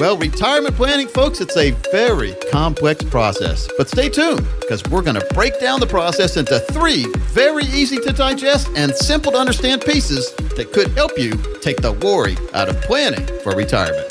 Well, 0.00 0.16
retirement 0.16 0.76
planning, 0.76 1.08
folks, 1.08 1.42
it's 1.42 1.58
a 1.58 1.72
very 1.92 2.32
complex 2.50 3.04
process. 3.04 3.68
But 3.76 3.90
stay 3.90 4.08
tuned 4.08 4.46
because 4.58 4.82
we're 4.84 5.02
going 5.02 5.20
to 5.20 5.34
break 5.34 5.60
down 5.60 5.78
the 5.78 5.86
process 5.86 6.38
into 6.38 6.58
three 6.58 7.04
very 7.34 7.64
easy 7.64 7.98
to 7.98 8.10
digest 8.10 8.70
and 8.76 8.94
simple 8.94 9.32
to 9.32 9.36
understand 9.36 9.82
pieces 9.82 10.32
that 10.56 10.72
could 10.72 10.88
help 10.92 11.18
you 11.18 11.32
take 11.60 11.82
the 11.82 11.92
worry 11.92 12.34
out 12.54 12.70
of 12.70 12.80
planning 12.80 13.26
for 13.42 13.54
retirement. 13.54 14.06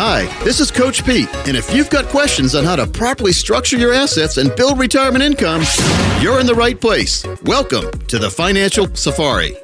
Hi, 0.00 0.24
this 0.42 0.58
is 0.58 0.70
Coach 0.70 1.04
Pete, 1.04 1.28
and 1.46 1.54
if 1.54 1.74
you've 1.74 1.90
got 1.90 2.06
questions 2.06 2.54
on 2.54 2.64
how 2.64 2.76
to 2.76 2.86
properly 2.86 3.32
structure 3.32 3.76
your 3.76 3.92
assets 3.92 4.38
and 4.38 4.56
build 4.56 4.78
retirement 4.78 5.22
income, 5.22 5.64
you're 6.22 6.40
in 6.40 6.46
the 6.46 6.54
right 6.54 6.80
place. 6.80 7.26
Welcome 7.42 7.90
to 8.06 8.18
the 8.18 8.30
Financial 8.30 8.86
Safari. 8.94 9.54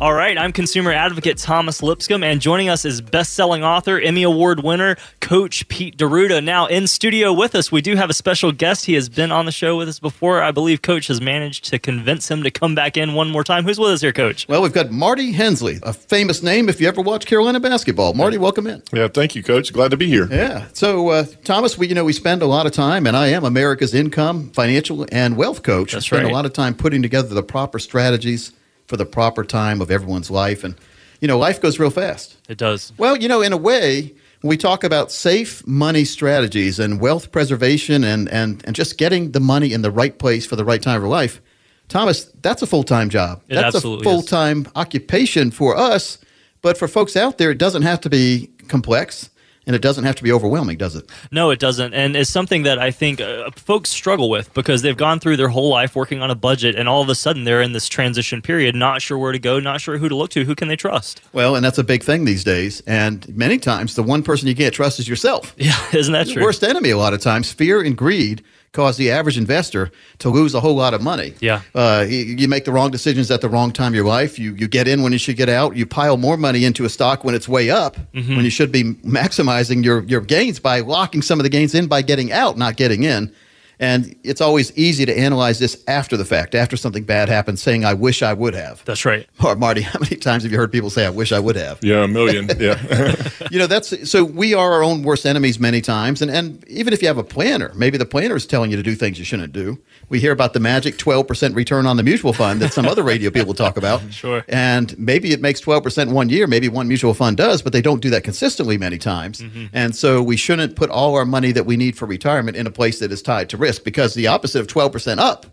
All 0.00 0.14
right, 0.14 0.38
I'm 0.38 0.52
consumer 0.52 0.92
advocate 0.92 1.38
Thomas 1.38 1.82
Lipscomb, 1.82 2.22
and 2.22 2.40
joining 2.40 2.68
us 2.68 2.84
is 2.84 3.00
best-selling 3.00 3.64
author, 3.64 3.98
Emmy 3.98 4.22
Award 4.22 4.62
winner, 4.62 4.94
Coach 5.20 5.66
Pete 5.66 5.96
D'Arruda. 5.96 6.40
Now 6.40 6.66
in 6.66 6.86
studio 6.86 7.32
with 7.32 7.56
us, 7.56 7.72
we 7.72 7.80
do 7.80 7.96
have 7.96 8.08
a 8.08 8.14
special 8.14 8.52
guest. 8.52 8.84
He 8.84 8.94
has 8.94 9.08
been 9.08 9.32
on 9.32 9.44
the 9.44 9.50
show 9.50 9.76
with 9.76 9.88
us 9.88 9.98
before. 9.98 10.40
I 10.40 10.52
believe 10.52 10.82
Coach 10.82 11.08
has 11.08 11.20
managed 11.20 11.64
to 11.70 11.80
convince 11.80 12.30
him 12.30 12.44
to 12.44 12.50
come 12.52 12.76
back 12.76 12.96
in 12.96 13.14
one 13.14 13.28
more 13.28 13.42
time. 13.42 13.64
Who's 13.64 13.80
with 13.80 13.90
us 13.90 14.00
here, 14.00 14.12
Coach? 14.12 14.46
Well, 14.46 14.62
we've 14.62 14.72
got 14.72 14.92
Marty 14.92 15.32
Hensley, 15.32 15.80
a 15.82 15.92
famous 15.92 16.44
name 16.44 16.68
if 16.68 16.80
you 16.80 16.86
ever 16.86 17.00
watch 17.00 17.26
Carolina 17.26 17.58
basketball. 17.58 18.14
Marty, 18.14 18.38
welcome 18.38 18.68
in. 18.68 18.80
Yeah, 18.92 19.08
thank 19.08 19.34
you, 19.34 19.42
Coach. 19.42 19.72
Glad 19.72 19.90
to 19.90 19.96
be 19.96 20.06
here. 20.06 20.28
Yeah. 20.30 20.68
So, 20.74 21.08
uh, 21.08 21.24
Thomas, 21.42 21.76
we 21.76 21.88
you 21.88 21.96
know 21.96 22.04
we 22.04 22.12
spend 22.12 22.42
a 22.42 22.46
lot 22.46 22.66
of 22.66 22.72
time, 22.72 23.04
and 23.08 23.16
I 23.16 23.28
am 23.28 23.42
America's 23.42 23.94
income, 23.94 24.50
financial, 24.50 25.06
and 25.10 25.36
wealth 25.36 25.64
coach. 25.64 25.90
That's 25.90 26.06
spend 26.06 26.22
right. 26.22 26.30
a 26.30 26.34
lot 26.34 26.46
of 26.46 26.52
time 26.52 26.76
putting 26.76 27.02
together 27.02 27.34
the 27.34 27.42
proper 27.42 27.80
strategies 27.80 28.52
for 28.88 28.96
the 28.96 29.06
proper 29.06 29.44
time 29.44 29.80
of 29.80 29.90
everyone's 29.90 30.30
life, 30.30 30.64
and 30.64 30.74
you 31.20 31.28
know, 31.28 31.38
life 31.38 31.60
goes 31.60 31.78
real 31.78 31.90
fast. 31.90 32.36
It 32.48 32.58
does. 32.58 32.92
Well, 32.96 33.16
you 33.16 33.28
know, 33.28 33.42
in 33.42 33.52
a 33.52 33.56
way, 33.56 34.14
when 34.40 34.48
we 34.48 34.56
talk 34.56 34.84
about 34.84 35.10
safe 35.10 35.66
money 35.66 36.04
strategies 36.04 36.78
and 36.78 37.00
wealth 37.00 37.32
preservation 37.32 38.04
and, 38.04 38.28
and, 38.28 38.64
and 38.64 38.76
just 38.76 38.98
getting 38.98 39.32
the 39.32 39.40
money 39.40 39.72
in 39.72 39.82
the 39.82 39.90
right 39.90 40.16
place 40.16 40.46
for 40.46 40.56
the 40.56 40.64
right 40.64 40.80
time 40.80 40.96
of 40.96 41.02
your 41.02 41.10
life, 41.10 41.40
Thomas, 41.88 42.24
that's 42.42 42.62
a 42.62 42.66
full 42.66 42.84
time 42.84 43.08
job. 43.08 43.42
It 43.48 43.56
that's 43.56 43.76
a 43.76 43.80
full 43.80 44.22
time 44.22 44.66
occupation 44.76 45.50
for 45.50 45.76
us. 45.76 46.18
But 46.60 46.76
for 46.76 46.88
folks 46.88 47.16
out 47.16 47.38
there, 47.38 47.50
it 47.50 47.58
doesn't 47.58 47.82
have 47.82 48.00
to 48.02 48.10
be 48.10 48.50
complex 48.68 49.30
and 49.68 49.76
it 49.76 49.82
doesn't 49.82 50.02
have 50.04 50.16
to 50.16 50.22
be 50.24 50.32
overwhelming, 50.32 50.78
does 50.78 50.96
it? 50.96 51.08
No, 51.30 51.50
it 51.50 51.60
doesn't, 51.60 51.94
and 51.94 52.16
it's 52.16 52.30
something 52.30 52.64
that 52.64 52.80
I 52.80 52.90
think 52.90 53.20
uh, 53.20 53.50
folks 53.54 53.90
struggle 53.90 54.28
with 54.30 54.52
because 54.54 54.82
they've 54.82 54.96
gone 54.96 55.20
through 55.20 55.36
their 55.36 55.48
whole 55.50 55.68
life 55.68 55.94
working 55.94 56.20
on 56.22 56.30
a 56.30 56.34
budget, 56.34 56.74
and 56.74 56.88
all 56.88 57.02
of 57.02 57.08
a 57.08 57.14
sudden 57.14 57.44
they're 57.44 57.62
in 57.62 57.72
this 57.72 57.88
transition 57.88 58.42
period, 58.42 58.74
not 58.74 59.00
sure 59.02 59.16
where 59.18 59.30
to 59.32 59.38
go, 59.38 59.60
not 59.60 59.80
sure 59.80 59.98
who 59.98 60.08
to 60.08 60.16
look 60.16 60.30
to, 60.30 60.44
who 60.44 60.56
can 60.56 60.66
they 60.68 60.76
trust? 60.76 61.20
Well, 61.32 61.54
and 61.54 61.64
that's 61.64 61.78
a 61.78 61.84
big 61.84 62.02
thing 62.02 62.24
these 62.24 62.42
days. 62.42 62.80
And 62.86 63.28
many 63.36 63.58
times, 63.58 63.94
the 63.94 64.02
one 64.02 64.22
person 64.22 64.48
you 64.48 64.56
can't 64.56 64.74
trust 64.74 64.98
is 64.98 65.08
yourself. 65.08 65.54
Yeah, 65.68 65.76
isn't 65.92 66.12
that 66.14 66.26
The 66.28 66.32
true? 66.34 66.42
worst 66.42 66.64
enemy, 66.64 66.90
a 66.90 66.96
lot 66.98 67.12
of 67.12 67.20
times, 67.20 67.52
fear 67.52 67.82
and 67.82 67.94
greed 67.96 68.42
cause 68.78 68.96
the 68.96 69.10
average 69.10 69.36
investor 69.36 69.90
to 70.18 70.28
lose 70.30 70.54
a 70.54 70.60
whole 70.60 70.76
lot 70.76 70.94
of 70.94 71.02
money. 71.02 71.34
Yeah. 71.40 71.62
Uh, 71.74 72.04
you, 72.08 72.18
you 72.40 72.46
make 72.48 72.64
the 72.64 72.70
wrong 72.70 72.92
decisions 72.92 73.28
at 73.30 73.40
the 73.40 73.48
wrong 73.48 73.72
time 73.72 73.88
of 73.92 73.96
your 73.96 74.04
life. 74.06 74.38
You, 74.38 74.54
you 74.54 74.68
get 74.68 74.86
in 74.86 75.02
when 75.02 75.12
you 75.12 75.18
should 75.18 75.36
get 75.36 75.48
out. 75.48 75.74
You 75.74 75.84
pile 75.84 76.16
more 76.16 76.36
money 76.36 76.64
into 76.64 76.84
a 76.84 76.88
stock 76.88 77.24
when 77.24 77.34
it's 77.34 77.48
way 77.48 77.70
up, 77.70 77.96
Mm-hmm. 78.14 78.36
when 78.36 78.44
you 78.44 78.50
should 78.50 78.70
be 78.70 78.84
maximizing 79.18 79.84
your, 79.84 80.02
your 80.04 80.20
gains 80.20 80.60
by 80.60 80.80
locking 80.80 81.22
some 81.22 81.40
of 81.40 81.44
the 81.44 81.50
gains 81.50 81.74
in 81.74 81.88
by 81.88 82.02
getting 82.02 82.30
out, 82.32 82.56
not 82.56 82.76
getting 82.76 83.02
in. 83.02 83.34
And 83.80 84.14
it's 84.24 84.40
always 84.40 84.76
easy 84.76 85.06
to 85.06 85.16
analyze 85.16 85.58
this 85.58 85.82
after 85.86 86.16
the 86.16 86.24
fact, 86.24 86.54
after 86.54 86.76
something 86.76 87.04
bad 87.04 87.28
happens, 87.28 87.62
saying, 87.62 87.84
I 87.84 87.94
wish 87.94 88.22
I 88.22 88.32
would 88.32 88.54
have. 88.54 88.84
That's 88.84 89.04
right. 89.04 89.28
Or, 89.44 89.54
Marty, 89.56 89.80
how 89.92 89.98
many 90.00 90.16
times 90.16 90.42
have 90.42 90.52
you 90.52 90.58
heard 90.58 90.72
people 90.72 90.90
say, 90.90 91.06
I 91.06 91.10
wish 91.10 91.32
I 91.32 91.38
would 91.38 91.56
have? 91.56 91.78
Yeah, 91.82 92.04
a 92.04 92.08
million. 92.08 92.48
Yeah. 92.58 92.78
you 93.50 93.58
know 93.58 93.66
that's 93.66 94.10
so 94.10 94.24
we 94.24 94.54
are 94.54 94.72
our 94.72 94.82
own 94.82 95.02
worst 95.02 95.26
enemies 95.26 95.58
many 95.58 95.80
times 95.80 96.22
and 96.22 96.30
and 96.30 96.66
even 96.68 96.92
if 96.92 97.02
you 97.02 97.08
have 97.08 97.18
a 97.18 97.24
planner 97.24 97.72
maybe 97.74 97.98
the 97.98 98.06
planner 98.06 98.36
is 98.36 98.46
telling 98.46 98.70
you 98.70 98.76
to 98.76 98.82
do 98.82 98.94
things 98.94 99.18
you 99.18 99.24
shouldn't 99.24 99.52
do 99.52 99.78
we 100.08 100.20
hear 100.20 100.32
about 100.32 100.52
the 100.52 100.60
magic 100.60 100.96
12% 100.96 101.54
return 101.54 101.86
on 101.86 101.96
the 101.96 102.02
mutual 102.02 102.32
fund 102.32 102.60
that 102.60 102.72
some 102.72 102.86
other 102.86 103.02
radio 103.02 103.30
people 103.30 103.54
talk 103.54 103.76
about 103.76 104.00
Sure. 104.12 104.44
and 104.48 104.98
maybe 104.98 105.32
it 105.32 105.40
makes 105.40 105.60
12% 105.60 106.12
one 106.12 106.28
year 106.28 106.46
maybe 106.46 106.68
one 106.68 106.88
mutual 106.88 107.14
fund 107.14 107.36
does 107.36 107.62
but 107.62 107.72
they 107.72 107.82
don't 107.82 108.00
do 108.00 108.10
that 108.10 108.24
consistently 108.24 108.78
many 108.78 108.98
times 108.98 109.40
mm-hmm. 109.40 109.66
and 109.72 109.94
so 109.94 110.22
we 110.22 110.36
shouldn't 110.36 110.76
put 110.76 110.90
all 110.90 111.14
our 111.14 111.24
money 111.24 111.52
that 111.52 111.66
we 111.66 111.76
need 111.76 111.96
for 111.96 112.06
retirement 112.06 112.56
in 112.56 112.66
a 112.66 112.70
place 112.70 112.98
that 112.98 113.12
is 113.12 113.22
tied 113.22 113.48
to 113.48 113.56
risk 113.56 113.67
because 113.78 114.14
the 114.14 114.26
opposite 114.28 114.60
of 114.60 114.66
12% 114.68 115.18
up 115.18 115.46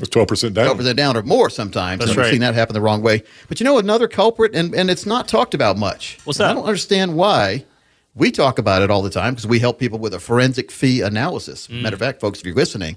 It's 0.00 0.10
12% 0.10 0.52
down. 0.52 0.64
twelve 0.66 0.76
percent 0.76 0.96
down 0.98 1.16
or 1.16 1.22
more 1.22 1.48
sometimes. 1.48 2.00
That's 2.00 2.10
and 2.10 2.16
We've 2.18 2.24
right. 2.26 2.30
seen 2.32 2.40
that 2.42 2.54
happen 2.54 2.74
the 2.74 2.80
wrong 2.82 3.00
way. 3.02 3.22
But 3.48 3.60
you 3.60 3.64
know 3.64 3.78
another 3.78 4.08
culprit, 4.08 4.54
and, 4.54 4.74
and 4.74 4.90
it's 4.90 5.06
not 5.06 5.26
talked 5.26 5.54
about 5.54 5.78
much. 5.78 6.18
What's 6.24 6.38
And 6.38 6.48
I 6.50 6.52
don't 6.52 6.64
understand 6.64 7.16
why. 7.16 7.64
We 8.14 8.30
talk 8.30 8.58
about 8.58 8.80
it 8.82 8.90
all 8.90 9.02
the 9.02 9.10
time 9.10 9.34
because 9.34 9.46
we 9.46 9.58
help 9.58 9.78
people 9.78 9.98
with 9.98 10.14
a 10.14 10.20
forensic 10.20 10.70
fee 10.70 11.00
analysis. 11.02 11.66
Mm. 11.68 11.82
Matter 11.82 11.94
of 11.94 12.00
fact, 12.00 12.20
folks, 12.20 12.38
if 12.40 12.46
you're 12.46 12.54
listening 12.54 12.96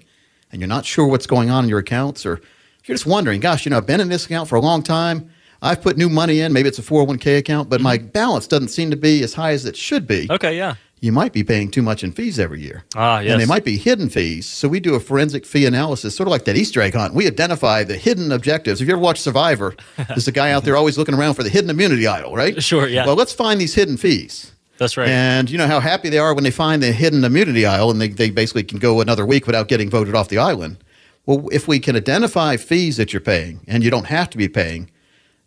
and 0.51 0.61
you're 0.61 0.67
not 0.69 0.85
sure 0.85 1.07
what's 1.07 1.27
going 1.27 1.49
on 1.49 1.63
in 1.65 1.69
your 1.69 1.79
accounts, 1.79 2.25
or 2.25 2.35
if 2.35 2.87
you're 2.87 2.95
just 2.95 3.05
wondering, 3.05 3.39
gosh, 3.41 3.65
you 3.65 3.69
know, 3.69 3.77
I've 3.77 3.85
been 3.85 3.99
in 4.01 4.07
this 4.09 4.25
account 4.25 4.47
for 4.49 4.55
a 4.55 4.61
long 4.61 4.81
time. 4.83 5.29
I've 5.61 5.81
put 5.81 5.97
new 5.97 6.07
money 6.07 6.39
in. 6.39 6.53
Maybe 6.53 6.69
it's 6.69 6.79
a 6.79 6.81
401k 6.81 7.37
account, 7.37 7.69
but 7.69 7.81
my 7.81 7.97
balance 7.97 8.47
doesn't 8.47 8.69
seem 8.69 8.89
to 8.91 8.95
be 8.95 9.21
as 9.23 9.33
high 9.33 9.51
as 9.51 9.65
it 9.65 9.75
should 9.75 10.07
be. 10.07 10.25
Okay, 10.29 10.55
yeah. 10.55 10.75
You 11.01 11.11
might 11.11 11.31
be 11.31 11.43
paying 11.43 11.71
too 11.71 11.81
much 11.81 12.03
in 12.03 12.11
fees 12.11 12.39
every 12.39 12.61
year. 12.61 12.83
Ah, 12.95 13.19
yes. 13.19 13.31
And 13.31 13.41
they 13.41 13.45
might 13.45 13.63
be 13.63 13.77
hidden 13.77 14.09
fees. 14.09 14.45
So 14.45 14.67
we 14.67 14.79
do 14.79 14.95
a 14.95 14.99
forensic 14.99 15.45
fee 15.45 15.65
analysis, 15.65 16.15
sort 16.15 16.27
of 16.27 16.31
like 16.31 16.45
that 16.45 16.57
Easter 16.57 16.81
egg 16.81 16.93
hunt. 16.93 17.13
We 17.13 17.27
identify 17.27 17.83
the 17.83 17.95
hidden 17.95 18.31
objectives. 18.31 18.81
If 18.81 18.87
you 18.87 18.93
ever 18.93 19.01
watch 19.01 19.19
Survivor, 19.19 19.75
there's 20.07 20.27
a 20.27 20.31
guy 20.31 20.51
out 20.51 20.65
there 20.65 20.75
always 20.75 20.97
looking 20.97 21.15
around 21.15 21.35
for 21.35 21.43
the 21.43 21.49
hidden 21.49 21.69
immunity 21.69 22.05
idol, 22.07 22.35
right? 22.35 22.61
Sure, 22.61 22.87
yeah. 22.87 23.05
Well, 23.05 23.15
let's 23.15 23.33
find 23.33 23.59
these 23.61 23.75
hidden 23.75 23.97
fees. 23.97 24.53
That's 24.77 24.95
right. 24.97 25.09
And 25.09 25.49
you 25.49 25.57
know 25.57 25.67
how 25.67 25.79
happy 25.79 26.09
they 26.09 26.19
are 26.19 26.33
when 26.33 26.43
they 26.43 26.51
find 26.51 26.81
the 26.81 26.91
hidden 26.91 27.23
immunity 27.23 27.65
idol 27.65 27.91
and 27.91 27.99
they, 27.99 28.07
they 28.07 28.29
basically 28.29 28.63
can 28.63 28.79
go 28.79 29.01
another 29.01 29.25
week 29.25 29.45
without 29.45 29.67
getting 29.67 29.89
voted 29.89 30.15
off 30.15 30.29
the 30.29 30.37
island. 30.37 30.77
Well, 31.25 31.49
if 31.51 31.67
we 31.67 31.79
can 31.79 31.95
identify 31.95 32.55
fees 32.55 32.97
that 32.97 33.13
you're 33.13 33.19
paying 33.19 33.59
and 33.67 33.83
you 33.83 33.91
don't 33.91 34.05
have 34.05 34.29
to 34.31 34.37
be 34.37 34.47
paying, 34.47 34.89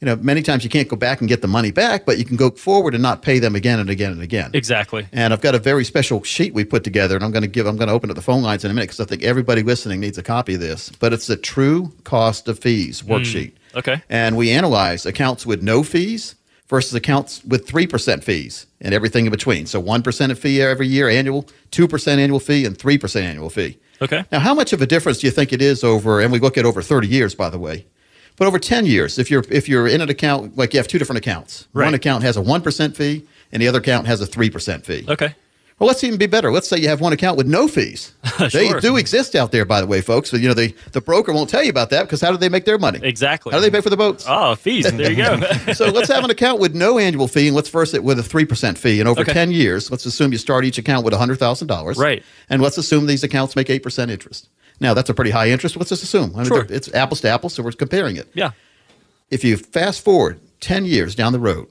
you 0.02 0.06
know, 0.06 0.16
many 0.16 0.42
times 0.42 0.64
you 0.64 0.68
can't 0.68 0.88
go 0.88 0.96
back 0.96 1.20
and 1.20 1.28
get 1.28 1.42
the 1.42 1.48
money 1.48 1.70
back, 1.70 2.04
but 2.04 2.18
you 2.18 2.24
can 2.24 2.36
go 2.36 2.50
forward 2.50 2.92
and 2.92 3.00
not 3.00 3.22
pay 3.22 3.38
them 3.38 3.54
again 3.54 3.78
and 3.78 3.88
again 3.88 4.10
and 4.10 4.20
again. 4.20 4.50
exactly. 4.52 5.06
And 5.12 5.32
I've 5.32 5.40
got 5.40 5.54
a 5.54 5.60
very 5.60 5.84
special 5.84 6.24
sheet 6.24 6.52
we 6.52 6.64
put 6.64 6.82
together, 6.82 7.14
and 7.14 7.24
I'm 7.24 7.30
going 7.30 7.44
to 7.44 7.48
give. 7.48 7.66
I'm 7.66 7.76
going 7.76 7.86
to 7.86 7.94
open 7.94 8.10
up 8.10 8.16
the 8.16 8.22
phone 8.22 8.42
lines 8.42 8.64
in 8.64 8.72
a 8.72 8.74
minute 8.74 8.88
because 8.88 8.98
I 8.98 9.04
think 9.04 9.22
everybody 9.22 9.62
listening 9.62 10.00
needs 10.00 10.18
a 10.18 10.22
copy 10.24 10.54
of 10.54 10.60
this. 10.60 10.90
But 10.90 11.12
it's 11.12 11.28
the 11.28 11.36
true 11.36 11.92
cost 12.02 12.48
of 12.48 12.58
fees 12.58 12.98
hmm. 12.98 13.12
worksheet. 13.12 13.52
Okay. 13.76 14.02
And 14.10 14.36
we 14.36 14.50
analyze 14.50 15.06
accounts 15.06 15.46
with 15.46 15.62
no 15.62 15.84
fees 15.84 16.34
versus 16.66 16.94
accounts 16.94 17.44
with 17.44 17.68
three 17.68 17.86
percent 17.86 18.24
fees 18.24 18.66
and 18.80 18.92
everything 18.92 19.26
in 19.26 19.30
between. 19.30 19.66
So 19.66 19.78
one 19.78 20.02
percent 20.02 20.32
of 20.32 20.38
fee 20.38 20.60
every 20.60 20.88
year 20.88 21.08
annual, 21.08 21.46
two 21.70 21.86
percent 21.86 22.20
annual 22.20 22.40
fee, 22.40 22.64
and 22.64 22.76
three 22.76 22.98
percent 22.98 23.24
annual 23.24 23.50
fee. 23.50 23.78
Okay. 24.00 24.24
Now, 24.32 24.40
how 24.40 24.52
much 24.52 24.72
of 24.72 24.82
a 24.82 24.86
difference 24.86 25.18
do 25.18 25.28
you 25.28 25.30
think 25.30 25.52
it 25.52 25.62
is 25.62 25.84
over? 25.84 26.20
And 26.20 26.32
we 26.32 26.40
look 26.40 26.58
at 26.58 26.64
over 26.64 26.82
30 26.82 27.06
years, 27.06 27.36
by 27.36 27.48
the 27.48 27.58
way. 27.60 27.86
But 28.42 28.48
over 28.48 28.58
10 28.58 28.86
years, 28.86 29.20
if 29.20 29.30
you're 29.30 29.44
if 29.50 29.68
you're 29.68 29.86
in 29.86 30.00
an 30.00 30.10
account 30.10 30.58
like 30.58 30.74
you 30.74 30.78
have 30.80 30.88
two 30.88 30.98
different 30.98 31.18
accounts, 31.18 31.68
Right. 31.72 31.84
one 31.84 31.94
account 31.94 32.24
has 32.24 32.36
a 32.36 32.42
one 32.42 32.60
percent 32.60 32.96
fee, 32.96 33.24
and 33.52 33.62
the 33.62 33.68
other 33.68 33.78
account 33.78 34.08
has 34.08 34.20
a 34.20 34.26
three 34.26 34.50
percent 34.50 34.84
fee. 34.84 35.04
Okay. 35.08 35.32
Well, 35.78 35.86
let's 35.86 36.02
even 36.02 36.18
be 36.18 36.26
better. 36.26 36.50
Let's 36.50 36.66
say 36.66 36.76
you 36.78 36.88
have 36.88 37.00
one 37.00 37.12
account 37.12 37.36
with 37.36 37.46
no 37.46 37.68
fees. 37.68 38.14
sure. 38.38 38.48
They 38.50 38.72
do 38.80 38.96
exist 38.96 39.36
out 39.36 39.52
there, 39.52 39.64
by 39.64 39.80
the 39.80 39.86
way, 39.86 40.00
folks. 40.00 40.32
But 40.32 40.40
you 40.40 40.48
know, 40.48 40.54
the 40.54 40.74
the 40.90 41.00
broker 41.00 41.32
won't 41.32 41.50
tell 41.50 41.62
you 41.62 41.70
about 41.70 41.90
that 41.90 42.02
because 42.02 42.20
how 42.20 42.32
do 42.32 42.36
they 42.36 42.48
make 42.48 42.64
their 42.64 42.78
money? 42.78 42.98
Exactly. 43.04 43.52
How 43.52 43.58
do 43.58 43.62
they 43.62 43.70
pay 43.70 43.80
for 43.80 43.90
the 43.90 43.96
boats? 43.96 44.24
Oh, 44.26 44.56
fees. 44.56 44.90
There 44.90 45.08
you 45.12 45.16
go. 45.18 45.40
so 45.72 45.90
let's 45.90 46.08
have 46.08 46.24
an 46.24 46.30
account 46.32 46.58
with 46.58 46.74
no 46.74 46.98
annual 46.98 47.28
fee, 47.28 47.46
and 47.46 47.54
let's 47.54 47.68
first 47.68 47.94
it 47.94 48.02
with 48.02 48.18
a 48.18 48.24
three 48.24 48.44
percent 48.44 48.76
fee. 48.76 48.98
And 48.98 49.08
over 49.08 49.20
Okay. 49.20 49.32
ten 49.34 49.52
years, 49.52 49.88
let's 49.88 50.04
assume 50.04 50.32
you 50.32 50.38
start 50.38 50.64
each 50.64 50.78
account 50.78 51.04
with 51.04 51.14
hundred 51.14 51.38
thousand 51.38 51.68
dollars, 51.68 51.96
Right. 51.96 52.24
And 52.50 52.60
let's 52.60 52.76
assume 52.76 53.06
these 53.06 53.22
accounts 53.22 53.54
make 53.54 53.70
eight 53.70 53.84
percent 53.84 54.10
interest. 54.10 54.48
Now 54.80 54.94
that's 54.94 55.08
a 55.10 55.14
pretty 55.14 55.30
high 55.30 55.48
interest. 55.50 55.76
Let's 55.76 55.90
just 55.90 56.02
assume. 56.02 56.32
I 56.34 56.38
mean, 56.38 56.46
Sure. 56.46 56.66
it's 56.68 56.92
apples 56.94 57.20
to 57.22 57.28
apples, 57.28 57.54
so 57.54 57.62
we're 57.62 57.72
comparing 57.72 58.16
it. 58.16 58.28
yeah. 58.34 58.50
If 59.30 59.44
you 59.44 59.56
fast 59.56 60.02
forward 60.04 60.40
ten 60.60 60.84
years 60.84 61.14
down 61.14 61.32
the 61.32 61.38
road, 61.40 61.68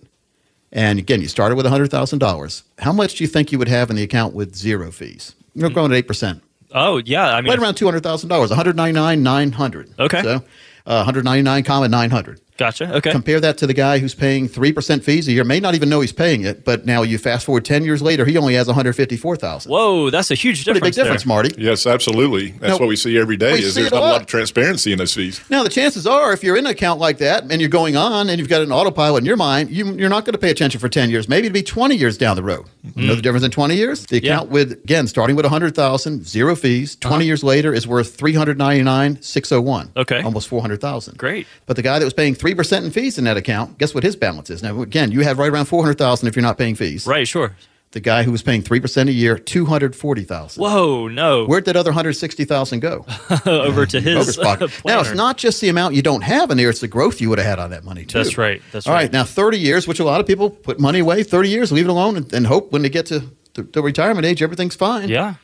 and 0.72 0.98
again 0.98 1.22
you 1.22 1.28
started 1.28 1.56
with 1.56 1.66
hundred 1.66 1.92
thousand 1.92 2.20
dollars, 2.20 2.64
how 2.80 2.92
much 2.94 3.16
do 3.16 3.24
you 3.24 3.28
think 3.28 3.52
you 3.52 3.60
would 3.60 3.68
have 3.68 3.90
in 3.90 3.96
the 3.96 4.04
account 4.04 4.34
with 4.34 4.56
zero 4.56 4.92
fees? 4.92 5.36
You're 5.54 5.68
Hmm. 5.70 5.74
growing 5.74 5.92
at 5.92 5.98
eight 5.98 6.08
percent. 6.08 6.42
Oh, 6.74 7.02
yeah. 7.06 7.36
I 7.36 7.42
mean, 7.42 7.50
right 7.50 7.60
around 7.60 7.76
two 7.76 7.86
hundred 7.86 8.02
thousand 8.04 8.30
dollars, 8.30 8.50
one 8.50 8.58
hundred 8.58 8.76
ninety 8.78 8.94
nine 8.98 9.22
nine 9.24 9.52
hundred. 9.52 9.90
Okay. 10.00 10.22
so 10.24 10.36
uh, 10.36 10.40
one 10.86 11.06
hundred 11.06 11.26
ninety 11.26 11.42
nine 11.44 11.64
comma 11.64 11.88
nine 11.90 12.10
hundred. 12.10 12.40
Gotcha. 12.62 12.96
Okay. 12.98 13.12
Compare 13.12 13.40
that 13.40 13.58
to 13.58 13.66
the 13.66 13.74
guy 13.74 13.98
who's 13.98 14.14
paying 14.14 14.48
3% 14.48 15.04
fees 15.04 15.28
a 15.28 15.32
year, 15.32 15.44
may 15.44 15.60
not 15.60 15.74
even 15.74 15.90
know 15.90 16.00
he's 16.00 16.14
paying 16.14 16.44
it, 16.44 16.64
but 16.64 16.86
now 16.86 17.02
you 17.02 17.18
fast 17.18 17.46
forward 17.46 17.66
10 17.66 17.84
years 17.84 18.04
later, 18.04 18.24
he 18.24 18.38
only 18.38 18.54
has 18.54 18.68
154,000. 18.68 19.72
Whoa, 19.72 20.12
that's 20.12 20.30
a 20.30 20.36
huge 20.36 20.64
Pretty 20.64 20.80
difference. 20.80 20.96
big 20.96 21.04
difference, 21.04 21.24
there. 21.24 21.28
Marty. 21.28 21.56
Yes, 21.58 21.88
absolutely. 21.88 22.52
That's 22.52 22.74
No, 22.74 22.78
what 22.78 22.88
we 22.88 22.96
see 22.96 23.18
every 23.18 23.36
day. 23.36 23.54
Is 23.60 23.74
there's 23.74 23.88
a 23.88 23.96
not 23.96 23.98
a 23.98 24.00
lot 24.02 24.12
lot. 24.12 24.22
of 24.22 24.28
transparency 24.28 24.92
in 24.92 25.00
those 25.00 25.14
fees. 25.14 25.42
Now, 25.50 25.64
the 25.64 25.70
chances 25.70 26.06
are, 26.06 26.34
if 26.34 26.44
you're 26.44 26.56
in 26.56 26.66
an 26.68 26.72
account 26.72 27.00
like 27.00 27.18
that 27.18 27.50
and 27.52 27.60
you're 27.60 27.70
going 27.70 27.96
on 27.98 28.30
and 28.30 28.38
you've 28.38 28.48
got 28.50 28.62
an 28.62 28.72
autopilot 28.72 29.22
in 29.22 29.26
your 29.26 29.38
mind, 29.38 29.72
you, 29.72 29.94
you're 29.94 30.10
not 30.10 30.26
going 30.26 30.34
to 30.34 30.40
pay 30.40 30.52
attention 30.52 30.80
for 30.80 30.88
10 30.88 31.10
years. 31.10 31.28
Maybe 31.28 31.48
it'd 31.48 31.54
be 31.54 31.64
20 31.64 31.96
years 31.96 32.16
down 32.18 32.36
the 32.36 32.44
road. 32.44 32.68
You 32.84 32.90
know 32.90 33.02
mm-hmm. 33.08 33.16
the 33.16 33.22
difference 33.24 33.46
in 33.46 33.52
20 33.52 33.76
years? 33.76 34.06
The 34.06 34.22
Yeah. 34.22 34.34
account 34.36 34.50
with, 34.52 34.72
again, 34.74 35.08
starting 35.08 35.36
with 35.36 35.46
100000 35.46 36.28
zero 36.28 36.56
fees, 36.56 36.96
20 36.96 37.16
uh-huh. 37.16 37.24
years 37.24 37.44
later 37.44 37.74
is 37.74 37.88
worth 37.88 38.16
399601 38.16 39.92
Okay. 39.98 40.22
Almost 40.22 40.48
400000 40.48 41.18
Great. 41.18 41.48
But 41.66 41.76
the 41.76 41.82
guy 41.82 42.00
that 42.00 42.06
was 42.06 42.14
paying 42.14 42.36
3% 42.36 42.51
in 42.52 42.92
fees 42.92 43.18
in 43.18 43.24
that 43.26 43.38
account, 43.38 43.78
guess 43.78 43.94
what 43.94 44.04
his 44.04 44.16
balance 44.16 44.50
is? 44.50 44.64
Now, 44.64 44.82
again, 44.82 45.12
you 45.12 45.22
have 45.22 45.40
right 45.40 45.52
around 45.52 45.66
400000 45.66 46.28
if 46.28 46.36
you're 46.36 46.44
not 46.44 46.58
paying 46.58 46.76
fees. 46.76 47.06
Right. 47.08 47.28
Sure. 47.28 47.56
The 47.92 48.00
guy 48.00 48.24
who 48.24 48.32
was 48.32 48.42
paying 48.42 48.64
3% 48.64 49.10
a 49.10 49.12
year, 49.12 49.38
240000 49.38 50.62
Whoa. 50.62 51.10
No. 51.10 51.46
Where'd 51.46 51.66
that 51.66 51.76
other 51.76 51.92
160000 51.92 52.80
go? 52.80 53.06
over 53.46 53.86
to 53.86 54.00
his 54.00 54.38
pocket. 54.38 54.72
Uh, 54.74 54.82
now, 54.86 55.02
it's 55.02 55.14
not 55.14 55.38
just 55.38 55.60
the 55.60 55.68
amount 55.68 55.94
you 55.94 56.02
don't 56.02 56.22
have 56.22 56.52
in 56.52 56.58
there, 56.58 56.70
it's 56.70 56.80
the 56.80 56.88
growth 56.88 57.20
you 57.20 57.28
would 57.30 57.38
have 57.38 57.48
had 57.48 57.60
on 57.60 57.72
that 57.72 57.84
money, 57.84 58.06
too. 58.06 58.20
That's 58.20 58.38
right. 58.38 58.62
That's 58.72 58.88
right. 58.88 58.92
All 58.92 58.96
right. 58.96 59.04
right. 59.04 59.12
Now, 59.12 59.26
30 59.26 59.60
years, 59.60 59.90
which 59.90 60.00
a 60.00 60.06
lot 60.06 60.22
of 60.22 60.28
people 60.28 60.50
put 60.50 60.80
money 60.80 61.00
away, 61.00 61.24
30 61.24 61.50
years, 61.50 61.72
leave 61.74 61.86
it 61.86 61.92
alone, 61.92 62.16
and, 62.16 62.32
and 62.32 62.48
hope 62.48 62.72
when 62.72 62.82
they 62.82 62.90
get 62.90 63.08
to 63.08 63.24
the, 63.56 63.64
the 63.64 63.82
retirement 63.82 64.26
age, 64.26 64.42
everything's 64.42 64.76
fine. 64.76 65.10
Yeah. 65.10 65.36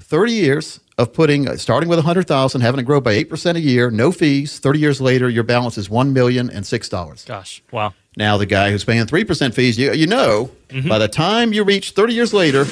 30 0.00 0.32
years 0.32 0.80
of 1.00 1.12
putting, 1.12 1.56
starting 1.56 1.88
with 1.88 1.98
100000 1.98 2.60
having 2.60 2.80
it 2.80 2.84
grow 2.84 3.00
by 3.00 3.14
8% 3.24 3.54
a 3.56 3.60
year, 3.60 3.90
no 3.90 4.12
fees. 4.12 4.58
30 4.58 4.78
years 4.78 5.00
later, 5.00 5.28
your 5.28 5.44
balance 5.44 5.78
is 5.78 5.88
$1,006. 5.88 7.26
Gosh. 7.26 7.62
Wow. 7.72 7.94
Now, 8.16 8.36
the 8.36 8.46
guy 8.46 8.70
who's 8.70 8.84
paying 8.84 9.04
3% 9.06 9.54
fees, 9.54 9.78
you, 9.78 9.92
you 9.92 10.06
know, 10.06 10.50
Mm-hmm. 10.70 10.88
by 10.88 10.98
the 10.98 11.08
time 11.08 11.52
you 11.52 11.64
reach 11.64 11.90
30 11.92 12.14
years 12.14 12.32
later, 12.32 12.64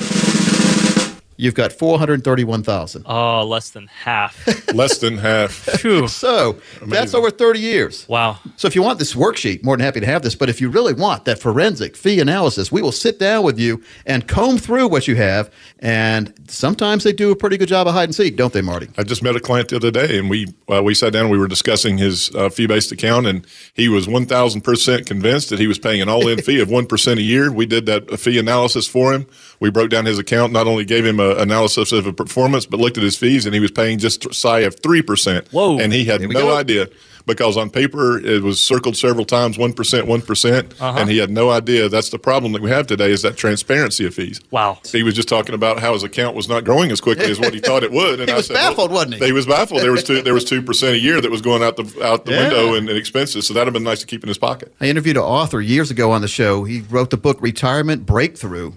you've 1.39 1.55
got 1.55 1.73
431000 1.73 3.05
Oh, 3.07 3.45
less 3.47 3.71
than 3.71 3.87
half. 3.87 4.47
Less 4.75 4.99
than 4.99 5.17
half. 5.19 5.53
Phew. 5.53 6.07
So 6.09 6.59
that's 6.87 7.15
over 7.15 7.31
30 7.31 7.59
years. 7.61 8.07
Wow. 8.09 8.39
So 8.57 8.69
if 8.69 8.75
you 8.75 8.83
want 8.83 8.99
this 8.99 9.15
worksheet, 9.15 9.65
more 9.65 9.77
than 9.77 9.85
happy 9.85 10.01
to 10.01 10.07
have 10.07 10.21
this. 10.23 10.35
But 10.35 10.49
if 10.51 10.61
you 10.61 10.69
really 10.69 10.93
want 10.93 11.25
that 11.25 11.39
forensic 11.39 11.97
fee 11.97 12.21
analysis, 12.21 12.71
we 12.71 12.83
will 12.83 12.93
sit 12.93 13.19
down 13.19 13.45
with 13.45 13.59
you 13.59 13.83
and 14.05 14.29
comb 14.29 14.59
through 14.59 14.89
what 14.89 15.09
you 15.09 15.17
have. 15.17 15.51
And 15.79 16.35
sometimes 16.49 17.05
they 17.05 17.13
do 17.13 17.31
a 17.31 17.37
pretty 17.37 17.57
good 17.57 17.69
job 17.69 17.87
of 17.87 17.95
hide 17.95 18.05
and 18.05 18.15
seek, 18.15 18.37
don't 18.37 18.53
they, 18.53 18.61
Marty? 18.63 18.89
I 18.99 19.05
just 19.05 19.23
met 19.23 19.37
a 19.37 19.41
client 19.41 19.69
the 19.69 19.77
other 19.77 19.91
day, 19.91 20.19
and 20.19 20.29
we 20.29 20.49
uh, 20.71 20.83
we 20.83 20.95
sat 20.95 21.13
down. 21.13 21.23
and 21.23 21.31
We 21.31 21.39
were 21.39 21.49
discussing 21.49 21.99
his 21.99 22.35
uh, 22.35 22.49
fee 22.51 22.67
based 22.67 22.93
account, 22.93 23.27
and 23.27 23.47
he 23.75 23.89
was 23.89 24.07
one 24.09 24.27
thousand 24.27 24.63
percent 24.63 25.07
convinced 25.07 25.51
that 25.51 25.59
he 25.59 25.67
was 25.67 25.79
paying 25.79 26.03
an 26.03 26.09
all 26.09 26.27
in 26.29 26.43
fee 26.43 26.61
of 26.61 26.69
one 26.69 26.87
percent 26.87 27.19
a 27.21 27.23
year. 27.23 27.51
We 27.53 27.65
did 27.67 27.87
that 27.87 28.19
fee 28.19 28.39
analysis 28.39 28.87
for 28.87 29.13
him. 29.15 29.27
We 29.61 29.71
broke 29.71 29.91
down 29.91 30.05
his 30.05 30.19
account. 30.19 30.53
Not 30.53 30.67
only 30.67 30.85
gave 30.85 31.05
him 31.07 31.21
an 31.37 31.41
analysis 31.43 31.93
of 31.93 32.07
a 32.07 32.13
performance, 32.13 32.67
but 32.67 32.81
looked 32.81 32.97
at 32.99 33.03
his 33.05 33.17
fees, 33.17 33.47
and 33.47 33.55
he 33.55 33.61
was 33.61 33.71
paying 33.71 33.99
just 33.99 34.33
shy 34.35 34.61
of 34.61 34.79
three 34.81 35.03
percent. 35.03 35.49
Whoa. 35.53 35.79
And 35.79 35.93
he 35.93 36.05
had 36.05 36.21
no 36.23 36.29
go. 36.29 36.57
idea. 36.57 36.89
Because 37.27 37.59
on 37.59 37.69
paper 37.69 38.19
it 38.19 38.43
was 38.43 38.59
circled 38.59 38.97
several 38.97 39.27
times, 39.27 39.59
one 39.59 39.75
percent, 39.75 40.07
one 40.07 40.23
percent, 40.23 40.73
Uh-huh. 40.81 40.99
and 40.99 41.11
he 41.11 41.19
had 41.19 41.29
no 41.29 41.51
idea. 41.51 41.87
That's 41.91 42.09
the 42.09 42.19
problem 42.19 42.53
that 42.53 42.63
we 42.63 42.71
have 42.71 42.87
today 42.87 43.11
is 43.11 43.21
that 43.21 43.37
transparency 43.37 44.07
of 44.07 44.15
fees. 44.15 44.41
Wow. 44.51 44.79
He 44.91 45.03
was 45.03 45.13
just 45.13 45.29
talking 45.29 45.55
about 45.55 45.79
how 45.79 45.93
his 45.93 46.03
account 46.03 46.35
was 46.35 46.49
not 46.49 46.65
growing 46.65 46.91
as 46.91 47.03
quickly 47.03 47.27
as 47.27 47.39
what 47.39 47.53
he 47.53 47.61
thought 47.61 47.83
it 47.83 47.93
would. 47.93 48.21
And 48.21 48.29
He 48.31 48.33
I 48.33 48.37
was 48.39 48.47
said, 48.47 48.55
well, 48.55 48.71
baffled, 48.71 48.93
wasn't 48.93 49.17
he? 49.17 49.27
He 49.27 49.33
was 49.33 49.45
baffled. 49.45 49.83
There 49.83 49.93
was 49.93 50.05
two. 50.05 50.23
There 50.23 50.33
was 50.33 50.47
two 50.47 50.63
percent 50.63 50.95
a 50.95 50.99
year 50.99 51.21
that 51.21 51.31
was 51.31 51.43
going 51.43 51.63
out 51.63 51.77
the 51.77 52.03
out 52.03 52.25
the 52.25 52.33
Yeah. 52.33 52.45
window 52.49 52.73
in, 52.77 52.89
in 52.89 52.97
expenses. 52.97 53.47
So 53.47 53.53
that'd 53.53 53.67
have 53.67 53.75
been 53.75 53.83
nice 53.85 54.01
to 54.01 54.07
keep 54.07 54.23
in 54.25 54.29
his 54.29 54.39
pocket. 54.39 54.73
I 54.81 54.87
interviewed 54.87 55.19
an 55.19 55.23
author 55.25 55.61
years 55.61 55.91
ago 55.91 56.11
on 56.13 56.23
the 56.23 56.29
show. 56.29 56.65
He 56.65 56.81
wrote 56.89 57.11
the 57.11 57.19
book 57.19 57.37
Retirement 57.43 58.07
Breakthrough 58.07 58.73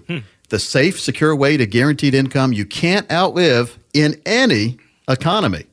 The 0.52 0.58
Safe, 0.58 1.00
Secure 1.00 1.34
Way 1.34 1.56
to 1.56 1.64
Guaranteed 1.64 2.12
Income 2.12 2.52
You 2.52 2.66
Can't 2.66 3.10
Outlive 3.10 3.78
in 3.94 4.20
Any 4.26 4.76
Economy. 5.08 5.64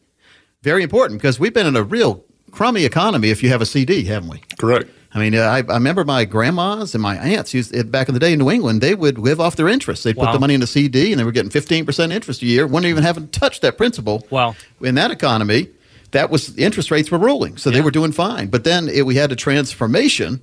Very 0.63 0.83
important 0.83 1.19
because 1.19 1.37
we've 1.37 1.53
been 1.53 1.67
in 1.67 1.75
a 1.75 1.83
real 1.83 2.23
crummy 2.51 2.85
economy 2.85 3.29
if 3.29 3.43
you 3.43 3.49
have 3.49 3.59
a 3.61 3.65
CD, 3.65 4.05
haven't 4.05 4.29
we? 4.29 4.41
Correct. 4.57 4.89
I 5.13 5.19
mean, 5.19 5.35
uh, 5.35 5.41
I, 5.41 5.57
I 5.57 5.73
remember 5.73 6.05
my 6.05 6.23
grandmas 6.23 6.95
and 6.95 7.01
my 7.01 7.17
aunts 7.17 7.53
used 7.53 7.75
it 7.75 7.91
back 7.91 8.07
in 8.07 8.13
the 8.13 8.21
day 8.21 8.31
in 8.31 8.39
New 8.39 8.49
England. 8.49 8.79
They 8.79 8.95
would 8.95 9.17
live 9.17 9.41
off 9.41 9.57
their 9.57 9.67
interest. 9.67 10.05
They'd 10.05 10.15
put 10.15 10.31
the 10.31 10.39
money 10.39 10.53
in 10.53 10.61
the 10.61 10.67
CD, 10.67 11.11
and 11.11 11.19
they 11.19 11.25
were 11.25 11.33
getting 11.33 11.51
fifteen 11.51 11.85
percent 11.85 12.13
interest 12.13 12.41
a 12.41 12.45
year. 12.45 12.65
wouldn't 12.65 12.85
even 12.85 13.03
having 13.03 13.27
touched 13.27 13.61
that 13.63 13.75
principal. 13.75 14.25
Wow. 14.29 14.55
In 14.79 14.95
that 14.95 15.11
economy, 15.11 15.67
that 16.11 16.29
was 16.29 16.57
interest 16.57 16.89
rates 16.89 17.11
were 17.11 17.17
ruling, 17.17 17.57
so 17.57 17.69
they 17.69 17.81
were 17.81 17.91
doing 17.91 18.13
fine. 18.13 18.47
But 18.47 18.63
then 18.63 18.87
it, 18.87 19.05
we 19.05 19.15
had 19.15 19.33
a 19.33 19.35
transformation. 19.35 20.41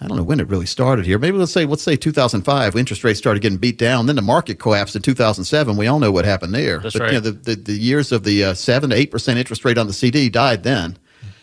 I 0.00 0.06
don't 0.06 0.16
know 0.16 0.22
when 0.22 0.38
it 0.38 0.48
really 0.48 0.66
started 0.66 1.06
here. 1.06 1.18
Maybe 1.18 1.36
let's 1.38 1.52
say 1.52 1.64
let's 1.64 1.82
say 1.82 1.96
2005. 1.96 2.76
Interest 2.76 3.02
rates 3.02 3.18
started 3.18 3.40
getting 3.40 3.58
beat 3.58 3.78
down. 3.78 4.06
Then 4.06 4.16
the 4.16 4.22
market 4.22 4.58
collapsed 4.60 4.94
in 4.94 5.02
2007. 5.02 5.76
We 5.76 5.86
all 5.88 5.98
know 5.98 6.12
what 6.12 6.24
happened 6.24 6.54
there. 6.54 6.78
That's 6.78 6.94
but, 6.94 7.02
right. 7.02 7.12
You 7.12 7.20
know, 7.20 7.30
the, 7.30 7.32
the 7.32 7.54
the 7.56 7.72
years 7.72 8.12
of 8.12 8.22
the 8.22 8.44
uh, 8.44 8.54
seven 8.54 8.90
to 8.90 8.96
eight 8.96 9.10
percent 9.10 9.38
interest 9.38 9.64
rate 9.64 9.78
on 9.78 9.86
the 9.86 9.92
CD 9.92 10.28
died 10.28 10.62
then. 10.62 10.98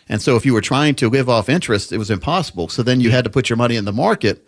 And 0.08 0.22
so 0.22 0.36
if 0.36 0.46
you 0.46 0.54
were 0.54 0.60
trying 0.60 0.94
to 0.96 1.10
live 1.10 1.28
off 1.28 1.48
interest, 1.48 1.92
it 1.92 1.98
was 1.98 2.10
impossible. 2.10 2.68
So 2.68 2.82
then 2.82 3.00
you 3.00 3.10
had 3.10 3.24
to 3.24 3.30
put 3.30 3.50
your 3.50 3.56
money 3.56 3.76
in 3.76 3.84
the 3.84 3.92
market 3.92 4.46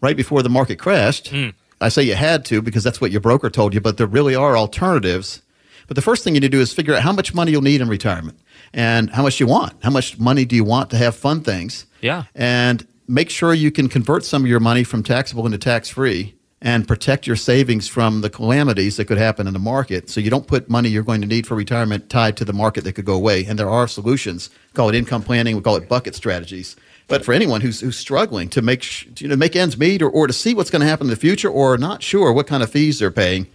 right 0.00 0.16
before 0.16 0.42
the 0.42 0.48
market 0.48 0.76
crashed. 0.76 1.32
I 1.80 1.90
say 1.90 2.02
you 2.02 2.14
had 2.14 2.44
to 2.46 2.62
because 2.62 2.82
that's 2.82 3.00
what 3.00 3.10
your 3.10 3.20
broker 3.20 3.50
told 3.50 3.74
you, 3.74 3.80
but 3.80 3.98
there 3.98 4.06
really 4.06 4.34
are 4.34 4.56
alternatives. 4.56 5.42
But 5.86 5.94
the 5.94 6.02
first 6.02 6.24
thing 6.24 6.34
you 6.34 6.40
need 6.40 6.50
to 6.50 6.56
do 6.56 6.60
is 6.60 6.72
figure 6.72 6.94
out 6.94 7.02
how 7.02 7.12
much 7.12 7.34
money 7.34 7.52
you'll 7.52 7.62
need 7.62 7.80
in 7.80 7.88
retirement 7.88 8.38
and 8.72 9.10
how 9.10 9.22
much 9.22 9.38
you 9.38 9.46
want. 9.46 9.74
How 9.84 9.90
much 9.90 10.18
money 10.18 10.44
do 10.44 10.56
you 10.56 10.64
want 10.64 10.90
to 10.90 10.96
have 10.96 11.14
fun 11.14 11.42
things? 11.42 11.86
Yeah. 12.00 12.24
And 12.34 12.86
make 13.08 13.30
sure 13.30 13.54
you 13.54 13.70
can 13.70 13.88
convert 13.88 14.24
some 14.24 14.42
of 14.42 14.48
your 14.48 14.60
money 14.60 14.84
from 14.84 15.02
taxable 15.02 15.46
into 15.46 15.58
tax 15.58 15.88
free 15.88 16.34
and 16.62 16.88
protect 16.88 17.26
your 17.26 17.36
savings 17.36 17.86
from 17.86 18.22
the 18.22 18.30
calamities 18.30 18.96
that 18.96 19.04
could 19.04 19.18
happen 19.18 19.46
in 19.46 19.52
the 19.52 19.58
market. 19.58 20.08
So 20.08 20.20
you 20.20 20.30
don't 20.30 20.46
put 20.46 20.70
money 20.70 20.88
you're 20.88 21.02
going 21.02 21.20
to 21.20 21.26
need 21.26 21.46
for 21.46 21.54
retirement 21.54 22.08
tied 22.08 22.36
to 22.38 22.44
the 22.44 22.52
market 22.52 22.84
that 22.84 22.94
could 22.94 23.04
go 23.04 23.14
away. 23.14 23.44
And 23.44 23.58
there 23.58 23.68
are 23.68 23.86
solutions. 23.86 24.50
We 24.72 24.76
call 24.76 24.88
it 24.88 24.94
income 24.94 25.22
planning. 25.22 25.54
We 25.54 25.62
call 25.62 25.76
it 25.76 25.88
bucket 25.88 26.14
strategies. 26.14 26.74
But 27.08 27.24
for 27.24 27.32
anyone 27.32 27.60
who's, 27.60 27.80
who's 27.80 27.98
struggling 27.98 28.48
to 28.48 28.62
make 28.62 28.82
sh- 28.82 29.06
you 29.18 29.28
know 29.28 29.36
make 29.36 29.54
ends 29.54 29.78
meet 29.78 30.02
or, 30.02 30.08
or 30.10 30.26
to 30.26 30.32
see 30.32 30.54
what's 30.54 30.70
going 30.70 30.80
to 30.80 30.88
happen 30.88 31.06
in 31.06 31.10
the 31.10 31.16
future 31.16 31.48
or 31.48 31.78
not 31.78 32.02
sure 32.02 32.32
what 32.32 32.46
kind 32.46 32.62
of 32.62 32.70
fees 32.70 32.98
they're 32.98 33.10
paying, 33.10 33.46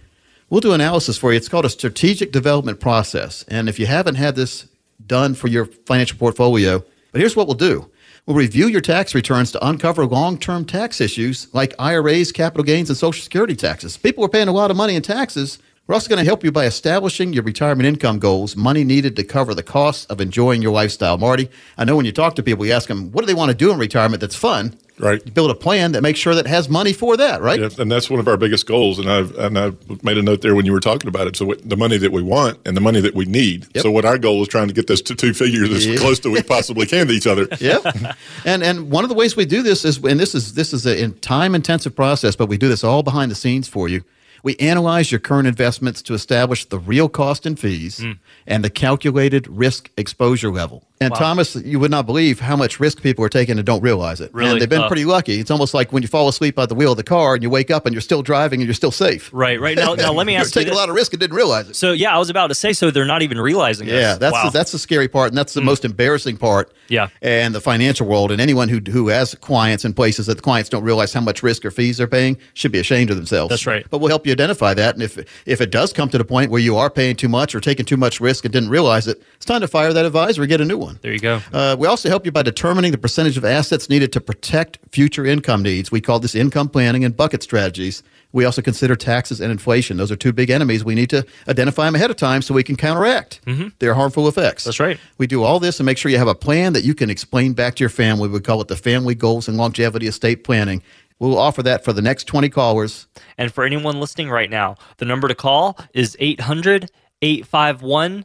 we'll 0.48 0.60
do 0.60 0.72
analysis 0.72 1.18
for 1.18 1.32
you. 1.32 1.36
It's 1.36 1.48
called 1.48 1.66
a 1.66 1.70
strategic 1.70 2.32
development 2.32 2.80
process. 2.80 3.44
And 3.48 3.68
if 3.68 3.78
you 3.78 3.86
haven't 3.86 4.14
had 4.14 4.36
this 4.36 4.68
done 5.06 5.34
for 5.34 5.48
your 5.48 5.66
financial 5.66 6.16
portfolio, 6.16 6.82
but 7.10 7.20
here's 7.20 7.36
what 7.36 7.46
we'll 7.46 7.56
do. 7.56 7.90
We'll 8.24 8.36
review 8.36 8.68
your 8.68 8.80
tax 8.80 9.16
returns 9.16 9.50
to 9.50 9.66
uncover 9.66 10.06
long 10.06 10.38
term 10.38 10.64
tax 10.64 11.00
issues 11.00 11.52
like 11.52 11.74
IRAs, 11.76 12.30
capital 12.30 12.62
gains, 12.62 12.88
and 12.88 12.96
Social 12.96 13.20
Security 13.20 13.56
taxes. 13.56 13.96
People 13.96 14.24
are 14.24 14.28
paying 14.28 14.46
a 14.46 14.52
lot 14.52 14.70
of 14.70 14.76
money 14.76 14.94
in 14.94 15.02
taxes. 15.02 15.58
We're 15.88 15.96
also 15.96 16.08
going 16.08 16.20
to 16.20 16.24
help 16.24 16.44
you 16.44 16.52
by 16.52 16.66
establishing 16.66 17.32
your 17.32 17.42
retirement 17.42 17.88
income 17.88 18.20
goals, 18.20 18.54
money 18.54 18.84
needed 18.84 19.16
to 19.16 19.24
cover 19.24 19.56
the 19.56 19.64
costs 19.64 20.06
of 20.06 20.20
enjoying 20.20 20.62
your 20.62 20.70
lifestyle. 20.70 21.18
Marty, 21.18 21.50
I 21.76 21.84
know 21.84 21.96
when 21.96 22.06
you 22.06 22.12
talk 22.12 22.36
to 22.36 22.44
people, 22.44 22.64
you 22.64 22.70
ask 22.70 22.86
them, 22.86 23.10
what 23.10 23.22
do 23.22 23.26
they 23.26 23.34
want 23.34 23.50
to 23.50 23.56
do 23.56 23.72
in 23.72 23.78
retirement 23.80 24.20
that's 24.20 24.36
fun? 24.36 24.78
Right. 24.98 25.22
You 25.24 25.32
build 25.32 25.50
a 25.50 25.54
plan 25.54 25.92
that 25.92 26.02
makes 26.02 26.18
sure 26.20 26.34
that 26.34 26.46
has 26.46 26.68
money 26.68 26.92
for 26.92 27.16
that, 27.16 27.40
right? 27.40 27.58
Yeah, 27.58 27.70
and 27.78 27.90
that's 27.90 28.08
one 28.10 28.20
of 28.20 28.28
our 28.28 28.36
biggest 28.36 28.66
goals. 28.66 28.98
And 28.98 29.10
I've 29.10 29.34
and 29.36 29.58
I 29.58 29.72
made 30.02 30.18
a 30.18 30.22
note 30.22 30.42
there 30.42 30.54
when 30.54 30.66
you 30.66 30.72
were 30.72 30.80
talking 30.80 31.08
about 31.08 31.26
it. 31.26 31.34
So 31.36 31.46
what, 31.46 31.68
the 31.68 31.76
money 31.76 31.96
that 31.96 32.12
we 32.12 32.22
want 32.22 32.58
and 32.66 32.76
the 32.76 32.80
money 32.80 33.00
that 33.00 33.14
we 33.14 33.24
need. 33.24 33.66
Yep. 33.74 33.82
So 33.82 33.90
what 33.90 34.04
our 34.04 34.18
goal 34.18 34.42
is 34.42 34.48
trying 34.48 34.68
to 34.68 34.74
get 34.74 34.86
those 34.86 35.02
two, 35.02 35.14
two 35.14 35.32
figures 35.34 35.70
as 35.70 35.86
Yeah. 35.86 35.96
close 35.96 36.20
to 36.20 36.30
we 36.30 36.42
possibly 36.42 36.86
can 36.86 37.06
to 37.08 37.12
each 37.14 37.26
other. 37.26 37.48
Yeah. 37.60 38.12
and 38.44 38.62
and 38.62 38.90
one 38.90 39.02
of 39.04 39.08
the 39.08 39.16
ways 39.16 39.34
we 39.34 39.44
do 39.46 39.62
this 39.62 39.84
is, 39.84 39.96
and 40.04 40.20
this 40.20 40.34
is 40.34 40.54
this 40.54 40.72
is 40.72 40.86
a 40.86 41.08
time 41.08 41.54
intensive 41.54 41.96
process, 41.96 42.36
but 42.36 42.46
we 42.48 42.56
do 42.58 42.68
this 42.68 42.84
all 42.84 43.02
behind 43.02 43.30
the 43.30 43.34
scenes 43.36 43.68
for 43.68 43.88
you. 43.88 44.02
We 44.44 44.56
analyze 44.56 45.12
your 45.12 45.20
current 45.20 45.46
investments 45.46 46.02
to 46.02 46.14
establish 46.14 46.64
the 46.64 46.78
real 46.78 47.08
cost 47.08 47.46
and 47.46 47.58
fees 47.58 47.98
Hmm. 47.98 48.12
and 48.46 48.64
the 48.64 48.70
calculated 48.70 49.46
risk 49.48 49.90
exposure 49.96 50.50
level. 50.50 50.84
And 51.02 51.10
Wow. 51.12 51.18
Thomas, 51.18 51.56
you 51.56 51.78
would 51.80 51.90
not 51.90 52.06
believe 52.06 52.40
how 52.40 52.56
much 52.56 52.78
risk 52.80 53.02
people 53.02 53.24
are 53.24 53.28
taking 53.28 53.58
and 53.58 53.66
don't 53.66 53.82
realize 53.82 54.20
it. 54.20 54.30
Really? 54.32 54.52
And 54.52 54.60
they've 54.60 54.68
been 54.68 54.82
Uh. 54.82 54.86
pretty 54.88 55.04
lucky. 55.04 55.40
It's 55.40 55.50
almost 55.50 55.74
like 55.74 55.92
when 55.92 56.02
you 56.02 56.08
fall 56.08 56.28
asleep 56.28 56.58
at 56.58 56.68
the 56.68 56.74
wheel 56.74 56.92
of 56.92 56.96
the 56.96 57.02
car 57.02 57.34
and 57.34 57.42
you 57.42 57.50
wake 57.50 57.70
up 57.70 57.86
and 57.86 57.94
you're 57.94 58.00
still 58.00 58.22
driving 58.22 58.60
and 58.60 58.66
you're 58.66 58.74
still 58.74 58.90
safe. 58.90 59.30
Right. 59.32 59.60
Right 59.60 59.76
now. 59.76 59.94
Now 59.94 60.12
let 60.12 60.26
me 60.26 60.32
You're 60.34 60.40
ask 60.42 60.54
you. 60.54 60.60
taking 60.62 60.72
a 60.74 60.76
lot 60.76 60.88
of 60.88 60.94
risk 60.94 61.12
and 61.12 61.20
didn't 61.20 61.36
realize 61.36 61.68
it. 61.68 61.76
So 61.76 61.92
yeah, 61.92 62.14
I 62.14 62.18
was 62.18 62.30
about 62.30 62.48
to 62.48 62.54
say. 62.54 62.72
So 62.72 62.90
they're 62.90 63.04
not 63.04 63.22
even 63.22 63.40
realizing. 63.40 63.88
Yeah, 63.88 63.94
this. 64.12 64.18
that's 64.18 64.32
wow. 64.32 64.44
the, 64.44 64.50
that's 64.50 64.72
the 64.72 64.78
scary 64.78 65.08
part, 65.08 65.28
and 65.28 65.36
that's 65.38 65.54
the 65.54 65.60
most 65.62 65.84
embarrassing 65.84 66.36
part. 66.36 66.72
Yeah. 66.88 67.08
and 67.22 67.54
the 67.54 67.60
financial 67.60 68.06
world, 68.06 68.30
and 68.30 68.40
anyone 68.40 68.68
who 68.68 68.78
who 68.90 69.08
has 69.08 69.34
clients 69.36 69.84
in 69.84 69.94
places 69.94 70.26
that 70.26 70.34
the 70.36 70.42
clients 70.42 70.68
don't 70.68 70.84
realize 70.84 71.12
how 71.14 71.20
much 71.22 71.42
risk 71.42 71.64
or 71.64 71.70
fees 71.70 71.96
they're 71.96 72.06
paying 72.06 72.36
should 72.54 72.70
be 72.72 72.78
ashamed 72.78 73.10
of 73.10 73.16
themselves. 73.16 73.48
That's 73.48 73.66
right. 73.66 73.86
But 73.90 73.98
we'll 73.98 74.08
help 74.10 74.26
you 74.26 74.32
identify 74.32 74.74
that, 74.74 74.94
and 74.94 75.02
if 75.02 75.18
if 75.46 75.60
it 75.60 75.70
does 75.70 75.92
come 75.92 76.08
to 76.10 76.18
the 76.18 76.24
point 76.24 76.50
where 76.50 76.60
you 76.60 76.76
are 76.76 76.90
paying 76.90 77.16
too 77.16 77.28
much 77.28 77.54
or 77.54 77.60
taking 77.60 77.86
too 77.86 77.96
much 77.96 78.20
risk 78.20 78.44
and 78.44 78.52
didn't 78.52 78.68
realize 78.68 79.08
it, 79.08 79.22
it's 79.36 79.46
time 79.46 79.62
to 79.62 79.68
fire 79.68 79.92
that 79.92 80.04
advisor 80.04 80.42
and 80.42 80.48
get 80.50 80.60
a 80.60 80.64
new 80.66 80.76
one. 80.76 80.91
One. 80.92 80.98
There 81.02 81.12
you 81.12 81.18
go. 81.18 81.40
Uh, 81.52 81.76
we 81.78 81.86
also 81.86 82.08
help 82.08 82.24
you 82.24 82.32
by 82.32 82.42
determining 82.42 82.92
the 82.92 82.98
percentage 82.98 83.36
of 83.36 83.44
assets 83.44 83.88
needed 83.88 84.12
to 84.12 84.20
protect 84.20 84.78
future 84.90 85.24
income 85.24 85.62
needs. 85.62 85.90
We 85.90 86.00
call 86.00 86.18
this 86.20 86.34
income 86.34 86.68
planning 86.68 87.04
and 87.04 87.16
bucket 87.16 87.42
strategies. 87.42 88.02
We 88.32 88.44
also 88.44 88.62
consider 88.62 88.96
taxes 88.96 89.40
and 89.40 89.50
inflation. 89.52 89.98
Those 89.98 90.10
are 90.10 90.16
two 90.16 90.32
big 90.32 90.48
enemies. 90.50 90.84
We 90.84 90.94
need 90.94 91.10
to 91.10 91.26
identify 91.48 91.84
them 91.84 91.94
ahead 91.94 92.10
of 92.10 92.16
time 92.16 92.40
so 92.40 92.54
we 92.54 92.62
can 92.62 92.76
counteract 92.76 93.40
their 93.78 93.94
harmful 93.94 94.26
effects. 94.26 94.64
That's 94.64 94.80
right. 94.80 94.98
We 95.18 95.26
do 95.26 95.42
all 95.42 95.60
this 95.60 95.78
and 95.80 95.84
make 95.84 95.98
sure 95.98 96.10
you 96.10 96.18
have 96.18 96.28
a 96.28 96.34
plan 96.34 96.72
that 96.72 96.82
you 96.84 96.94
can 96.94 97.10
explain 97.10 97.52
back 97.52 97.74
to 97.76 97.80
your 97.80 97.90
family. 97.90 98.28
We 98.28 98.40
call 98.40 98.60
it 98.62 98.68
the 98.68 98.76
Family 98.76 99.14
Goals 99.14 99.48
and 99.48 99.58
Longevity 99.58 100.06
Estate 100.06 100.44
Planning. 100.44 100.82
We'll 101.18 101.38
offer 101.38 101.62
that 101.62 101.84
for 101.84 101.92
the 101.92 102.02
next 102.02 102.24
20 102.24 102.48
callers. 102.48 103.06
And 103.38 103.52
for 103.52 103.64
anyone 103.64 104.00
listening 104.00 104.30
right 104.30 104.50
now, 104.50 104.76
the 104.96 105.04
number 105.04 105.28
to 105.28 105.34
call 105.34 105.78
is 105.94 106.16
800 106.18 106.90
851 107.22 108.24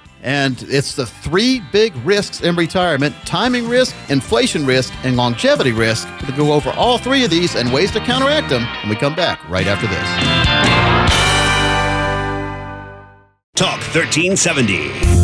And 0.23 0.63
it's 0.63 0.95
the 0.95 1.05
three 1.05 1.61
big 1.71 1.95
risks 2.05 2.41
in 2.41 2.55
retirement 2.55 3.15
timing 3.25 3.67
risk, 3.67 3.95
inflation 4.09 4.65
risk, 4.65 4.93
and 5.03 5.17
longevity 5.17 5.71
risk. 5.71 6.07
We'll 6.27 6.37
go 6.37 6.53
over 6.53 6.69
all 6.71 6.97
three 6.97 7.23
of 7.23 7.29
these 7.29 7.55
and 7.55 7.73
ways 7.73 7.91
to 7.91 7.99
counteract 7.99 8.49
them 8.49 8.65
when 8.81 8.89
we 8.89 8.95
come 8.95 9.15
back 9.15 9.47
right 9.49 9.67
after 9.67 9.87
this. 9.87 10.07
Talk 13.55 13.79
1370. 13.93 15.20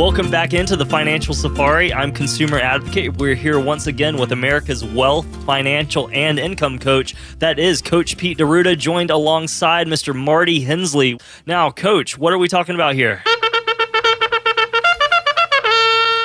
Welcome 0.00 0.30
back 0.30 0.54
into 0.54 0.76
the 0.76 0.86
Financial 0.86 1.34
Safari. 1.34 1.92
I'm 1.92 2.10
Consumer 2.10 2.58
Advocate. 2.58 3.18
We're 3.18 3.34
here 3.34 3.60
once 3.60 3.86
again 3.86 4.16
with 4.16 4.32
America's 4.32 4.82
wealth, 4.82 5.26
financial, 5.44 6.08
and 6.10 6.38
income 6.38 6.78
coach. 6.78 7.14
That 7.38 7.58
is 7.58 7.82
Coach 7.82 8.16
Pete 8.16 8.38
D'Arruda, 8.38 8.78
joined 8.78 9.10
alongside 9.10 9.88
Mr. 9.88 10.14
Marty 10.14 10.60
Hensley. 10.60 11.20
Now, 11.44 11.70
Coach, 11.70 12.16
what 12.16 12.32
are 12.32 12.38
we 12.38 12.48
talking 12.48 12.74
about 12.74 12.94
here? 12.94 13.22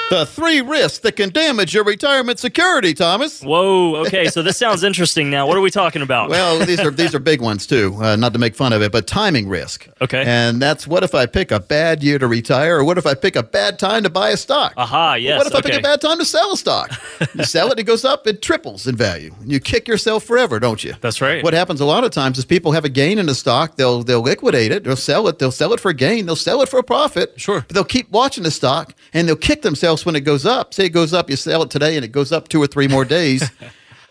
The 0.09 0.25
three 0.25 0.61
risks 0.61 0.99
that 0.99 1.15
can 1.15 1.31
damage 1.31 1.73
your 1.73 1.83
retirement 1.83 2.37
security, 2.37 2.93
Thomas. 2.93 3.41
Whoa, 3.41 3.95
okay, 4.05 4.27
so 4.27 4.43
this 4.43 4.55
sounds 4.55 4.83
interesting 4.83 5.31
now. 5.31 5.47
What 5.47 5.57
are 5.57 5.61
we 5.61 5.71
talking 5.71 6.03
about? 6.03 6.29
Well, 6.29 6.63
these 6.63 6.79
are 6.79 6.91
these 6.91 7.15
are 7.15 7.19
big 7.19 7.41
ones 7.41 7.65
too. 7.65 7.97
Uh, 7.99 8.15
not 8.15 8.31
to 8.33 8.39
make 8.39 8.55
fun 8.55 8.71
of 8.71 8.83
it, 8.83 8.91
but 8.91 9.07
timing 9.07 9.49
risk. 9.49 9.87
Okay. 10.01 10.23
And 10.25 10.61
that's 10.61 10.85
what 10.85 11.03
if 11.03 11.15
I 11.15 11.25
pick 11.25 11.51
a 11.51 11.59
bad 11.59 12.03
year 12.03 12.19
to 12.19 12.27
retire, 12.27 12.77
or 12.77 12.83
what 12.83 12.99
if 12.99 13.07
I 13.07 13.15
pick 13.15 13.35
a 13.35 13.41
bad 13.41 13.79
time 13.79 14.03
to 14.03 14.09
buy 14.09 14.29
a 14.29 14.37
stock? 14.37 14.73
Aha, 14.77 15.15
yes. 15.15 15.39
what 15.39 15.47
if 15.47 15.55
I 15.55 15.61
pick 15.61 15.79
a 15.79 15.81
bad 15.81 16.01
time 16.01 16.19
to 16.19 16.25
sell 16.25 16.51
a 16.53 16.57
stock? 16.57 16.91
You 17.33 17.43
sell 17.43 17.71
it, 17.71 17.79
it 17.79 17.83
goes 17.83 18.05
up, 18.05 18.27
it 18.27 18.41
triples 18.41 18.85
in 18.85 18.95
value. 18.95 19.33
You 19.43 19.59
kick 19.59 19.87
yourself 19.87 20.23
forever, 20.23 20.59
don't 20.59 20.83
you? 20.83 20.93
That's 21.01 21.19
right. 21.19 21.43
What 21.43 21.53
happens 21.53 21.81
a 21.81 21.85
lot 21.85 22.03
of 22.03 22.11
times 22.11 22.37
is 22.37 22.45
people 22.45 22.73
have 22.73 22.85
a 22.85 22.89
gain 22.89 23.17
in 23.17 23.25
the 23.25 23.35
stock, 23.35 23.75
they'll 23.75 24.03
they'll 24.03 24.21
liquidate 24.21 24.71
it, 24.71 24.83
they'll 24.83 24.95
sell 24.95 25.27
it, 25.27 25.39
they'll 25.39 25.51
sell 25.51 25.73
it 25.73 25.79
for 25.79 25.89
a 25.89 25.95
gain, 25.95 26.27
they'll 26.27 26.35
sell 26.35 26.61
it 26.61 26.69
for 26.69 26.79
a 26.79 26.83
profit. 26.83 27.33
Sure. 27.37 27.61
But 27.67 27.73
they'll 27.73 27.83
keep 27.83 28.11
watching 28.11 28.43
the 28.43 28.51
stock 28.51 28.93
and 29.13 29.27
they'll 29.27 29.35
kick 29.35 29.63
themselves 29.63 29.94
when 30.03 30.15
it 30.15 30.21
goes 30.21 30.47
up. 30.47 30.73
Say 30.73 30.85
it 30.85 30.89
goes 30.89 31.13
up, 31.13 31.29
you 31.29 31.35
sell 31.35 31.61
it 31.61 31.69
today 31.69 31.95
and 31.95 32.03
it 32.03 32.11
goes 32.11 32.31
up 32.31 32.47
two 32.47 32.59
or 32.59 32.65
three 32.65 32.87
more 32.87 33.05
days. 33.05 33.47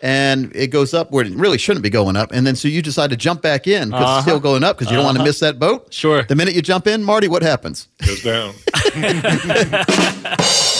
And 0.01 0.55
it 0.55 0.67
goes 0.67 0.93
up 0.93 1.09
where 1.11 1.25
it 1.25 1.33
really 1.33 1.57
shouldn't 1.57 1.81
be 1.81 1.89
going 1.89 2.15
up, 2.15 2.31
and 2.31 2.45
then 2.45 2.55
so 2.55 2.67
you 2.67 2.83
decide 2.83 3.09
to 3.09 3.15
jump 3.15 3.41
back 3.41 3.65
in 3.65 3.89
because 3.89 4.17
it's 4.17 4.25
still 4.25 4.39
going 4.39 4.63
up 4.63 4.77
because 4.77 4.91
you 4.91 4.97
don't 4.97 5.05
want 5.05 5.17
to 5.17 5.23
miss 5.23 5.39
that 5.39 5.57
boat. 5.57 5.81
Uh-huh. 5.81 5.89
Sure. 5.89 6.23
The 6.23 6.35
minute 6.35 6.53
you 6.53 6.61
jump 6.61 6.85
in, 6.85 7.03
Marty, 7.03 7.27
what 7.27 7.41
happens? 7.41 7.87
Goes 8.05 8.21
down. 8.21 8.53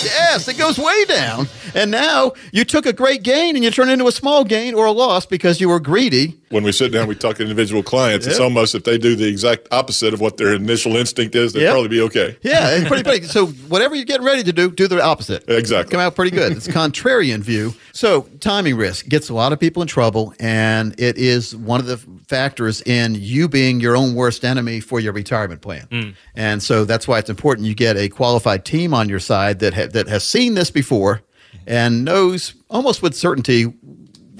Yes, 0.06 0.48
it 0.48 0.58
goes 0.58 0.78
way 0.78 1.06
down. 1.06 1.48
And 1.74 1.90
now 1.90 2.34
you 2.52 2.64
took 2.66 2.86
a 2.86 2.94
great 2.94 3.24
gain 3.24 3.56
and 3.56 3.64
you 3.64 3.72
turn 3.72 3.90
it 3.90 3.94
into 3.94 4.08
a 4.08 4.12
small 4.12 4.44
gain 4.44 4.76
or 4.76 4.86
a 4.86 4.92
loss 4.92 5.26
because 5.26 5.60
you 5.60 5.70
were 5.70 5.80
greedy. 5.80 6.38
When 6.56 6.64
we 6.64 6.72
sit 6.72 6.92
down, 6.94 7.08
we 7.08 7.16
talk 7.16 7.36
to 7.36 7.44
individual 7.44 7.84
clients. 7.84 8.26
It's 8.26 8.40
almost 8.40 8.74
if 8.76 8.86
they 8.86 8.98
do 8.98 9.16
the 9.16 9.28
exact 9.28 9.68
opposite 9.72 10.14
of 10.14 10.22
what 10.22 10.38
their 10.38 10.54
initial 10.54 10.96
instinct 10.96 11.36
is, 11.36 11.52
they'd 11.52 11.64
Yep. 11.64 11.72
probably 11.74 11.90
be 11.90 12.02
okay. 12.02 12.38
Yeah, 12.44 12.72
it's 12.78 12.88
pretty 12.88 13.04
pretty. 13.04 13.26
So 13.28 13.48
whatever 13.48 13.94
you're 13.94 14.06
getting 14.06 14.26
ready 14.26 14.42
to 14.44 14.54
do, 14.54 14.72
do 14.72 14.88
the 14.88 15.04
opposite. 15.04 15.44
Exactly. 15.50 15.92
Come 15.92 16.00
out 16.00 16.16
pretty 16.16 16.32
good. 16.32 16.54
It's 16.54 16.68
contrarian 16.68 17.42
view. 17.42 17.74
So 17.92 18.22
timing 18.40 18.78
risk 18.78 19.08
gets 19.10 19.28
a 19.30 19.34
lot 19.34 19.52
of 19.52 19.60
people 19.60 19.82
in 19.82 19.88
trouble, 19.90 20.34
and 20.40 20.98
it 21.00 21.18
is 21.18 21.54
one 21.56 21.82
of 21.82 21.88
the 21.88 21.98
factors 22.28 22.82
in 22.84 23.16
you 23.16 23.50
being 23.50 23.82
your 23.82 23.98
own 23.98 24.16
worst 24.16 24.46
enemy 24.46 24.80
for 24.80 25.00
your 25.02 25.12
retirement 25.14 25.62
plan. 25.62 25.88
Mm. 25.92 26.16
And 26.36 26.64
so 26.64 26.86
that's 26.86 27.06
why 27.08 27.20
it's 27.20 27.30
important 27.30 27.68
you 27.68 27.76
get 27.76 27.98
a 27.98 28.08
qualified 28.08 28.64
team 28.64 28.94
on 28.94 29.10
your 29.10 29.20
side 29.20 29.60
that 29.60 29.74
ha- 29.74 29.88
that 29.92 30.08
has 30.08 30.24
seen 30.24 30.54
this 30.56 30.72
before 30.72 31.22
and 31.68 32.06
knows 32.06 32.54
almost 32.70 33.02
with 33.02 33.16
certainty 33.16 33.74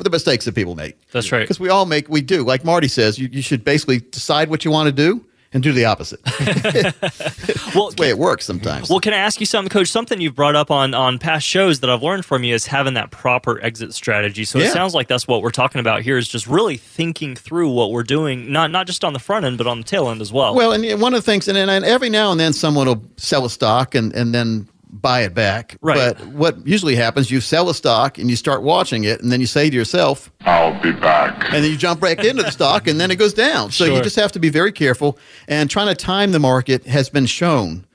the 0.04 0.10
mistakes 0.10 0.46
that 0.46 0.56
people 0.56 0.76
make. 0.76 0.98
That's 1.12 1.32
right. 1.32 1.40
Because 1.42 1.60
we 1.60 1.70
all 1.70 1.86
make, 1.86 2.10
we 2.10 2.22
do. 2.22 2.44
Like 2.44 2.64
Marty 2.66 2.88
says, 2.88 3.18
you, 3.18 3.30
you 3.32 3.42
should 3.42 3.64
basically 3.64 4.00
decide 4.00 4.50
what 4.50 4.66
you 4.66 4.72
want 4.72 4.88
to 4.88 4.92
do 4.92 5.26
and 5.54 5.64
do 5.64 5.72
the 5.72 5.86
opposite. 5.86 6.20
well, 7.74 7.90
the 7.92 7.96
way 7.98 8.10
it 8.10 8.18
works 8.18 8.46
sometimes. 8.46 8.90
Well, 8.90 9.00
can 9.00 9.14
I 9.14 9.18
ask 9.18 9.40
you 9.40 9.46
something, 9.46 9.70
Coach? 9.70 9.88
Something 9.88 10.20
you've 10.20 10.36
brought 10.36 10.56
up 10.56 10.70
on 10.70 10.94
on 10.94 11.18
past 11.18 11.48
shows 11.48 11.80
that 11.80 11.90
I've 11.90 12.04
learned 12.04 12.26
from 12.26 12.44
you 12.44 12.54
is 12.54 12.66
having 12.66 12.96
that 12.96 13.12
proper 13.12 13.64
exit 13.64 13.94
strategy. 13.94 14.44
So 14.44 14.60
Yeah. 14.60 14.66
it 14.66 14.72
sounds 14.74 14.94
like 14.94 15.08
that's 15.08 15.28
what 15.28 15.42
we're 15.42 15.52
talking 15.52 15.80
about 15.80 16.02
here 16.02 16.18
is 16.18 16.28
just 16.28 16.46
really 16.48 16.76
thinking 16.78 17.36
through 17.36 17.72
what 17.72 17.92
we're 17.92 18.04
doing, 18.04 18.52
not 18.52 18.72
not 18.72 18.86
just 18.86 19.06
on 19.06 19.14
the 19.14 19.20
front 19.20 19.46
end, 19.46 19.58
but 19.58 19.66
on 19.68 19.78
the 19.80 19.86
tail 19.86 20.10
end 20.10 20.20
as 20.22 20.34
well. 20.34 20.56
Well, 20.56 20.74
and 20.74 21.02
one 21.02 21.14
of 21.14 21.20
the 21.24 21.32
things, 21.32 21.48
and, 21.48 21.58
and 21.58 21.86
every 21.86 22.10
now 22.10 22.32
and 22.32 22.40
then 22.40 22.52
someone 22.52 22.88
will 22.88 23.04
sell 23.18 23.46
a 23.46 23.50
stock 23.50 23.96
and, 23.96 24.14
and 24.14 24.34
then 24.34 24.68
buy 25.02 25.22
it 25.22 25.34
back. 25.34 25.78
Right. 25.82 25.96
But 26.18 26.26
what 26.28 26.66
usually 26.66 26.96
happens, 26.96 27.30
you 27.30 27.42
sell 27.42 27.70
a 27.70 27.76
stock 27.76 28.18
and 28.18 28.30
you 28.30 28.36
start 28.36 28.64
watching 28.64 29.04
it, 29.04 29.22
and 29.22 29.32
then 29.32 29.40
you 29.40 29.48
say 29.48 29.70
to 29.70 29.76
yourself, 29.76 30.32
I'll 30.42 30.80
be 30.82 30.92
back. 30.92 31.46
and 31.46 31.64
then 31.64 31.72
you 31.72 31.78
jump 31.78 32.02
back 32.02 32.24
into 32.24 32.44
the 32.44 32.52
stock, 32.52 32.88
and 32.88 33.00
then 33.00 33.12
it 33.12 33.18
goes 33.18 33.34
down. 33.34 33.72
So 33.72 33.86
you 33.86 34.02
just 34.02 34.16
have 34.16 34.32
to 34.34 34.40
be 34.40 34.50
very 34.50 34.72
careful. 34.72 35.18
And 35.48 35.70
trying 35.70 35.88
to 35.88 35.96
time 35.96 36.32
the 36.32 36.40
market 36.40 36.86
has 36.86 37.10
been 37.10 37.26
shown 37.26 37.86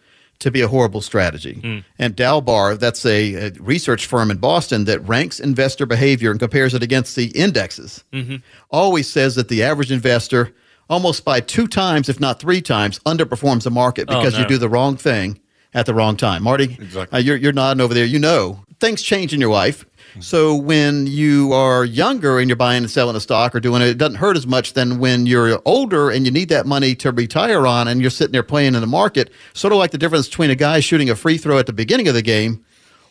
to 0.40 0.50
be 0.50 0.62
a 0.62 0.68
horrible 0.68 1.02
strategy. 1.02 1.54
Hmm. 1.54 1.78
And 1.98 2.16
Dalbar, 2.16 2.78
that's 2.78 3.04
a, 3.04 3.34
a 3.34 3.50
research 3.60 4.06
firm 4.06 4.30
in 4.30 4.38
Boston 4.38 4.84
that 4.86 5.06
ranks 5.06 5.38
investor 5.38 5.86
behavior 5.86 6.30
and 6.30 6.40
compares 6.40 6.72
it 6.74 6.82
against 6.82 7.14
the 7.14 7.26
indexes, 7.26 8.04
mm-hmm. 8.12 8.36
always 8.70 9.08
says 9.08 9.34
that 9.34 9.48
the 9.48 9.62
average 9.62 9.92
investor 9.92 10.54
almost 10.88 11.24
by 11.24 11.40
two 11.40 11.68
times, 11.68 12.08
if 12.08 12.18
not 12.18 12.40
three 12.40 12.62
times, 12.62 12.98
underperforms 13.00 13.62
the 13.64 13.70
market 13.70 14.06
Oh, 14.08 14.18
because 14.18 14.38
you 14.38 14.46
do 14.46 14.58
the 14.58 14.68
wrong 14.68 14.96
thing 14.96 15.38
at 15.74 15.86
the 15.86 15.94
wrong 15.94 16.16
time. 16.16 16.42
Marty, 16.42 16.76
Exactly. 16.80 17.16
uh, 17.16 17.20
you're, 17.20 17.36
you're 17.36 17.52
nodding 17.52 17.80
over 17.80 17.94
there. 17.94 18.04
You 18.04 18.18
know, 18.18 18.64
things 18.80 19.02
change 19.02 19.32
in 19.34 19.40
your 19.40 19.50
life. 19.52 19.84
So 20.18 20.56
when 20.56 21.06
you 21.06 21.52
are 21.52 21.84
younger 21.84 22.40
and 22.40 22.48
you're 22.48 22.56
buying 22.56 22.82
and 22.82 22.90
selling 22.90 23.14
a 23.14 23.20
stock 23.20 23.54
or 23.54 23.60
doing 23.60 23.80
it, 23.80 23.86
it 23.86 23.98
doesn't 23.98 24.16
hurt 24.16 24.36
as 24.36 24.44
much 24.44 24.72
than 24.72 24.98
when 24.98 25.24
you're 25.26 25.62
older 25.64 26.10
and 26.10 26.24
you 26.26 26.32
need 26.32 26.48
that 26.48 26.66
money 26.66 26.96
to 26.96 27.12
retire 27.12 27.64
on 27.64 27.86
and 27.86 28.00
you're 28.00 28.10
sitting 28.10 28.32
there 28.32 28.42
playing 28.42 28.74
in 28.74 28.80
the 28.80 28.88
market. 28.88 29.30
Sort 29.54 29.72
of 29.72 29.78
like 29.78 29.92
the 29.92 29.98
difference 29.98 30.26
between 30.28 30.50
a 30.50 30.56
guy 30.56 30.80
shooting 30.80 31.08
a 31.10 31.14
free 31.14 31.38
throw 31.38 31.58
at 31.58 31.66
the 31.66 31.72
beginning 31.72 32.08
of 32.08 32.14
the 32.14 32.22
game 32.22 32.64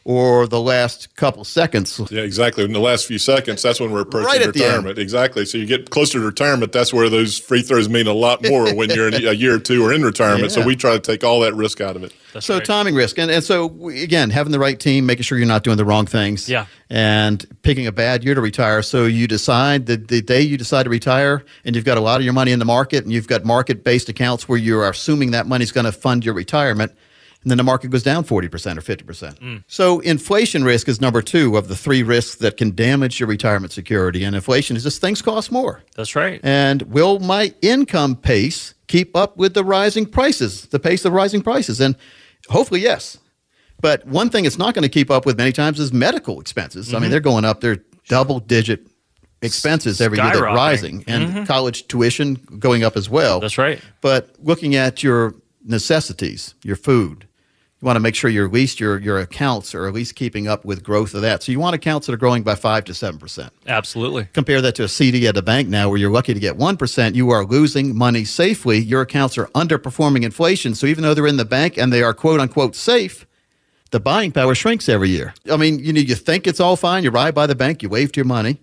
or 0.09 0.47
the 0.47 0.59
last 0.59 1.15
couple 1.15 1.43
seconds. 1.43 2.01
Yeah, 2.09 2.21
exactly. 2.23 2.63
In 2.63 2.73
the 2.73 2.79
last 2.79 3.05
few 3.05 3.19
seconds, 3.19 3.61
that's 3.61 3.79
when 3.79 3.91
we're 3.91 4.01
approaching 4.01 4.25
Right 4.25 4.41
at 4.41 4.55
the 4.55 4.63
end. 4.63 4.69
retirement. 4.77 4.97
Exactly. 4.97 5.45
So 5.45 5.59
you 5.59 5.67
get 5.67 5.91
closer 5.91 6.17
to 6.17 6.25
retirement. 6.25 6.71
That's 6.71 6.91
where 6.91 7.09
those 7.09 7.37
free 7.37 7.61
throws 7.61 7.87
mean 7.89 8.07
a 8.07 8.13
lot 8.13 8.43
more 8.49 8.73
when 8.73 8.89
you're 8.89 9.07
in 9.07 9.13
a 9.13 9.33
year 9.33 9.53
or 9.53 9.59
two 9.59 9.85
or 9.85 9.93
in 9.93 10.01
retirement. 10.03 10.51
So 10.51 10.65
we 10.65 10.75
try 10.75 10.93
to 10.93 10.99
take 10.99 11.23
all 11.23 11.41
that 11.41 11.53
risk 11.53 11.79
out 11.79 11.95
of 11.95 12.03
it. 12.03 12.11
That's 12.33 12.47
so 12.47 12.55
right. 12.55 12.65
timing 12.65 12.95
risk, 12.95 13.19
and 13.19 13.29
and 13.29 13.43
so 13.43 13.67
we- 13.67 14.01
again, 14.01 14.31
having 14.31 14.51
the 14.51 14.57
right 14.59 14.79
team, 14.79 15.05
making 15.05 15.23
sure 15.23 15.37
you're 15.37 15.47
not 15.47 15.63
doing 15.63 15.77
the 15.77 15.85
wrong 15.85 16.07
things, 16.07 16.49
Yeah. 16.49 16.65
and 16.89 17.45
picking 17.61 17.85
a 17.85 17.91
bad 17.91 18.23
year 18.23 18.33
to 18.33 18.41
retire. 18.41 18.81
So 18.81 19.05
you 19.05 19.27
decide 19.27 19.85
that 19.87 20.07
the 20.07 20.21
day 20.23 20.41
you 20.41 20.57
decide 20.57 20.83
to 20.83 20.89
retire, 20.89 21.43
and 21.65 21.75
you've 21.75 21.85
got 21.85 21.97
a 21.99 22.01
lot 22.01 22.19
of 22.19 22.23
your 22.23 22.33
money 22.33 22.51
in 22.51 22.57
the 22.57 22.65
market, 22.65 23.03
and 23.03 23.13
you've 23.13 23.27
got 23.27 23.45
market-based 23.45 24.09
accounts 24.09 24.49
where 24.49 24.57
you 24.57 24.79
are 24.79 24.89
assuming 24.89 25.31
that 25.31 25.45
money's 25.47 25.71
going 25.71 25.85
to 25.85 25.91
fund 25.91 26.25
your 26.25 26.33
retirement, 26.33 26.91
and 27.41 27.49
then 27.49 27.57
the 27.57 27.63
market 27.63 27.89
goes 27.89 28.03
down 28.03 28.23
forty 28.23 28.47
percent 28.49 28.77
or 28.77 28.81
fifty 28.81 29.03
percent. 29.05 29.39
Mm. 29.39 29.63
So 29.67 29.99
inflation 30.01 30.63
risk 30.63 30.87
is 30.89 30.99
number 30.99 31.21
two 31.21 31.55
of 31.55 31.67
the 31.67 31.75
three 31.75 32.03
risks 32.03 32.35
that 32.35 32.57
can 32.57 32.75
damage 32.75 33.19
your 33.19 33.27
retirement 33.29 33.71
security, 33.71 34.23
and 34.23 34.35
inflation 34.35 34.75
is 34.75 34.83
just 34.83 34.99
things 35.01 35.21
cost 35.21 35.51
more. 35.51 35.81
That's 35.95 36.15
right. 36.15 36.39
And 36.43 36.81
will 36.83 37.19
my 37.19 37.53
income 37.61 38.15
pace 38.15 38.73
keep 38.87 39.15
up 39.15 39.37
with 39.37 39.53
the 39.53 39.63
rising 39.63 40.05
prices, 40.05 40.63
the 40.67 40.79
pace 40.79 41.05
of 41.05 41.13
rising 41.13 41.41
prices? 41.41 41.79
And 41.79 41.95
hopefully, 42.49 42.81
yes. 42.81 43.17
But 43.81 44.05
one 44.05 44.29
thing 44.29 44.43
it's 44.43 44.57
not 44.57 44.73
going 44.73 44.83
to 44.83 44.89
keep 44.89 45.09
up 45.09 45.25
with 45.25 45.37
many 45.37 45.53
times 45.53 45.79
is 45.79 45.93
medical 45.93 46.41
expenses. 46.41 46.93
I 46.93 46.99
mean, 46.99 47.11
they're 47.11 47.21
going 47.21 47.45
up. 47.45 47.61
They're 47.61 47.81
double 48.09 48.41
digit 48.41 48.87
expenses 49.41 50.01
every 50.01 50.17
year. 50.17 50.33
Skyrocketing. 50.33 50.55
rising. 50.55 51.03
And 51.07 51.47
college 51.47 51.87
tuition 51.87 52.35
going 52.59 52.83
up 52.83 52.97
as 52.97 53.09
well. 53.09 53.39
That's 53.39 53.57
right. 53.57 53.79
But 54.01 54.35
looking 54.43 54.75
at 54.75 55.01
your 55.01 55.35
necessities, 55.63 56.55
your 56.63 56.75
food, 56.75 57.28
You 57.81 57.85
want 57.85 57.95
to 57.95 58.01
make 58.01 58.15
sure 58.15 58.29
your 58.29 58.45
at 58.45 58.51
least 58.51 58.81
your 58.81 58.99
your 58.99 59.19
accounts 59.19 59.73
are 59.73 59.87
at 59.87 59.93
least 59.93 60.15
keeping 60.15 60.49
up 60.49 60.65
with 60.65 60.83
growth 60.83 61.13
of 61.13 61.21
that. 61.21 61.43
So 61.43 61.53
you 61.53 61.61
want 61.61 61.75
accounts 61.75 62.07
that 62.07 62.13
are 62.13 62.17
growing 62.17 62.43
by 62.43 62.55
five 62.55 62.83
to 62.85 62.93
seven 62.93 63.17
percent. 63.17 63.53
Absolutely. 63.67 64.27
Compare 64.33 64.61
that 64.61 64.75
to 64.75 64.83
a 64.83 64.89
CD 64.89 65.27
at 65.27 65.37
a 65.37 65.41
bank 65.41 65.69
now, 65.69 65.87
where 65.87 65.97
you're 65.97 66.11
lucky 66.11 66.33
to 66.33 66.39
get 66.41 66.57
one 66.57 66.75
percent. 66.75 67.15
You 67.15 67.29
are 67.29 67.45
losing 67.45 67.97
money 67.97 68.25
safely. 68.25 68.79
Your 68.79 69.01
accounts 69.01 69.37
are 69.37 69.45
underperforming 69.47 70.23
inflation. 70.23 70.75
So 70.75 70.87
even 70.87 71.03
though 71.03 71.13
they're 71.13 71.25
in 71.25 71.37
the 71.37 71.45
bank 71.45 71.77
and 71.77 71.93
they 71.93 72.03
are 72.03 72.13
quote 72.13 72.41
unquote 72.41 72.75
safe, 72.75 73.25
the 73.91 74.01
buying 74.01 74.33
power 74.33 74.55
shrinks 74.55 74.89
every 74.89 75.09
year. 75.09 75.33
I 75.49 75.55
mean, 75.55 75.79
you 75.79 75.93
know, 75.93 76.01
you 76.01 76.15
think 76.15 76.47
it's 76.47 76.59
all 76.59 76.75
fine. 76.75 77.05
You 77.05 77.11
ride 77.11 77.33
by 77.33 77.47
the 77.47 77.55
bank, 77.55 77.81
you 77.81 77.87
waved 77.87 78.17
your 78.17 78.25
money. 78.25 78.59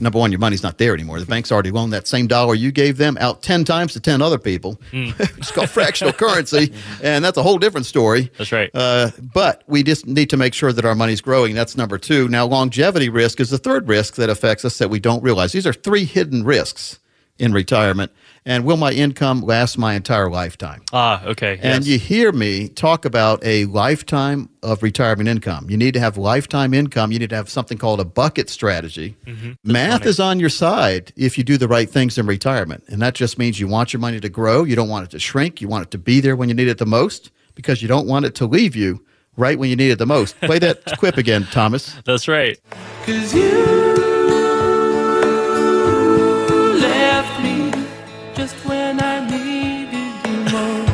Number 0.00 0.18
one, 0.18 0.32
your 0.32 0.40
money's 0.40 0.62
not 0.62 0.78
there 0.78 0.94
anymore. 0.94 1.20
The 1.20 1.26
bank's 1.26 1.52
already 1.52 1.70
loaned 1.70 1.92
that 1.92 2.08
same 2.08 2.26
dollar 2.26 2.54
you 2.54 2.72
gave 2.72 2.96
them 2.96 3.16
out 3.20 3.42
10 3.42 3.64
times 3.64 3.92
to 3.92 4.00
10 4.00 4.20
other 4.20 4.38
people. 4.38 4.80
it's 4.92 5.50
called 5.50 5.70
fractional 5.70 6.12
currency, 6.12 6.72
and 7.02 7.24
that's 7.24 7.38
a 7.38 7.42
whole 7.42 7.58
different 7.58 7.86
story. 7.86 8.30
That's 8.36 8.52
right. 8.52 8.70
Uh, 8.74 9.10
but 9.20 9.62
we 9.66 9.82
just 9.82 10.06
need 10.06 10.30
to 10.30 10.36
make 10.36 10.54
sure 10.54 10.72
that 10.72 10.84
our 10.84 10.94
money's 10.94 11.20
growing. 11.20 11.54
That's 11.54 11.76
number 11.76 11.98
two. 11.98 12.28
Now, 12.28 12.46
longevity 12.46 13.08
risk 13.08 13.38
is 13.40 13.50
the 13.50 13.58
third 13.58 13.88
risk 13.88 14.16
that 14.16 14.28
affects 14.28 14.64
us 14.64 14.78
that 14.78 14.90
we 14.90 14.98
don't 14.98 15.22
realize. 15.22 15.52
These 15.52 15.66
are 15.66 15.72
three 15.72 16.04
hidden 16.04 16.44
risks 16.44 16.98
in 17.38 17.52
retirement. 17.52 18.12
And 18.46 18.64
will 18.64 18.76
my 18.76 18.92
income 18.92 19.40
last 19.40 19.76
my 19.76 19.94
entire 19.94 20.30
lifetime? 20.30 20.82
Ah, 20.92 21.24
okay. 21.24 21.58
And 21.60 21.84
yes. 21.84 21.86
you 21.86 21.98
hear 21.98 22.30
me 22.30 22.68
talk 22.68 23.04
about 23.04 23.44
a 23.44 23.64
lifetime 23.64 24.48
of 24.62 24.84
retirement 24.84 25.28
income. 25.28 25.68
You 25.68 25.76
need 25.76 25.94
to 25.94 26.00
have 26.00 26.16
lifetime 26.16 26.72
income. 26.72 27.10
You 27.10 27.18
need 27.18 27.30
to 27.30 27.36
have 27.36 27.50
something 27.50 27.76
called 27.76 27.98
a 27.98 28.04
bucket 28.04 28.48
strategy. 28.48 29.16
Mm-hmm. 29.26 29.52
Math 29.64 30.06
is 30.06 30.20
on 30.20 30.38
your 30.38 30.48
side 30.48 31.12
if 31.16 31.36
you 31.36 31.42
do 31.42 31.58
the 31.58 31.66
right 31.66 31.90
things 31.90 32.16
in 32.18 32.26
retirement. 32.26 32.84
And 32.86 33.02
that 33.02 33.14
just 33.14 33.36
means 33.36 33.58
you 33.58 33.66
want 33.66 33.92
your 33.92 34.00
money 34.00 34.20
to 34.20 34.28
grow. 34.28 34.62
You 34.62 34.76
don't 34.76 34.88
want 34.88 35.04
it 35.04 35.10
to 35.10 35.18
shrink. 35.18 35.60
You 35.60 35.66
want 35.66 35.86
it 35.86 35.90
to 35.90 35.98
be 35.98 36.20
there 36.20 36.36
when 36.36 36.48
you 36.48 36.54
need 36.54 36.68
it 36.68 36.78
the 36.78 36.86
most 36.86 37.32
because 37.56 37.82
you 37.82 37.88
don't 37.88 38.06
want 38.06 38.26
it 38.26 38.36
to 38.36 38.46
leave 38.46 38.76
you 38.76 39.04
right 39.36 39.58
when 39.58 39.70
you 39.70 39.76
need 39.76 39.90
it 39.90 39.98
the 39.98 40.06
most. 40.06 40.38
Play 40.40 40.60
that 40.60 40.84
quip 40.98 41.16
again, 41.16 41.48
Thomas. 41.50 41.96
That's 42.04 42.28
right. 42.28 42.58
Cause 43.04 43.34
you 43.34 43.95
I 49.08 49.20
needed 49.20 50.26
you 50.26 50.52
most. 50.52 50.85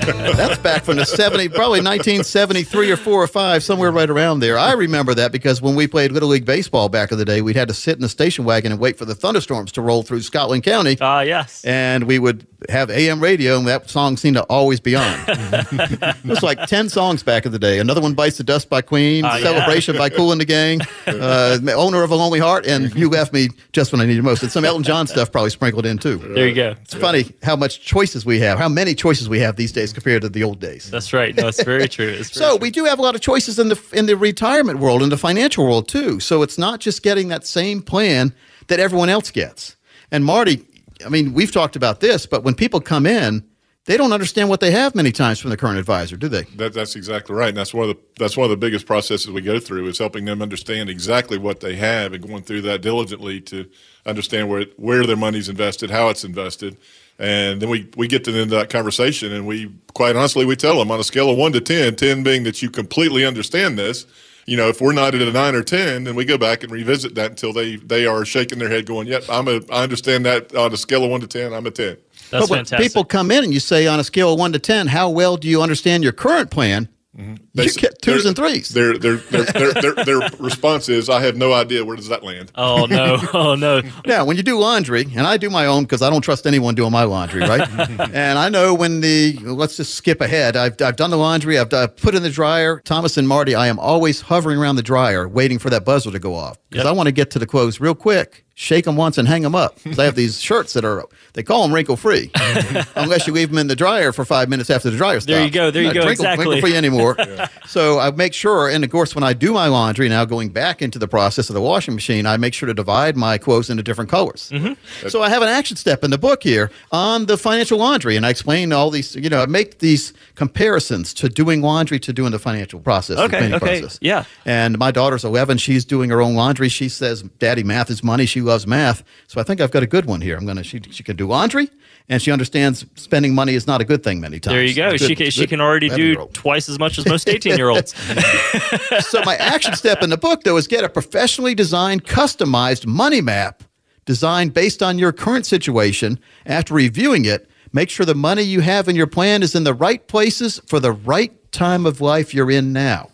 That's 0.00 0.58
back 0.58 0.84
from 0.84 0.96
the 0.96 1.04
70, 1.04 1.48
probably 1.50 1.80
1973 1.80 2.90
or 2.90 2.96
4 2.96 3.22
or 3.22 3.26
5, 3.26 3.62
somewhere 3.62 3.90
right 3.92 4.08
around 4.08 4.40
there. 4.40 4.58
I 4.58 4.72
remember 4.72 5.14
that 5.14 5.32
because 5.32 5.62
when 5.62 5.74
we 5.74 5.86
played 5.86 6.12
Little 6.12 6.28
League 6.28 6.44
Baseball 6.44 6.88
back 6.88 7.12
in 7.12 7.18
the 7.18 7.24
day, 7.24 7.42
we'd 7.42 7.56
had 7.56 7.68
to 7.68 7.74
sit 7.74 7.96
in 7.96 8.02
the 8.02 8.08
station 8.08 8.44
wagon 8.44 8.72
and 8.72 8.80
wait 8.80 8.98
for 8.98 9.04
the 9.04 9.14
thunderstorms 9.14 9.72
to 9.72 9.82
roll 9.82 10.02
through 10.02 10.22
Scotland 10.22 10.62
County. 10.64 10.96
Ah, 11.00 11.20
yes. 11.20 11.64
and 11.64 12.04
we 12.04 12.18
would 12.18 12.46
have 12.68 12.90
AM 12.90 13.20
radio, 13.20 13.58
and 13.58 13.66
that 13.66 13.88
song 13.90 14.16
seemed 14.16 14.36
to 14.36 14.42
always 14.44 14.80
be 14.80 14.96
on. 14.96 15.18
it 15.28 16.24
was 16.24 16.42
like 16.42 16.66
10 16.66 16.88
songs 16.88 17.22
back 17.22 17.46
in 17.46 17.52
the 17.52 17.58
day. 17.58 17.78
Another 17.78 18.00
one, 18.00 18.14
Bites 18.14 18.38
the 18.38 18.44
Dust 18.44 18.68
by 18.68 18.80
Queen, 18.82 19.24
yeah. 19.24 19.38
Celebration 19.40 19.96
by 19.96 20.08
Kool 20.08 20.32
and 20.32 20.40
the 20.40 20.44
Gang, 20.44 20.80
uh, 21.06 21.58
Owner 21.76 22.02
of 22.02 22.10
a 22.10 22.14
Lonely 22.16 22.38
Heart, 22.38 22.66
and 22.66 22.94
You 22.94 23.08
Left 23.08 23.32
Me 23.32 23.48
Just 23.72 23.92
When 23.92 24.00
I 24.00 24.06
Needed 24.06 24.24
Most. 24.24 24.42
And 24.42 24.50
some 24.50 24.64
Elton 24.64 24.82
John 24.82 25.06
stuff 25.06 25.30
probably 25.30 25.50
sprinkled 25.50 25.86
in 25.86 25.98
too. 25.98 26.16
there 26.16 26.48
you 26.48 26.54
go. 26.54 26.74
It's 26.82 26.94
funny 26.94 27.26
how 27.42 27.56
much 27.56 27.80
choices 27.80 28.24
we 28.24 28.40
have, 28.40 28.58
how 28.58 28.68
many 28.68 28.94
choices 28.94 29.28
we 29.28 29.40
have 29.40 29.56
these 29.56 29.72
days 29.72 29.85
compared 29.92 30.22
to 30.22 30.28
the 30.28 30.42
old 30.42 30.60
days. 30.60 30.90
That's 30.90 31.12
right. 31.12 31.34
No, 31.36 31.50
very 31.50 31.88
true. 31.88 32.06
It's 32.08 32.30
very 32.38 32.44
So 32.46 32.50
true. 32.50 32.58
we 32.62 32.70
do 32.70 32.84
have 32.84 32.98
a 32.98 33.02
lot 33.02 33.14
of 33.14 33.20
choices 33.20 33.58
in 33.58 33.68
the 33.68 33.80
in 33.92 34.06
the 34.06 34.16
retirement 34.16 34.78
world, 34.78 35.02
in 35.02 35.08
the 35.08 35.18
financial 35.18 35.64
world 35.64 35.88
too. 35.88 36.20
So 36.20 36.42
it's 36.42 36.58
not 36.58 36.80
just 36.80 37.02
getting 37.02 37.28
that 37.28 37.46
same 37.46 37.82
plan 37.82 38.34
that 38.68 38.80
everyone 38.80 39.08
else 39.08 39.30
gets. 39.30 39.76
And 40.10 40.24
Marty, 40.24 40.64
I 41.04 41.08
mean, 41.08 41.34
we've 41.34 41.52
talked 41.52 41.76
about 41.76 42.00
this, 42.00 42.26
but 42.26 42.44
when 42.44 42.54
people 42.54 42.80
come 42.80 43.06
in, 43.06 43.44
they 43.86 43.96
don't 43.96 44.12
understand 44.12 44.48
what 44.48 44.58
they 44.58 44.72
have 44.72 44.96
many 44.96 45.12
times 45.12 45.38
from 45.38 45.50
the 45.50 45.56
current 45.56 45.78
advisor, 45.78 46.16
do 46.16 46.28
they? 46.28 46.42
That, 46.56 46.74
that's 46.74 46.96
exactly 46.96 47.36
right. 47.36 47.50
And 47.50 47.56
that's 47.56 47.72
one 47.72 47.88
of 47.88 47.96
the 47.96 48.02
that's 48.18 48.36
one 48.36 48.44
of 48.44 48.50
the 48.50 48.56
biggest 48.56 48.84
processes 48.86 49.30
we 49.30 49.40
go 49.42 49.60
through 49.60 49.86
is 49.86 49.98
helping 49.98 50.24
them 50.24 50.42
understand 50.42 50.90
exactly 50.90 51.38
what 51.38 51.60
they 51.60 51.76
have 51.76 52.12
and 52.12 52.26
going 52.26 52.42
through 52.42 52.62
that 52.62 52.82
diligently 52.82 53.40
to 53.42 53.68
understand 54.04 54.48
where 54.48 54.64
where 54.76 55.06
their 55.06 55.16
money's 55.16 55.48
invested, 55.48 55.90
how 55.90 56.08
it's 56.08 56.24
invested. 56.24 56.76
And 57.18 57.62
then 57.62 57.70
we, 57.70 57.88
we 57.96 58.08
get 58.08 58.24
to 58.24 58.32
the 58.32 58.40
end 58.40 58.52
of 58.52 58.58
that 58.58 58.68
conversation 58.68 59.32
and 59.32 59.46
we 59.46 59.72
quite 59.94 60.16
honestly 60.16 60.44
we 60.44 60.54
tell 60.54 60.78
them 60.78 60.90
on 60.90 61.00
a 61.00 61.04
scale 61.04 61.30
of 61.30 61.38
one 61.38 61.52
to 61.52 61.60
10, 61.60 61.96
10 61.96 62.22
being 62.22 62.42
that 62.42 62.60
you 62.60 62.68
completely 62.68 63.24
understand 63.24 63.78
this. 63.78 64.06
You 64.44 64.56
know, 64.56 64.68
if 64.68 64.80
we're 64.80 64.92
not 64.92 65.14
at 65.14 65.22
a 65.22 65.32
nine 65.32 65.56
or 65.56 65.62
ten, 65.64 66.04
then 66.04 66.14
we 66.14 66.24
go 66.24 66.38
back 66.38 66.62
and 66.62 66.70
revisit 66.70 67.16
that 67.16 67.30
until 67.30 67.52
they, 67.52 67.76
they 67.76 68.06
are 68.06 68.24
shaking 68.24 68.60
their 68.60 68.68
head, 68.68 68.86
going, 68.86 69.08
"Yep, 69.08 69.24
I'm 69.28 69.48
a 69.48 69.60
I 69.72 69.82
understand 69.82 70.24
that 70.24 70.54
on 70.54 70.72
a 70.72 70.76
scale 70.76 71.02
of 71.04 71.10
one 71.10 71.20
to 71.20 71.26
ten, 71.26 71.52
I'm 71.52 71.66
a 71.66 71.70
10. 71.72 71.96
That's 72.30 72.44
but 72.44 72.50
when 72.50 72.58
fantastic. 72.60 72.78
people 72.78 73.04
come 73.04 73.32
in 73.32 73.42
and 73.42 73.52
you 73.52 73.58
say 73.58 73.88
on 73.88 73.98
a 73.98 74.04
scale 74.04 74.32
of 74.32 74.38
one 74.38 74.52
to 74.52 74.60
ten, 74.60 74.86
how 74.86 75.10
well 75.10 75.36
do 75.36 75.48
you 75.48 75.62
understand 75.62 76.04
your 76.04 76.12
current 76.12 76.52
plan? 76.52 76.88
Mm-hmm. 77.16 77.34
They 77.54 77.62
You 77.64 77.68
s- 77.70 77.76
get 77.78 78.02
twos 78.02 78.26
and 78.26 78.36
threes. 78.36 78.68
Their 78.68 78.98
their, 78.98 79.16
their, 79.16 79.44
their, 79.44 79.72
their 79.72 79.94
their 80.04 80.18
response 80.38 80.88
is, 80.88 81.08
"I 81.08 81.22
have 81.22 81.36
no 81.36 81.52
idea 81.52 81.84
where 81.84 81.96
does 81.96 82.08
that 82.08 82.22
land." 82.22 82.52
oh 82.54 82.86
no! 82.86 83.18
Oh 83.32 83.54
no! 83.54 83.82
Now, 84.06 84.24
when 84.24 84.36
you 84.36 84.42
do 84.42 84.58
laundry, 84.58 85.02
and 85.16 85.26
I 85.26 85.36
do 85.36 85.48
my 85.50 85.66
own 85.66 85.84
because 85.84 86.02
I 86.02 86.10
don't 86.10 86.20
trust 86.22 86.46
anyone 86.46 86.74
doing 86.74 86.92
my 86.92 87.04
laundry, 87.04 87.40
right? 87.40 87.68
and 88.12 88.38
I 88.38 88.48
know 88.48 88.74
when 88.74 89.00
the 89.00 89.38
let's 89.42 89.76
just 89.76 89.94
skip 89.94 90.20
ahead. 90.20 90.56
I've, 90.56 90.80
I've 90.82 90.96
done 90.96 91.10
the 91.10 91.16
laundry. 91.18 91.58
I've, 91.58 91.72
I've 91.72 91.96
put 91.96 92.14
in 92.14 92.22
the 92.22 92.30
dryer. 92.30 92.80
Thomas 92.84 93.16
and 93.16 93.26
Marty, 93.26 93.54
I 93.54 93.66
am 93.68 93.78
always 93.78 94.20
hovering 94.22 94.58
around 94.58 94.76
the 94.76 94.82
dryer, 94.82 95.28
waiting 95.28 95.58
for 95.58 95.70
that 95.70 95.84
buzzer 95.84 96.10
to 96.10 96.18
go 96.18 96.34
off 96.34 96.58
because 96.70 96.86
I 96.86 96.92
want 96.92 97.06
to 97.08 97.12
get 97.12 97.30
to 97.32 97.38
the 97.38 97.46
clothes 97.46 97.80
real 97.80 97.94
quick. 97.94 98.44
Shake 98.58 98.86
them 98.86 98.96
once 98.96 99.18
and 99.18 99.28
hang 99.28 99.42
them 99.42 99.54
up. 99.54 99.78
They 99.84 100.04
have 100.04 100.14
these 100.14 100.40
shirts 100.40 100.72
that 100.72 100.84
are 100.84 101.04
they 101.34 101.42
call 101.42 101.62
them 101.62 101.74
wrinkle 101.74 101.96
free, 101.96 102.30
unless 102.96 103.26
you 103.26 103.32
leave 103.34 103.50
them 103.50 103.58
in 103.58 103.66
the 103.66 103.76
dryer 103.76 104.12
for 104.12 104.24
five 104.24 104.48
minutes 104.48 104.70
after 104.70 104.88
the 104.90 104.96
dryer 104.96 105.20
stops. 105.20 105.26
There 105.26 105.44
you 105.44 105.50
go, 105.50 105.70
there 105.70 105.82
you 105.82 105.92
go, 105.92 106.00
Wrinkle, 106.06 106.10
exactly. 106.10 106.46
wrinkle 106.46 106.60
free 106.62 106.76
anymore. 106.76 107.16
So 107.66 107.98
I 107.98 108.12
make 108.12 108.32
sure, 108.32 108.68
and 108.68 108.84
of 108.84 108.90
course, 108.90 109.16
when 109.16 109.24
I 109.24 109.32
do 109.32 109.52
my 109.52 109.66
laundry 109.66 110.08
now, 110.08 110.24
going 110.24 110.50
back 110.50 110.80
into 110.80 111.00
the 111.00 111.08
process 111.08 111.50
of 111.50 111.54
the 111.54 111.60
washing 111.60 111.94
machine, 111.94 112.24
I 112.24 112.36
make 112.36 112.54
sure 112.54 112.68
to 112.68 112.72
divide 112.74 113.16
my 113.16 113.38
clothes 113.38 113.68
into 113.70 113.82
different 113.82 114.08
colors. 114.08 114.50
Mm-hmm. 114.54 115.08
So 115.08 115.20
I 115.20 115.28
have 115.28 115.42
an 115.42 115.48
action 115.48 115.76
step 115.76 116.04
in 116.04 116.12
the 116.12 116.16
book 116.16 116.44
here 116.44 116.70
on 116.92 117.26
the 117.26 117.36
financial 117.36 117.78
laundry, 117.78 118.16
and 118.16 118.24
I 118.24 118.30
explain 118.30 118.72
all 118.72 118.90
these. 118.90 119.16
You 119.16 119.28
know, 119.28 119.42
I 119.42 119.46
make 119.46 119.80
these 119.80 120.12
comparisons 120.36 121.12
to 121.14 121.28
doing 121.28 121.60
laundry 121.60 121.98
to 121.98 122.12
doing 122.12 122.30
the 122.30 122.38
financial 122.38 122.78
process. 122.78 123.18
Okay, 123.18 123.52
okay, 123.52 123.80
process. 123.80 123.98
yeah. 124.00 124.24
And 124.44 124.78
my 124.78 124.92
daughter's 124.92 125.24
11. 125.24 125.58
She's 125.58 125.84
doing 125.84 126.10
her 126.10 126.22
own 126.22 126.36
laundry. 126.36 126.68
She 126.68 126.88
says, 126.88 127.22
"Daddy, 127.40 127.64
math 127.64 127.90
is 127.90 128.04
money." 128.04 128.26
She 128.26 128.40
loves 128.46 128.66
math, 128.66 129.02
so 129.26 129.40
I 129.40 129.44
think 129.44 129.60
I've 129.60 129.70
got 129.70 129.82
a 129.82 129.86
good 129.86 130.06
one 130.06 130.20
here. 130.20 130.36
I'm 130.36 130.46
gonna. 130.46 130.64
She 130.64 130.80
she 130.90 131.02
can 131.02 131.16
do 131.16 131.26
laundry, 131.26 131.68
and 132.08 132.22
she 132.22 132.30
understands 132.30 132.86
spending 132.94 133.34
money 133.34 133.54
is 133.54 133.66
not 133.66 133.80
a 133.80 133.84
good 133.84 134.02
thing 134.02 134.20
many 134.20 134.40
times. 134.40 134.54
There 134.54 134.64
you 134.64 134.74
go. 134.74 134.90
Good- 134.92 135.00
she 135.00 135.14
can 135.14 135.30
she 135.30 135.46
can 135.46 135.60
already 135.60 135.88
do 135.90 136.26
twice 136.32 136.68
as 136.68 136.78
much 136.78 136.98
as 136.98 137.06
most 137.06 137.28
eighteen 137.28 137.56
year 137.56 137.68
olds. 137.68 137.94
so 139.06 139.20
my 139.24 139.36
action 139.36 139.74
step 139.74 140.02
in 140.02 140.10
the 140.10 140.16
book 140.16 140.42
though 140.44 140.56
is 140.56 140.66
get 140.66 140.84
a 140.84 140.88
professionally 140.88 141.54
designed 141.54 142.04
customized 142.04 142.86
money 142.86 143.20
map 143.20 143.62
designed 144.04 144.54
based 144.54 144.82
on 144.82 144.98
your 144.98 145.12
current 145.12 145.44
situation 145.44 146.18
after 146.46 146.74
reviewing 146.74 147.24
it 147.24 147.50
make 147.72 147.90
sure 147.90 148.06
the 148.06 148.14
money 148.14 148.42
you 148.42 148.60
have 148.60 148.88
in 148.88 148.96
your 148.96 149.06
plan 149.06 149.42
is 149.42 149.54
in 149.54 149.64
the 149.64 149.74
right 149.74 150.06
places 150.08 150.60
for 150.66 150.80
the 150.80 150.92
right 150.92 151.52
time 151.52 151.84
of 151.84 152.00
life 152.00 152.32
you're 152.32 152.50
in 152.50 152.72
now 152.72 153.08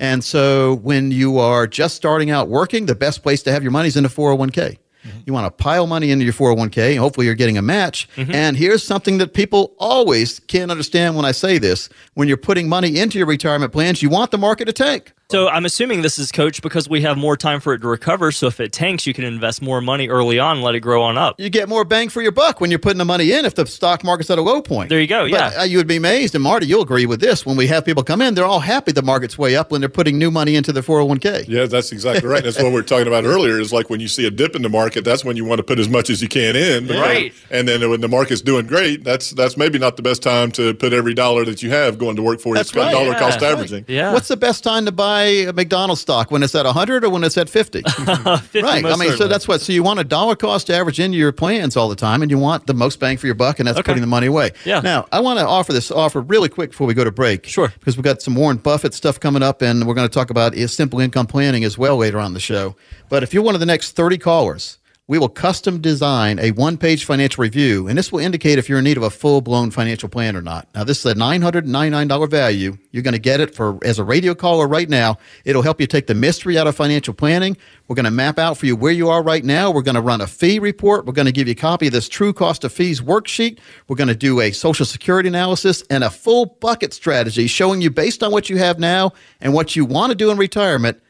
and 0.00 0.22
so 0.22 0.74
when 0.76 1.10
you 1.10 1.38
are 1.38 1.66
just 1.66 1.96
starting 1.96 2.30
out 2.30 2.48
working 2.48 2.86
the 2.86 2.94
best 2.94 3.22
place 3.22 3.42
to 3.42 3.52
have 3.52 3.62
your 3.62 3.72
money 3.72 3.88
is 3.88 3.96
in 3.96 4.04
a 4.04 4.08
401k 4.08 4.54
mm-hmm. 4.54 5.18
you 5.26 5.32
want 5.32 5.46
to 5.46 5.62
pile 5.62 5.86
money 5.86 6.10
into 6.10 6.24
your 6.24 6.34
401k 6.34 6.90
and 6.90 6.98
hopefully 6.98 7.26
you're 7.26 7.34
getting 7.34 7.58
a 7.58 7.62
match. 7.62 8.08
Mm-hmm. 8.16 8.32
And 8.32 8.56
here's 8.56 8.82
something 8.82 9.18
that 9.18 9.34
people 9.34 9.74
always 9.78 10.40
can't 10.40 10.70
understand 10.70 11.16
when 11.16 11.24
i 11.24 11.32
say 11.32 11.58
this. 11.58 11.88
When 12.14 12.28
you're 12.28 12.36
putting 12.36 12.68
money 12.68 12.98
into 12.98 13.18
your 13.18 13.26
retirement 13.26 13.72
plans 13.72 14.02
you 14.02 14.08
want 14.08 14.30
the 14.30 14.38
market 14.38 14.66
to 14.66 14.72
tank 14.72 15.12
So 15.28 15.48
I'm 15.48 15.64
assuming 15.64 16.02
this 16.02 16.20
is 16.20 16.30
coach 16.30 16.62
because 16.62 16.88
we 16.88 17.02
have 17.02 17.18
more 17.18 17.36
time 17.36 17.58
for 17.58 17.74
it 17.74 17.80
to 17.80 17.88
recover. 17.88 18.30
So 18.30 18.46
if 18.46 18.60
it 18.60 18.72
tanks, 18.72 19.08
you 19.08 19.12
can 19.12 19.24
invest 19.24 19.60
more 19.60 19.80
money 19.80 20.08
early 20.08 20.38
on, 20.38 20.58
and 20.58 20.64
let 20.64 20.76
it 20.76 20.80
grow 20.80 21.02
on 21.02 21.18
up. 21.18 21.40
you 21.40 21.50
get 21.50 21.68
more 21.68 21.84
bang 21.84 22.08
for 22.08 22.22
your 22.22 22.30
buck 22.30 22.60
when 22.60 22.70
you're 22.70 22.78
putting 22.78 22.98
the 22.98 23.04
money 23.04 23.32
in 23.32 23.44
if 23.44 23.56
the 23.56 23.66
stock 23.66 24.04
market's 24.04 24.30
at 24.30 24.38
a 24.38 24.42
low 24.42 24.62
point. 24.62 24.88
There 24.88 25.00
you 25.00 25.08
go, 25.08 25.24
yeah. 25.24 25.48
uh, 25.58 25.64
you 25.64 25.78
would 25.78 25.88
be 25.88 25.96
amazed, 25.96 26.36
and 26.36 26.44
Marty, 26.44 26.66
you'll 26.66 26.82
agree 26.82 27.06
with 27.06 27.20
this. 27.20 27.44
When 27.44 27.56
we 27.56 27.66
have 27.66 27.84
people 27.84 28.04
come 28.04 28.22
in, 28.22 28.34
they're 28.34 28.44
all 28.44 28.60
happy 28.60 28.92
the 28.92 29.02
market's 29.02 29.36
way 29.36 29.56
up 29.56 29.72
when 29.72 29.80
they're 29.80 29.88
putting 29.90 30.16
new 30.16 30.30
money 30.30 30.54
into 30.54 30.72
their 30.72 30.84
401k. 30.84 31.48
Yeah, 31.48 31.66
that's 31.66 31.90
exactly 31.90 32.28
right. 32.28 32.44
That's 32.44 32.56
what 32.58 32.66
we 32.66 32.72
were 32.74 32.82
talking 32.84 33.08
about 33.08 33.24
earlier. 33.24 33.58
Is 33.58 33.72
like 33.72 33.90
when 33.90 33.98
you 33.98 34.06
see 34.08 34.26
a 34.28 34.30
dip 34.30 34.54
in 34.54 34.62
the 34.62 34.68
market, 34.68 35.04
that's 35.04 35.24
when 35.24 35.36
you 35.36 35.44
want 35.44 35.58
to 35.58 35.64
put 35.64 35.80
as 35.80 35.88
much 35.88 36.08
as 36.08 36.22
you 36.22 36.28
can 36.28 36.54
in. 36.54 36.86
because- 36.86 37.02
Right. 37.02 37.32
And 37.50 37.66
then 37.66 37.88
when 37.90 38.00
the 38.00 38.08
market's 38.08 38.42
doing 38.42 38.66
great, 38.68 39.02
that's 39.02 39.30
that's 39.32 39.56
maybe 39.56 39.78
not 39.80 39.96
the 39.96 40.02
best 40.02 40.22
time 40.22 40.52
to 40.52 40.72
put 40.74 40.92
every 40.92 41.14
dollar 41.14 41.44
that 41.46 41.64
you 41.64 41.70
have 41.70 41.98
going 41.98 42.14
to 42.14 42.22
work 42.22 42.38
for 42.40 42.50
you. 42.50 42.54
That's 42.54 42.68
It's 42.68 42.74
got 42.76 42.84
right. 42.86 42.92
dollar 42.92 43.06
Yeah. 43.08 43.18
cost 43.18 43.40
That's 43.40 43.52
averaging. 43.52 43.84
Yeah. 43.88 44.12
What's 44.12 44.28
the 44.28 44.36
best 44.36 44.62
time 44.62 44.84
to 44.86 44.92
buy 44.92 45.15
a 45.22 45.52
McDonald's 45.52 46.00
stock? 46.00 46.30
When 46.30 46.42
it's 46.42 46.54
at 46.54 46.64
100 46.64 47.04
or 47.04 47.10
when 47.10 47.24
it's 47.24 47.36
at 47.36 47.48
50? 47.48 47.82
50 47.82 48.62
right. 48.62 48.78
I 48.78 48.80
most 48.82 48.98
mean, 48.98 49.16
so 49.16 49.26
that's 49.28 49.46
what. 49.48 49.60
So 49.60 49.72
you 49.72 49.82
want 49.82 50.00
a 50.00 50.04
dollar 50.04 50.36
cost 50.36 50.70
average 50.70 51.00
into 51.00 51.16
your 51.18 51.32
plans 51.32 51.76
all 51.76 51.88
the 51.88 51.96
time, 51.96 52.22
and 52.22 52.30
you 52.30 52.38
want 52.38 52.66
the 52.66 52.74
most 52.74 53.00
bang 53.00 53.16
for 53.16 53.26
your 53.26 53.34
buck, 53.34 53.58
and 53.58 53.66
that's 53.66 53.78
Okay. 53.78 53.86
putting 53.86 54.00
the 54.00 54.06
money 54.06 54.26
away. 54.26 54.52
Yeah. 54.64 54.80
Now, 54.80 55.06
I 55.12 55.20
want 55.20 55.38
to 55.38 55.46
offer 55.46 55.72
this 55.72 55.90
offer 55.90 56.20
really 56.20 56.48
quick 56.48 56.70
before 56.70 56.86
we 56.86 56.94
go 56.94 57.04
to 57.04 57.10
break. 57.12 57.46
Sure. 57.46 57.68
Because 57.78 57.96
we've 57.96 58.04
got 58.04 58.22
some 58.22 58.34
Warren 58.34 58.56
Buffett 58.58 58.94
stuff 58.94 59.18
coming 59.20 59.42
up, 59.42 59.62
and 59.62 59.86
we're 59.86 59.94
going 59.94 60.08
to 60.08 60.12
talk 60.14 60.30
about 60.30 60.54
is 60.54 60.74
simple 60.74 61.00
income 61.00 61.26
planning 61.26 61.64
as 61.64 61.76
well 61.78 61.96
later 61.96 62.18
on 62.18 62.34
the 62.34 62.40
show. 62.40 62.76
But 63.08 63.22
if 63.22 63.32
you're 63.34 63.42
one 63.42 63.54
of 63.54 63.60
the 63.60 63.66
next 63.66 63.92
30 63.92 64.18
callers, 64.18 64.78
we 65.08 65.20
will 65.20 65.28
custom 65.28 65.80
design 65.80 66.36
a 66.40 66.50
one 66.50 66.76
page 66.76 67.04
financial 67.04 67.42
review, 67.42 67.86
and 67.86 67.96
this 67.96 68.10
will 68.10 68.18
indicate 68.18 68.58
if 68.58 68.68
you're 68.68 68.78
in 68.78 68.84
need 68.84 68.96
of 68.96 69.04
a 69.04 69.10
full 69.10 69.40
blown 69.40 69.70
financial 69.70 70.08
plan 70.08 70.34
or 70.34 70.42
not. 70.42 70.66
Now, 70.74 70.82
this 70.82 70.98
is 70.98 71.06
a 71.06 71.14
$999 71.14 72.28
value. 72.28 72.76
You're 72.90 73.04
going 73.04 73.12
to 73.12 73.20
get 73.20 73.38
it 73.38 73.54
for 73.54 73.78
as 73.84 74.00
a 74.00 74.04
radio 74.04 74.34
caller 74.34 74.66
right 74.66 74.88
now. 74.88 75.18
It'll 75.44 75.62
help 75.62 75.80
you 75.80 75.86
take 75.86 76.08
the 76.08 76.14
mystery 76.14 76.58
out 76.58 76.66
of 76.66 76.74
financial 76.74 77.14
planning. 77.14 77.56
We're 77.86 77.94
going 77.94 78.06
to 78.06 78.10
map 78.10 78.36
out 78.36 78.58
for 78.58 78.66
you 78.66 78.74
where 78.74 78.90
you 78.90 79.08
are 79.08 79.22
right 79.22 79.44
now. 79.44 79.70
We're 79.70 79.82
going 79.82 79.94
to 79.94 80.00
run 80.00 80.20
a 80.20 80.26
fee 80.26 80.58
report. 80.58 81.06
We're 81.06 81.12
going 81.12 81.26
to 81.26 81.32
give 81.32 81.46
you 81.46 81.52
a 81.52 81.56
copy 81.56 81.86
of 81.86 81.92
this 81.92 82.08
true 82.08 82.32
cost 82.32 82.64
of 82.64 82.72
fees 82.72 83.00
worksheet. 83.00 83.60
We're 83.86 83.96
going 83.96 84.08
to 84.08 84.16
do 84.16 84.40
a 84.40 84.50
social 84.50 84.86
security 84.86 85.28
analysis 85.28 85.84
and 85.88 86.02
a 86.02 86.10
full 86.10 86.46
bucket 86.46 86.92
strategy 86.92 87.46
showing 87.46 87.80
you 87.80 87.90
based 87.90 88.24
on 88.24 88.32
what 88.32 88.50
you 88.50 88.58
have 88.58 88.80
now 88.80 89.12
and 89.40 89.54
what 89.54 89.76
you 89.76 89.84
want 89.84 90.10
to 90.10 90.16
do 90.16 90.32
in 90.32 90.36
retirement 90.36 91.00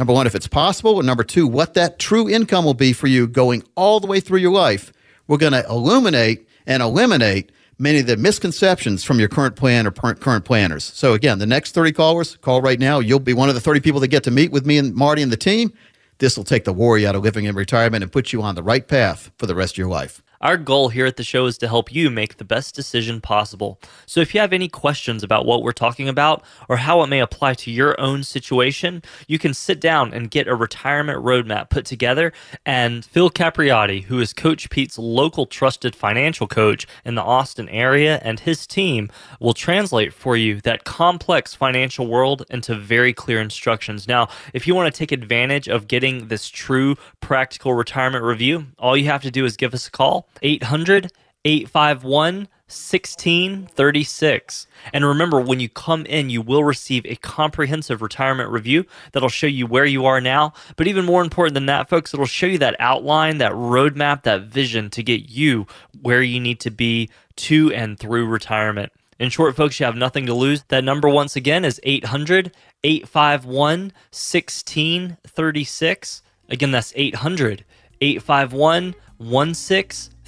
Number 0.00 0.14
one, 0.14 0.26
if 0.26 0.34
it's 0.34 0.48
possible. 0.48 0.98
And 0.98 1.06
number 1.06 1.22
two, 1.22 1.46
what 1.46 1.74
that 1.74 1.98
true 1.98 2.26
income 2.26 2.64
will 2.64 2.72
be 2.72 2.94
for 2.94 3.06
you 3.06 3.26
going 3.26 3.62
all 3.74 4.00
the 4.00 4.06
way 4.06 4.18
through 4.18 4.38
your 4.38 4.50
life. 4.50 4.94
We're 5.28 5.36
going 5.36 5.52
to 5.52 5.62
illuminate 5.68 6.48
and 6.66 6.82
eliminate 6.82 7.52
many 7.78 7.98
of 7.98 8.06
the 8.06 8.16
misconceptions 8.16 9.04
from 9.04 9.18
your 9.18 9.28
current 9.28 9.56
plan 9.56 9.86
or 9.86 9.90
current 9.90 10.46
planners. 10.46 10.84
So 10.84 11.12
again, 11.12 11.38
the 11.38 11.44
next 11.44 11.72
30 11.74 11.92
callers, 11.92 12.38
call 12.38 12.62
right 12.62 12.80
now. 12.80 12.98
You'll 13.00 13.18
be 13.18 13.34
one 13.34 13.50
of 13.50 13.54
the 13.54 13.60
30 13.60 13.80
people 13.80 14.00
that 14.00 14.08
get 14.08 14.24
to 14.24 14.30
meet 14.30 14.50
with 14.50 14.64
me 14.64 14.78
and 14.78 14.94
Marty 14.94 15.20
and 15.20 15.30
the 15.30 15.36
team. 15.36 15.70
This 16.16 16.34
will 16.34 16.44
take 16.44 16.64
the 16.64 16.72
worry 16.72 17.06
out 17.06 17.14
of 17.14 17.22
living 17.22 17.44
in 17.44 17.54
retirement 17.54 18.02
and 18.02 18.10
put 18.10 18.32
you 18.32 18.40
on 18.40 18.54
the 18.54 18.62
right 18.62 18.88
path 18.88 19.30
for 19.36 19.44
the 19.44 19.54
rest 19.54 19.74
of 19.74 19.78
your 19.78 19.88
life. 19.88 20.22
Our 20.42 20.56
goal 20.56 20.88
here 20.88 21.04
at 21.04 21.18
the 21.18 21.22
show 21.22 21.44
is 21.44 21.58
to 21.58 21.68
help 21.68 21.92
you 21.92 22.08
make 22.08 22.38
the 22.38 22.46
best 22.46 22.74
decision 22.74 23.20
possible. 23.20 23.78
So 24.06 24.22
if 24.22 24.34
you 24.34 24.40
have 24.40 24.54
any 24.54 24.68
questions 24.68 25.22
about 25.22 25.44
what 25.44 25.62
we're 25.62 25.72
talking 25.72 26.08
about 26.08 26.42
or 26.66 26.78
how 26.78 27.02
it 27.02 27.08
may 27.08 27.20
apply 27.20 27.52
to 27.52 27.70
your 27.70 28.00
own 28.00 28.22
situation, 28.22 29.02
you 29.28 29.38
can 29.38 29.52
sit 29.52 29.82
down 29.82 30.14
and 30.14 30.30
get 30.30 30.48
a 30.48 30.54
retirement 30.54 31.22
roadmap 31.22 31.68
put 31.68 31.84
together. 31.84 32.32
And 32.64 33.04
Phil 33.04 33.28
Capriotti, 33.28 34.04
who 34.04 34.18
is 34.18 34.32
Coach 34.32 34.70
Pete's 34.70 34.98
local 34.98 35.44
trusted 35.44 35.94
financial 35.94 36.46
coach 36.46 36.86
in 37.04 37.16
the 37.16 37.22
Austin 37.22 37.68
area, 37.68 38.18
and 38.22 38.40
his 38.40 38.66
team 38.66 39.10
will 39.40 39.52
translate 39.52 40.14
for 40.14 40.38
you 40.38 40.62
that 40.62 40.84
complex 40.84 41.54
financial 41.54 42.06
world 42.06 42.46
into 42.48 42.74
very 42.74 43.12
clear 43.12 43.42
instructions. 43.42 44.08
Now, 44.08 44.30
if 44.54 44.66
you 44.66 44.74
want 44.74 44.90
to 44.90 44.98
take 44.98 45.12
advantage 45.12 45.68
of 45.68 45.86
getting 45.86 46.28
this 46.28 46.48
true 46.48 46.96
practical 47.20 47.74
retirement 47.74 48.24
review, 48.24 48.68
all 48.78 48.96
you 48.96 49.04
have 49.04 49.20
to 49.24 49.30
do 49.30 49.44
is 49.44 49.58
give 49.58 49.74
us 49.74 49.86
a 49.86 49.90
call 49.90 50.29
800 50.42 51.12
851 51.44 52.48
1636. 52.70 54.66
And 54.92 55.04
remember, 55.04 55.40
when 55.40 55.58
you 55.58 55.68
come 55.68 56.06
in, 56.06 56.30
you 56.30 56.40
will 56.40 56.62
receive 56.62 57.04
a 57.04 57.16
comprehensive 57.16 58.00
retirement 58.00 58.50
review 58.50 58.86
that'll 59.12 59.28
show 59.28 59.48
you 59.48 59.66
where 59.66 59.84
you 59.84 60.06
are 60.06 60.20
now. 60.20 60.52
But 60.76 60.86
even 60.86 61.04
more 61.04 61.22
important 61.22 61.54
than 61.54 61.66
that, 61.66 61.88
folks, 61.88 62.14
it'll 62.14 62.26
show 62.26 62.46
you 62.46 62.58
that 62.58 62.76
outline, 62.78 63.38
that 63.38 63.50
roadmap, 63.52 64.22
that 64.22 64.42
vision 64.42 64.88
to 64.90 65.02
get 65.02 65.30
you 65.30 65.66
where 66.00 66.22
you 66.22 66.38
need 66.38 66.60
to 66.60 66.70
be 66.70 67.10
to 67.36 67.72
and 67.72 67.98
through 67.98 68.26
retirement. 68.26 68.92
In 69.18 69.30
short, 69.30 69.56
folks, 69.56 69.80
you 69.80 69.86
have 69.86 69.96
nothing 69.96 70.26
to 70.26 70.34
lose. 70.34 70.62
That 70.68 70.84
number, 70.84 71.08
once 71.08 71.34
again, 71.34 71.64
is 71.64 71.80
800 71.82 72.54
851 72.84 73.92
1636. 74.12 76.22
Again, 76.48 76.70
that's 76.70 76.92
800 76.94 77.64
851 78.00 78.94
1636. 79.18 80.19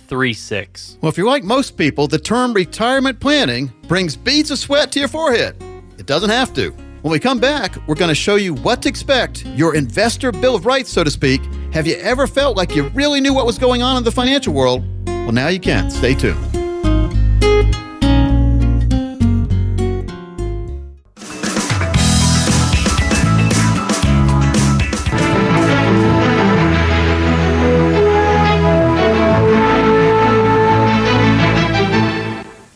Well, 1.01 1.11
if 1.11 1.17
you're 1.17 1.27
like 1.27 1.45
most 1.45 1.77
people, 1.77 2.07
the 2.07 2.19
term 2.19 2.53
retirement 2.53 3.21
planning 3.21 3.73
brings 3.89 4.17
beads 4.17 4.51
of 4.51 4.59
sweat 4.59 4.93
to 4.93 4.99
your 4.99 5.09
forehead. 5.09 5.57
It 5.99 6.07
doesn't 6.07 6.31
have 6.31 6.53
to. 6.55 6.71
When 7.03 7.11
we 7.11 7.19
come 7.19 7.41
back, 7.41 7.77
we're 7.89 7.97
going 7.97 8.11
to 8.11 8.15
show 8.15 8.37
you 8.37 8.55
what 8.55 8.81
to 8.83 8.89
expect 8.89 9.45
your 9.47 9.75
investor 9.75 10.31
bill 10.31 10.55
of 10.55 10.67
rights, 10.67 10.91
so 10.91 11.03
to 11.03 11.11
speak. 11.11 11.41
Have 11.73 11.87
you 11.87 11.97
ever 11.97 12.27
felt 12.27 12.57
like 12.57 12.77
you 12.77 12.89
really 12.89 13.21
knew 13.21 13.35
what 13.35 13.47
was 13.47 13.59
going 13.59 13.83
on 13.83 13.97
in 13.97 14.05
the 14.05 14.13
financial 14.13 14.55
world? 14.55 14.85
Well, 15.07 15.33
now 15.33 15.49
you 15.49 15.61
can. 15.61 15.91
Stay 15.91 16.15
tuned. 16.15 16.62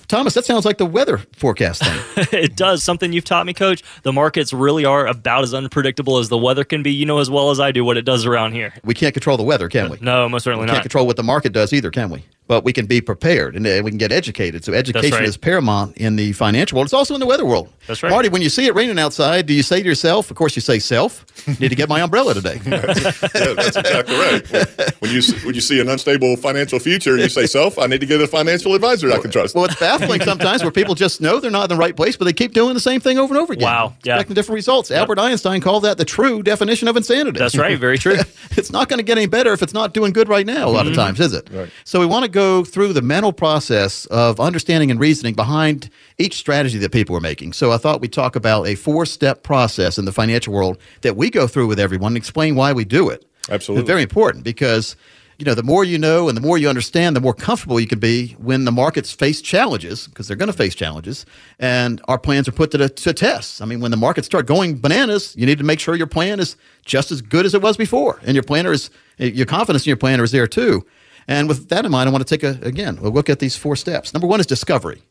Thomas, 0.09 0.35
that 0.35 0.45
sounds 0.45 0.65
like 0.65 0.79
the 0.79 0.87
weather 0.87 1.19
forecast 1.37 1.83
thing. 1.83 2.27
it 2.33 2.57
does. 2.57 2.83
Something 2.83 3.13
you've 3.13 3.25
taught 3.25 3.47
me, 3.47 3.53
coach. 3.55 3.83
The 4.03 4.13
markets 4.13 4.53
really 4.53 4.85
are 4.85 5.07
about 5.07 5.43
as 5.43 5.53
unpredictable 5.53 6.19
as 6.19 6.29
the 6.29 6.39
weather 6.39 6.65
can 6.65 6.83
be. 6.83 6.93
You 6.93 7.07
know 7.07 7.19
as 7.19 7.31
well 7.31 7.51
as 7.51 7.59
I 7.61 7.73
do 7.73 7.85
what 7.85 7.97
it 7.97 8.05
does 8.05 8.27
around 8.27 8.53
here. 8.53 8.73
we 8.85 8.95
can't 8.95 9.15
control 9.15 9.37
the 9.37 9.43
weather, 9.43 9.69
can 9.69 9.91
we? 9.91 9.99
No, 10.01 10.29
most 10.29 10.45
certainly 10.45 10.67
not. 10.67 10.73
We 10.73 10.77
can't 10.77 10.79
not. 10.79 10.83
control 10.83 11.07
what 11.07 11.17
the 11.17 11.23
market 11.23 11.53
does 11.53 11.73
either, 11.73 11.91
can 11.91 12.11
we? 12.11 12.25
But 12.47 12.65
we 12.65 12.73
can 12.73 12.87
be 12.87 13.01
prepared 13.01 13.57
and 13.57 13.67
uh, 13.67 13.81
we 13.83 13.91
can 13.91 13.99
get 13.99 14.13
educated. 14.13 14.65
So 14.65 14.73
education 14.73 15.19
right. 15.19 15.25
is 15.25 15.37
paramount 15.37 15.97
in 15.97 16.17
the 16.17 16.33
financial 16.33 16.77
world. 16.77 16.87
It's 16.87 16.95
also 16.95 17.15
in 17.15 17.21
the 17.21 17.27
weather 17.27 17.45
world. 17.45 17.73
That's 17.87 18.03
right. 18.03 18.11
Marty, 18.11 18.29
when 18.29 18.43
you 18.43 18.49
see 18.49 18.67
it 18.67 18.75
raining 18.75 18.99
outside, 18.99 19.47
do 19.47 19.55
you 19.55 19.63
say 19.63 19.83
to 19.83 19.89
yourself, 19.89 20.31
of 20.31 20.37
course 20.37 20.55
you 20.55 20.63
say 20.63 20.79
self, 20.79 21.27
need 21.61 21.69
to 21.69 21.75
get 21.75 21.89
my 21.89 22.01
umbrella 22.01 22.35
today. 22.35 22.61
yeah, 22.67 22.81
that's 22.81 23.77
exactly 23.77 24.17
right. 24.17 24.95
When 25.01 25.11
you 25.11 25.23
when 25.45 25.55
you 25.55 25.61
see 25.61 25.81
an 25.81 25.89
unstable 25.89 26.37
financial 26.37 26.79
future, 26.79 27.17
you 27.17 27.29
say, 27.29 27.47
"Self, 27.47 27.79
I 27.79 27.87
need 27.87 28.01
to 28.01 28.07
get 28.07 28.21
a 28.21 28.27
financial 28.27 28.75
advisor 28.75 29.11
I 29.13 29.19
can 29.19 29.31
trust." 29.31 29.55
well, 29.55 29.65
it's 29.65 29.79
baffling 29.79 30.21
sometimes 30.23 30.63
where 30.63 30.73
people 30.73 30.95
just 30.95 31.21
know 31.21 31.41
they're 31.41 31.51
not 31.51 31.71
in 31.71 31.77
the 31.77 31.81
right 31.81 31.97
place, 31.97 32.17
but 32.17 32.25
they 32.25 32.33
keep 32.33 32.53
doing 32.53 32.75
the 32.75 32.81
same 32.81 33.01
thing 33.01 33.19
over 33.19 33.35
and 33.35 33.43
over 33.43 33.53
again. 33.53 33.67
Wow, 33.67 33.95
yeah. 34.03 34.15
Expecting 34.15 34.35
different 34.35 34.57
results. 34.57 34.91
Albert 34.91 35.19
Einstein 35.19 35.61
called 35.61 35.85
that 35.85 35.99
the 35.99 36.05
true 36.05 36.43
definition 36.43 36.89
of 36.89 36.97
insanity. 36.97 37.39
That's 37.39 37.57
right. 37.57 37.79
Very 37.79 37.99
true. 37.99 38.17
it's 38.53 38.71
not 38.71 38.89
going 38.89 38.99
to 38.99 39.05
get 39.05 39.19
any 39.19 39.27
better 39.27 39.53
if 39.53 39.63
it's 39.63 39.75
not 39.75 39.95
doing 39.95 40.13
good 40.13 40.29
right 40.29 40.47
now, 40.47 40.69
a 40.69 40.71
lot 40.71 40.87
of 40.87 40.95
times, 40.95 41.21
is 41.21 41.33
it? 41.33 41.49
Right. 41.51 41.71
So 41.85 42.01
we 42.01 42.07
want 42.07 42.25
to 42.25 42.31
go 42.37 42.65
through 42.65 42.93
the 42.93 43.01
mental 43.01 43.33
process 43.33 44.05
of 44.07 44.39
understanding 44.39 44.91
and 44.91 45.01
reasoning 45.01 45.33
behind 45.33 45.89
each 46.19 46.35
strategy 46.37 46.77
that 46.77 46.93
people 46.93 47.17
are 47.17 47.21
making. 47.21 47.55
So 47.55 47.73
I 47.73 47.79
thought 47.79 48.03
we'd 48.03 48.13
talk 48.13 48.37
about 48.37 48.67
a 48.67 48.75
four 48.75 49.07
step 49.07 49.43
process 49.43 49.97
in 49.97 50.05
the 50.05 50.13
financial 50.13 50.53
world 50.53 50.77
that 51.01 51.17
we 51.17 51.31
go 51.31 51.47
through 51.47 51.67
with 51.67 51.81
everyone 51.81 52.11
and 52.11 52.19
explain 52.19 52.55
why 52.55 52.75
we 52.75 52.85
do 52.85 53.09
it. 53.09 53.25
Absolutely. 53.49 53.81
It's 53.81 53.87
very 53.89 54.03
important 54.03 54.45
because 54.45 54.97
you 55.39 55.47
know 55.47 55.55
the 55.55 55.63
more 55.63 55.83
you 55.83 55.97
know 55.97 56.29
and 56.29 56.37
the 56.37 56.43
more 56.43 56.59
you 56.59 56.69
understand 56.69 57.17
the 57.17 57.21
more 57.23 57.33
comfortable 57.33 57.81
you 57.81 57.87
can 57.87 57.99
be 57.99 58.37
when 58.39 58.67
the 58.67 58.73
markets 58.73 59.13
face 59.13 59.41
challenges 59.41 60.07
because 60.09 60.29
they're 60.29 60.37
going 60.37 60.51
to 60.51 60.57
face 60.57 60.75
challenges 60.75 61.25
and 61.59 62.03
our 62.09 62.19
plans 62.19 62.49
are 62.49 62.53
put 62.53 62.71
to 62.71 62.79
the 62.79 62.89
to 62.89 63.13
test 63.13 63.61
i 63.61 63.67
mean 63.67 63.81
when 63.81 63.91
the 63.91 63.99
markets 63.99 64.27
start 64.27 64.47
going 64.47 64.79
bananas 64.79 65.37
you 65.37 65.45
need 65.45 65.59
to 65.59 65.65
make 65.65 65.79
sure 65.79 65.95
your 65.95 66.07
plan 66.07 66.41
is 66.41 66.57
just 66.87 67.13
as 67.13 67.21
good 67.21 67.45
as 67.45 67.53
it 67.53 67.61
was 67.61 67.77
before 67.77 68.19
and 68.25 68.35
your 68.35 68.43
planner 68.43 68.73
is 68.73 68.89
your 69.19 69.45
confidence 69.45 69.85
in 69.85 69.91
your 69.91 69.99
planner 69.99 70.25
is 70.25 70.33
there 70.33 70.47
too 70.47 70.83
and 71.29 71.49
with 71.49 71.69
that 71.69 71.85
in 71.85 71.91
mind 71.91 72.09
i 72.09 72.13
want 72.13 72.27
to 72.27 72.37
take 72.37 72.43
a 72.43 72.59
again 72.67 72.99
a 72.99 73.09
look 73.09 73.29
at 73.29 73.39
these 73.39 73.57
four 73.57 73.77
steps 73.77 74.13
number 74.13 74.27
one 74.27 74.41
is 74.41 74.47
discovery 74.47 75.03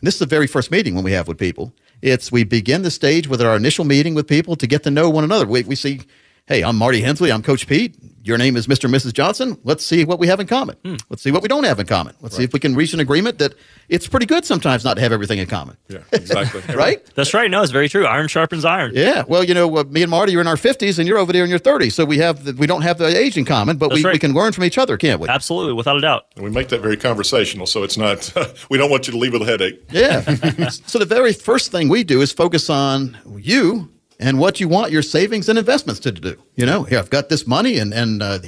and 0.00 0.06
this 0.06 0.14
is 0.14 0.20
the 0.20 0.26
very 0.26 0.46
first 0.46 0.70
meeting 0.70 0.94
when 0.94 1.04
we 1.04 1.12
have 1.12 1.26
with 1.26 1.38
people. 1.38 1.72
It's 2.02 2.30
we 2.30 2.44
begin 2.44 2.82
the 2.82 2.90
stage 2.90 3.28
with 3.28 3.40
our 3.40 3.56
initial 3.56 3.84
meeting 3.84 4.14
with 4.14 4.26
people 4.26 4.56
to 4.56 4.66
get 4.66 4.82
to 4.82 4.90
know 4.90 5.08
one 5.08 5.24
another. 5.24 5.46
We, 5.46 5.62
we 5.62 5.74
see, 5.74 6.02
hey, 6.46 6.62
I'm 6.62 6.76
Marty 6.76 7.00
Hensley. 7.00 7.32
I'm 7.32 7.42
Coach 7.42 7.66
Pete. 7.66 7.96
Your 8.22 8.38
name 8.38 8.56
is 8.56 8.66
Mr. 8.66 8.84
and 8.84 8.94
Mrs. 8.94 9.12
Johnson. 9.12 9.58
Let's 9.62 9.84
see 9.84 10.04
what 10.04 10.18
we 10.18 10.26
have 10.26 10.40
in 10.40 10.46
common. 10.46 10.76
Let's 11.08 11.22
see 11.22 11.30
what 11.30 11.42
we 11.42 11.48
don't 11.48 11.64
have 11.64 11.78
in 11.78 11.86
common. 11.86 12.14
Let's 12.20 12.36
see 12.36 12.42
if 12.42 12.52
we 12.52 12.58
can 12.58 12.74
reach 12.74 12.92
an 12.92 12.98
agreement 12.98 13.38
that 13.38 13.54
it's 13.88 14.08
pretty 14.08 14.26
good 14.26 14.44
sometimes 14.44 14.84
not 14.84 14.94
to 14.94 15.00
have 15.00 15.12
everything 15.12 15.38
in 15.38 15.46
common. 15.46 15.76
yeah, 15.88 15.98
exactly. 16.12 16.62
Right? 16.76 17.04
That's 17.14 17.32
right. 17.32 17.50
No, 17.50 17.62
it's 17.62 17.72
very 17.72 17.88
true. 17.88 18.04
Iron 18.04 18.28
sharpens 18.28 18.64
iron. 18.64 18.92
Yeah. 18.94 19.22
Well, 19.26 19.44
you 19.44 19.54
know, 19.54 19.76
uh, 19.76 19.84
me 19.84 20.02
and 20.02 20.10
Marty 20.10 20.36
are 20.36 20.40
in 20.40 20.46
our 20.46 20.56
50s 20.56 20.98
and 20.98 21.06
you're 21.08 21.18
over 21.18 21.32
there 21.32 21.44
in 21.44 21.50
your 21.50 21.58
30s. 21.58 21.92
So 21.92 22.04
we 22.04 22.18
have 22.18 22.44
the, 22.44 22.52
we 22.52 22.66
don't 22.66 22.82
have 22.82 22.98
the 22.98 23.16
age 23.16 23.38
in 23.38 23.44
common, 23.44 23.76
but 23.76 23.92
we, 23.92 24.02
right. 24.02 24.12
we 24.12 24.18
can 24.18 24.34
learn 24.34 24.52
from 24.52 24.64
each 24.64 24.76
other, 24.76 24.96
can't 24.96 25.20
we? 25.20 25.28
Absolutely, 25.28 25.72
without 25.72 25.96
a 25.96 26.00
doubt. 26.00 26.26
And 26.34 26.44
we 26.44 26.50
make 26.50 26.68
that 26.68 26.80
very 26.80 26.96
conversational, 26.96 27.66
so 27.66 27.82
it's 27.82 27.96
not. 27.96 28.32
we 28.70 28.76
don't 28.76 28.90
want 28.90 29.06
you 29.06 29.12
to 29.12 29.18
leave 29.18 29.32
with 29.32 29.42
a 29.42 29.46
headache. 29.46 29.82
Yeah. 29.90 30.20
so 30.70 30.98
the 30.98 31.06
very 31.06 31.32
first 31.32 31.70
thing 31.70 31.88
we 31.88 32.04
do 32.04 32.20
is 32.20 32.32
focus 32.32 32.68
on 32.68 33.16
you 33.36 33.90
and 34.18 34.38
what 34.38 34.60
you 34.60 34.68
want 34.68 34.90
your 34.92 35.02
savings 35.02 35.48
and 35.48 35.58
investments 35.58 36.00
to 36.00 36.12
do. 36.12 36.36
You 36.54 36.64
know, 36.64 36.84
here 36.84 36.98
I've 36.98 37.10
got 37.10 37.28
this 37.28 37.46
money, 37.46 37.78
and 37.78 37.92
and 37.92 38.22
uh, 38.22 38.38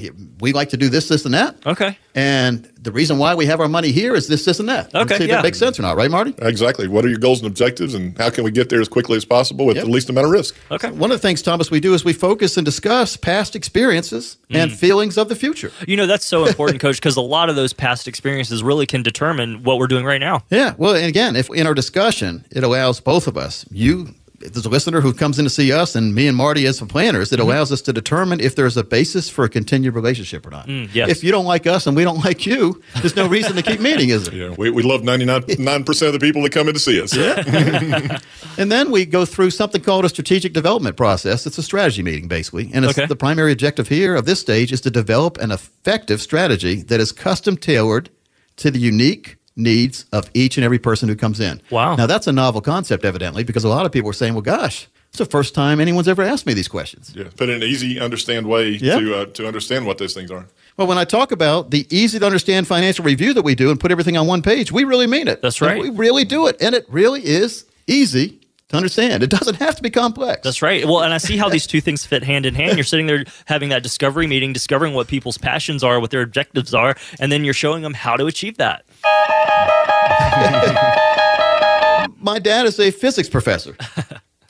we 0.41 0.53
like 0.53 0.71
to 0.71 0.77
do 0.77 0.89
this, 0.89 1.09
this, 1.09 1.25
and 1.25 1.35
that. 1.35 1.57
Okay. 1.67 1.99
And 2.15 2.71
the 2.81 2.91
reason 2.91 3.19
why 3.19 3.35
we 3.35 3.47
have 3.47 3.61
our 3.61 3.69
money 3.69 3.93
here 3.93 4.15
is 4.15 4.29
this, 4.29 4.45
this, 4.45 4.61
and 4.61 4.69
that. 4.69 4.95
Okay, 4.95 5.19
see 5.19 5.25
if 5.25 5.29
yeah. 5.29 5.37
that 5.37 5.43
makes 5.45 5.59
sense 5.59 5.79
or 5.79 5.83
not, 5.83 5.97
right, 5.97 6.11
Marty? 6.11 6.35
Exactly. 6.39 6.89
What 6.89 7.05
are 7.05 7.09
your 7.09 7.19
goals 7.19 7.41
and 7.41 7.47
objectives, 7.47 7.95
and 7.95 8.17
how 8.17 8.31
can 8.31 8.45
we 8.45 8.51
get 8.51 8.71
there 8.71 8.81
as 8.81 8.89
quickly 8.89 9.17
as 9.17 9.25
possible 9.25 9.67
with 9.67 9.77
Yep. 9.77 9.85
the 9.85 9.91
least 9.91 10.09
amount 10.09 10.25
of 10.27 10.31
risk? 10.33 10.57
Okay. 10.71 10.91
One 10.91 11.11
of 11.11 11.21
the 11.21 11.27
things, 11.27 11.43
Thomas, 11.43 11.71
we 11.71 11.81
do 11.81 11.93
is 11.95 12.05
we 12.05 12.13
focus 12.15 12.57
and 12.57 12.65
discuss 12.65 13.17
past 13.17 13.55
experiences 13.55 14.39
Mm. 14.51 14.57
and 14.57 14.73
feelings 14.73 15.19
of 15.19 15.29
the 15.29 15.37
future. 15.37 15.71
You 15.87 15.97
know, 15.99 16.07
that's 16.07 16.25
so 16.25 16.47
important, 16.47 16.81
coach, 16.81 16.97
because 16.97 17.17
a 17.17 17.21
lot 17.21 17.51
of 17.51 17.57
those 17.57 17.75
past 17.75 18.09
experiences 18.09 18.63
really 18.63 18.87
can 18.87 19.03
determine 19.03 19.63
what 19.63 19.79
we're 19.79 19.87
doing 19.87 20.07
right 20.07 20.21
now. 20.21 20.45
Yeah. 20.51 20.73
Well, 20.79 20.95
and 20.95 21.05
again, 21.07 21.37
if 21.37 21.51
in 21.51 21.67
our 21.67 21.75
discussion, 21.75 22.47
it 22.51 22.65
allows 22.65 23.01
both 23.01 23.27
of 23.27 23.37
us, 23.37 23.67
you 23.71 24.09
if 24.09 24.15
there's 24.39 24.65
a 24.65 24.69
listener 24.69 25.01
who 25.01 25.13
comes 25.13 25.39
in 25.39 25.45
to 25.45 25.51
see 25.51 25.73
us 25.73 25.97
and 25.97 26.15
me 26.15 26.29
and 26.29 26.37
Marty 26.37 26.67
as 26.67 26.79
the 26.79 26.87
planners, 26.87 27.33
it 27.33 27.37
mm-hmm. 27.37 27.49
allows 27.49 27.73
us 27.73 27.83
to 27.83 27.93
determine 27.93 28.41
if 28.41 28.55
there's 28.55 28.77
a 28.77 28.85
basis 28.85 29.29
for 29.29 29.45
a 29.45 29.49
continued 29.49 29.95
relationship 29.95 30.47
or 30.47 30.51
not. 30.51 30.67
Mm, 30.67 30.95
yes. 30.95 31.11
If 31.11 31.25
you 31.25 31.33
don't 31.33 31.45
like 31.45 31.67
us 31.67 31.87
and 31.87 31.97
we 31.97 32.05
don't 32.05 32.25
like 32.25 32.47
you, 32.47 32.81
there's 33.01 33.17
no 33.17 33.27
reason 33.29 33.57
to 33.57 33.63
keep 33.63 33.81
meeting, 33.81 34.11
is 34.11 34.27
there? 34.27 34.35
Yeah, 34.35 34.55
we, 34.57 34.71
we 34.71 34.83
love 34.83 35.03
99 35.03 35.85
percent 35.85 36.15
of 36.15 36.21
the 36.21 36.25
people 36.25 36.43
that 36.43 36.53
come 36.53 36.69
in 36.69 36.75
to 36.75 36.81
see 36.81 37.01
us. 37.01 37.15
Yeah. 37.15 38.19
And 38.59 38.73
then 38.73 38.91
we 38.91 39.07
go 39.07 39.25
through 39.25 39.51
something 39.51 39.81
called 39.81 40.05
a 40.05 40.09
strategic 40.09 40.53
development 40.53 40.97
process. 40.97 41.47
It's 41.47 41.59
a 41.59 41.63
strategy 41.63 42.03
meeting, 42.03 42.27
basically. 42.27 42.71
And 42.75 42.85
it's, 42.85 42.99
Okay. 42.99 43.07
the 43.07 43.15
primary 43.15 43.53
objective 43.53 43.87
here 43.87 44.17
of 44.17 44.25
this 44.25 44.41
stage 44.41 44.73
is 44.73 44.81
to 44.81 44.91
develop 44.91 45.39
an 45.39 45.53
effective 45.53 46.21
strategy 46.21 46.83
that 46.83 46.99
is 46.99 47.13
custom 47.13 47.57
tailored 47.57 48.11
to 48.57 48.73
the 48.73 48.81
unique 48.81 49.38
needs 49.59 50.07
of 50.13 50.31
each 50.35 50.57
and 50.57 50.65
every 50.65 50.79
person 50.79 51.09
who 51.09 51.17
comes 51.17 51.41
in. 51.41 51.61
Wow. 51.71 51.97
Now, 51.97 52.07
that's 52.07 52.27
a 52.27 52.33
novel 52.33 52.61
concept, 52.61 53.05
evidently, 53.05 53.45
because 53.45 53.65
a 53.65 53.69
lot 53.69 53.85
of 53.85 53.93
people 53.93 54.09
are 54.09 54.15
saying, 54.15 54.35
well, 54.35 54.43
gosh, 54.43 54.89
it's 55.09 55.19
the 55.19 55.25
first 55.27 55.55
time 55.55 55.81
anyone's 55.81 56.09
ever 56.09 56.23
asked 56.23 56.47
me 56.47 56.55
these 56.55 56.69
questions. 56.69 57.13
Yeah, 57.15 57.25
put 57.37 57.49
in 57.49 57.57
an 57.57 57.63
easy, 57.63 57.99
understand 57.99 58.47
way 58.47 58.71
Yeah. 58.71 58.99
to 59.01 59.15
uh, 59.17 59.25
to 59.27 59.47
understand 59.47 59.87
what 59.87 59.99
those 59.99 60.15
things 60.15 60.31
are. 60.31 60.47
Well, 60.77 60.87
when 60.87 60.99
I 60.99 61.05
talk 61.05 61.33
about 61.33 61.71
the 61.71 61.87
easy 61.91 62.19
to 62.21 62.25
understand 62.27 62.69
financial 62.69 63.05
review 63.05 63.35
that 63.35 63.43
we 63.43 63.55
do 63.57 63.71
and 63.71 63.81
put 63.81 63.91
everything 63.91 64.17
on 64.17 64.27
one 64.29 64.43
page, 64.43 64.71
we 64.71 64.85
really 64.85 65.09
mean 65.09 65.27
it. 65.27 65.43
That's 65.43 65.61
right. 65.61 65.81
We 65.81 65.91
really 65.91 66.25
do 66.25 66.47
it. 66.47 66.57
And 66.61 66.75
it 66.75 66.87
really 66.89 67.25
is 67.25 67.65
easy 67.89 68.39
to 68.69 68.77
understand. 68.77 69.23
It 69.23 69.31
doesn't 69.31 69.57
have 69.57 69.75
to 69.77 69.83
be 69.83 69.91
complex. 69.91 70.43
That's 70.45 70.63
right. 70.63 70.85
Well, 70.85 71.01
and 71.03 71.13
I 71.13 71.19
see 71.19 71.37
how 71.37 71.49
these 71.49 71.67
two 71.67 71.81
things 71.81 72.05
fit 72.07 72.23
hand 72.23 72.47
in 72.47 72.55
hand. 72.55 72.77
You're 72.77 72.85
sitting 72.85 73.07
there 73.07 73.25
having 73.47 73.71
that 73.71 73.83
discovery 73.83 74.27
meeting, 74.27 74.53
discovering 74.53 74.93
what 74.95 75.09
people's 75.09 75.39
passions 75.39 75.83
are, 75.83 75.99
what 75.99 76.11
their 76.11 76.23
objectives 76.23 76.75
are, 76.75 76.95
and 77.19 77.33
then 77.33 77.45
you're 77.45 77.55
showing 77.55 77.83
them 77.83 77.95
how 77.95 78.17
to 78.17 78.27
achieve 78.27 78.59
that. 78.59 78.85
my 82.21 82.39
dad 82.39 82.67
is 82.67 82.79
a 82.79 82.91
physics 82.91 83.29
professor. 83.29 83.77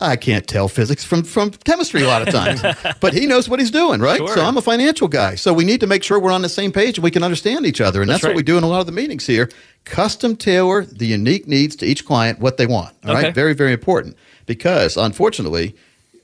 I 0.01 0.15
can't 0.15 0.47
tell 0.47 0.69
physics 0.69 1.03
from, 1.03 1.25
from 1.25 1.51
chemistry 1.51 2.03
a 2.03 2.07
lot 2.07 2.23
of 2.23 2.33
times, 2.33 2.63
but 3.01 3.15
he 3.15 3.27
knows 3.27 3.49
what 3.49 3.59
he's 3.59 3.73
doing, 3.73 4.01
right? 4.01 4.19
Sure. 4.19 4.29
So 4.29 4.45
I'm 4.45 4.57
a 4.57 4.63
financial 4.63 5.09
guy. 5.09 5.35
So 5.35 5.53
we 5.53 5.65
need 5.65 5.81
to 5.81 5.89
make 5.89 6.05
sure 6.05 6.21
we're 6.21 6.31
on 6.31 6.43
the 6.43 6.49
same 6.49 6.71
page 6.71 6.99
and 6.99 7.03
we 7.03 7.11
can 7.11 7.25
understand 7.25 7.67
each 7.67 7.81
other. 7.81 8.01
And 8.01 8.09
that's, 8.09 8.23
That's 8.23 8.31
what 8.31 8.37
we 8.37 8.45
do 8.45 8.57
in 8.57 8.63
a 8.63 8.69
lot 8.69 8.79
of 8.79 8.87
the 8.87 8.93
meetings 8.93 9.27
here. 9.27 9.51
Custom 9.85 10.37
tailor 10.37 10.85
the 10.85 11.07
unique 11.07 11.49
needs 11.49 11.75
to 11.77 11.87
each 11.87 12.05
client, 12.05 12.39
what 12.39 12.59
they 12.59 12.67
want. 12.67 12.95
All 13.05 13.15
right, 13.15 13.25
Okay. 13.25 13.33
Very, 13.33 13.55
very 13.55 13.73
important 13.73 14.17
because 14.47 14.97
unfortunately, 14.97 15.75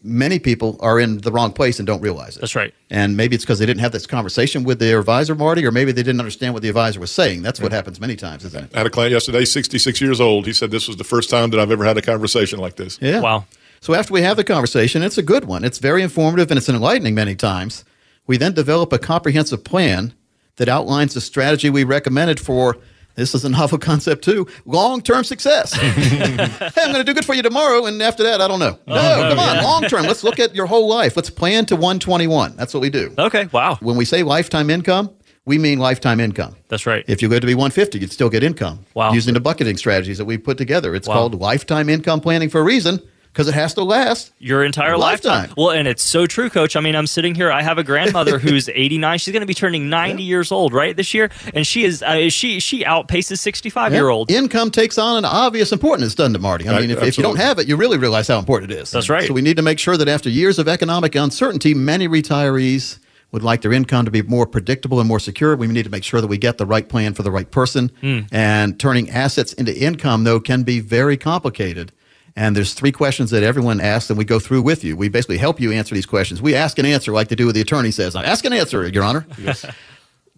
many 0.05 0.39
people 0.39 0.77
are 0.81 1.01
in 1.01 1.19
the 1.19 1.33
wrong 1.33 1.51
place 1.51 1.81
and 1.81 1.87
don't 1.87 2.01
realize 2.03 2.37
it. 2.37 2.41
That's 2.41 2.55
right. 2.55 2.73
And 2.91 3.17
maybe 3.17 3.35
it's 3.35 3.45
because 3.45 3.59
they 3.59 3.67
didn't 3.67 3.81
have 3.81 3.93
this 3.93 4.07
conversation 4.07 4.63
with 4.63 4.79
their 4.79 5.01
advisor, 5.01 5.35
Marty, 5.35 5.65
or 5.65 5.73
maybe 5.73 5.93
they 5.93 6.03
didn't 6.03 6.21
understand 6.21 6.53
what 6.53 6.63
the 6.63 6.69
advisor 6.69 7.01
was 7.01 7.11
saying. 7.11 7.43
That's 7.43 7.61
what 7.61 7.73
happens 7.73 7.99
many 7.99 8.15
times, 8.15 8.45
isn't 8.45 8.65
it? 8.65 8.71
I 8.75 8.79
had 8.79 8.87
a 8.87 8.91
client 8.91 9.13
yesterday, 9.13 9.45
66 9.45 10.01
years 10.01 10.21
old. 10.21 10.47
He 10.47 10.53
said 10.53 10.71
this 10.71 10.87
was 10.87 10.99
the 10.99 11.05
first 11.05 11.31
time 11.31 11.51
that 11.51 11.59
I've 11.59 11.71
ever 11.71 11.85
had 11.85 11.97
a 11.97 12.03
conversation 12.03 12.59
like 12.59 12.77
this. 12.77 12.99
Yeah. 13.01 13.21
Wow. 13.21 13.47
So 13.81 13.95
after 13.95 14.13
we 14.13 14.23
have 14.23 14.37
the 14.37 14.45
conversation, 14.45 15.03
it's 15.03 15.19
a 15.19 15.23
good 15.23 15.47
one. 15.47 15.65
It's 15.65 15.79
very 15.79 16.03
informative 16.03 16.51
and 16.51 16.59
it's 16.59 16.69
enlightening 16.69 17.15
many 17.15 17.35
times. 17.35 17.85
We 18.27 18.37
then 18.37 18.53
develop 18.53 18.93
a 18.93 18.99
comprehensive 18.99 19.65
plan 19.65 20.15
that 20.57 20.69
outlines 20.69 21.15
the 21.15 21.21
strategy 21.21 21.69
we 21.71 21.85
recommended 21.85 22.41
for 22.41 22.77
this 23.15 23.35
is 23.35 23.45
a 23.45 23.49
novel 23.49 23.79
concept 23.79 24.25
too 24.25 24.47
long 24.65 25.01
term 25.01 25.25
success. 25.25 25.73
hey, 25.75 26.49
I'm 26.83 26.93
going 26.93 26.95
to 26.95 27.05
do 27.05 27.15
good 27.15 27.25
for 27.25 27.35
you 27.35 27.43
tomorrow, 27.43 27.87
and 27.87 28.01
after 28.03 28.23
that, 28.25 28.41
I 28.41 28.49
don't 28.49 28.59
know. 28.61 28.79
Oh, 28.89 28.95
no, 28.95 29.23
no, 29.23 29.29
come 29.31 29.39
on, 29.39 29.57
yeah. 29.57 29.63
long 29.63 29.83
term. 29.85 30.03
Let's 30.03 30.25
look 30.25 30.39
at 30.41 30.55
your 30.55 30.67
whole 30.67 30.89
life. 30.89 31.17
Let's 31.17 31.31
plan 31.31 31.67
to 31.67 31.77
121. 31.77 32.57
That's 32.57 32.75
what 32.75 32.81
we 32.81 32.91
do. 32.91 33.15
Okay. 33.19 33.47
Wow. 33.53 33.77
When 33.81 33.97
we 33.97 34.05
say 34.05 34.23
lifetime 34.23 34.71
income, 34.71 35.11
we 35.47 35.59
mean 35.59 35.79
lifetime 35.79 36.21
income. 36.21 36.57
That's 36.69 36.87
right. 36.87 37.05
If 37.07 37.21
you 37.23 37.29
go 37.29 37.39
to 37.39 37.47
be 37.47 37.55
150, 37.55 37.99
you'd 37.99 38.13
still 38.13 38.31
get 38.31 38.43
income 38.43 38.87
Wow. 38.95 39.13
using 39.13 39.35
the 39.35 39.41
bucketing 39.41 39.77
strategies 39.77 40.19
that 40.19 40.25
we 40.25 40.39
put 40.39 40.57
together. 40.57 40.95
It's 40.95 41.07
Wow. 41.07 41.15
called 41.15 41.41
lifetime 41.41 41.89
income 41.91 42.21
planning 42.21 42.49
for 42.49 42.61
a 42.61 42.65
reason 42.65 43.01
because 43.35 43.49
it 43.49 43.55
has 43.55 43.75
to 43.75 43.83
last. 43.83 44.33
your 44.39 44.63
entire 44.65 44.97
lifetime. 44.97 45.33
Lifetime. 45.41 45.55
Well, 45.57 45.71
and 45.71 45.89
it's 45.89 46.05
so 46.05 46.25
true, 46.25 46.49
Coach. 46.49 46.77
I 46.77 46.81
mean, 46.81 46.95
I'm 46.95 47.09
sitting 47.09 47.35
here. 47.35 47.51
I 47.51 47.63
have 47.63 47.79
a 47.79 47.83
grandmother 47.83 48.39
who's 48.45 48.69
89. 48.69 49.19
She's 49.19 49.33
going 49.33 49.41
to 49.41 49.47
be 49.47 49.55
turning 49.55 49.89
90 49.89 50.23
years 50.23 50.53
old 50.53 50.73
right 50.73 50.97
this 50.97 51.13
year, 51.13 51.31
and 51.53 51.67
she 51.67 51.85
is 51.85 52.01
uh, 52.03 52.31
she 52.31 52.61
she 52.61 52.85
outpaces 52.85 53.39
65 53.39 53.93
year 53.93 54.09
old. 54.09 54.31
Income 54.31 54.71
takes 54.71 54.99
on 54.99 55.19
an 55.19 55.25
obvious 55.25 55.73
importance, 55.73 56.15
doesn't 56.15 56.37
it, 56.37 56.41
Marty? 56.41 56.69
I 56.69 56.73
Right, 56.75 56.81
mean, 56.83 56.91
if, 56.91 57.03
if 57.03 57.19
you 57.19 57.25
don't 57.25 57.37
have 57.37 57.59
it, 57.59 57.67
you 57.69 57.77
really 57.77 57.99
realize 57.99 58.29
how 58.29 58.39
important 58.39 58.71
it 58.71 58.79
is. 58.79 58.93
That's 58.93 59.09
right. 59.11 59.27
So 59.27 59.35
we 59.35 59.43
need 59.43 59.57
to 59.57 59.63
make 59.63 59.81
sure 59.81 59.97
that 59.97 60.07
after 60.09 60.31
years 60.31 60.61
of 60.61 60.69
economic 60.69 61.17
uncertainty, 61.17 61.75
many 61.75 62.07
retirees 62.07 63.01
would 63.33 63.43
like 63.43 63.63
their 63.63 63.73
income 63.73 64.05
to 64.05 64.13
be 64.13 64.23
more 64.23 64.47
predictable 64.47 65.01
and 65.01 65.09
more 65.09 65.19
secure. 65.19 65.57
We 65.57 65.67
need 65.67 65.83
to 65.83 65.91
make 65.91 66.05
sure 66.05 66.21
that 66.21 66.29
we 66.29 66.39
get 66.39 66.57
the 66.57 66.67
right 66.67 66.89
plan 66.89 67.15
for 67.15 67.25
the 67.25 67.33
right 67.33 67.51
person. 67.51 67.91
Hmm. 68.01 68.21
And 68.31 68.79
turning 68.79 69.11
assets 69.11 69.53
into 69.53 69.77
income, 69.77 70.23
though, 70.23 70.39
can 70.39 70.63
be 70.63 70.79
very 70.79 71.17
complicated. 71.17 71.91
And 72.37 72.57
there's 72.57 72.75
three 72.75 72.91
questions 72.93 73.31
that 73.31 73.43
everyone 73.45 73.81
asks, 73.81 74.11
and 74.11 74.19
we 74.19 74.25
go 74.25 74.41
through 74.41 74.63
with 74.63 74.83
you. 74.83 74.97
We 74.97 75.09
basically 75.09 75.39
help 75.39 75.61
you 75.61 75.71
answer 75.73 75.95
these 75.95 76.07
questions. 76.07 76.43
We 76.43 76.55
ask 76.57 76.79
and 76.79 76.87
answer 76.87 77.13
like 77.13 77.29
they 77.29 77.37
do 77.37 77.47
with 77.47 77.55
the 77.55 77.61
attorney 77.61 77.93
says. 77.93 78.17
I 78.17 78.25
ask 78.25 78.45
and 78.45 78.53
answer, 78.53 78.87
Your 78.89 79.05
Honor. 79.05 79.25
Yes. 79.39 79.65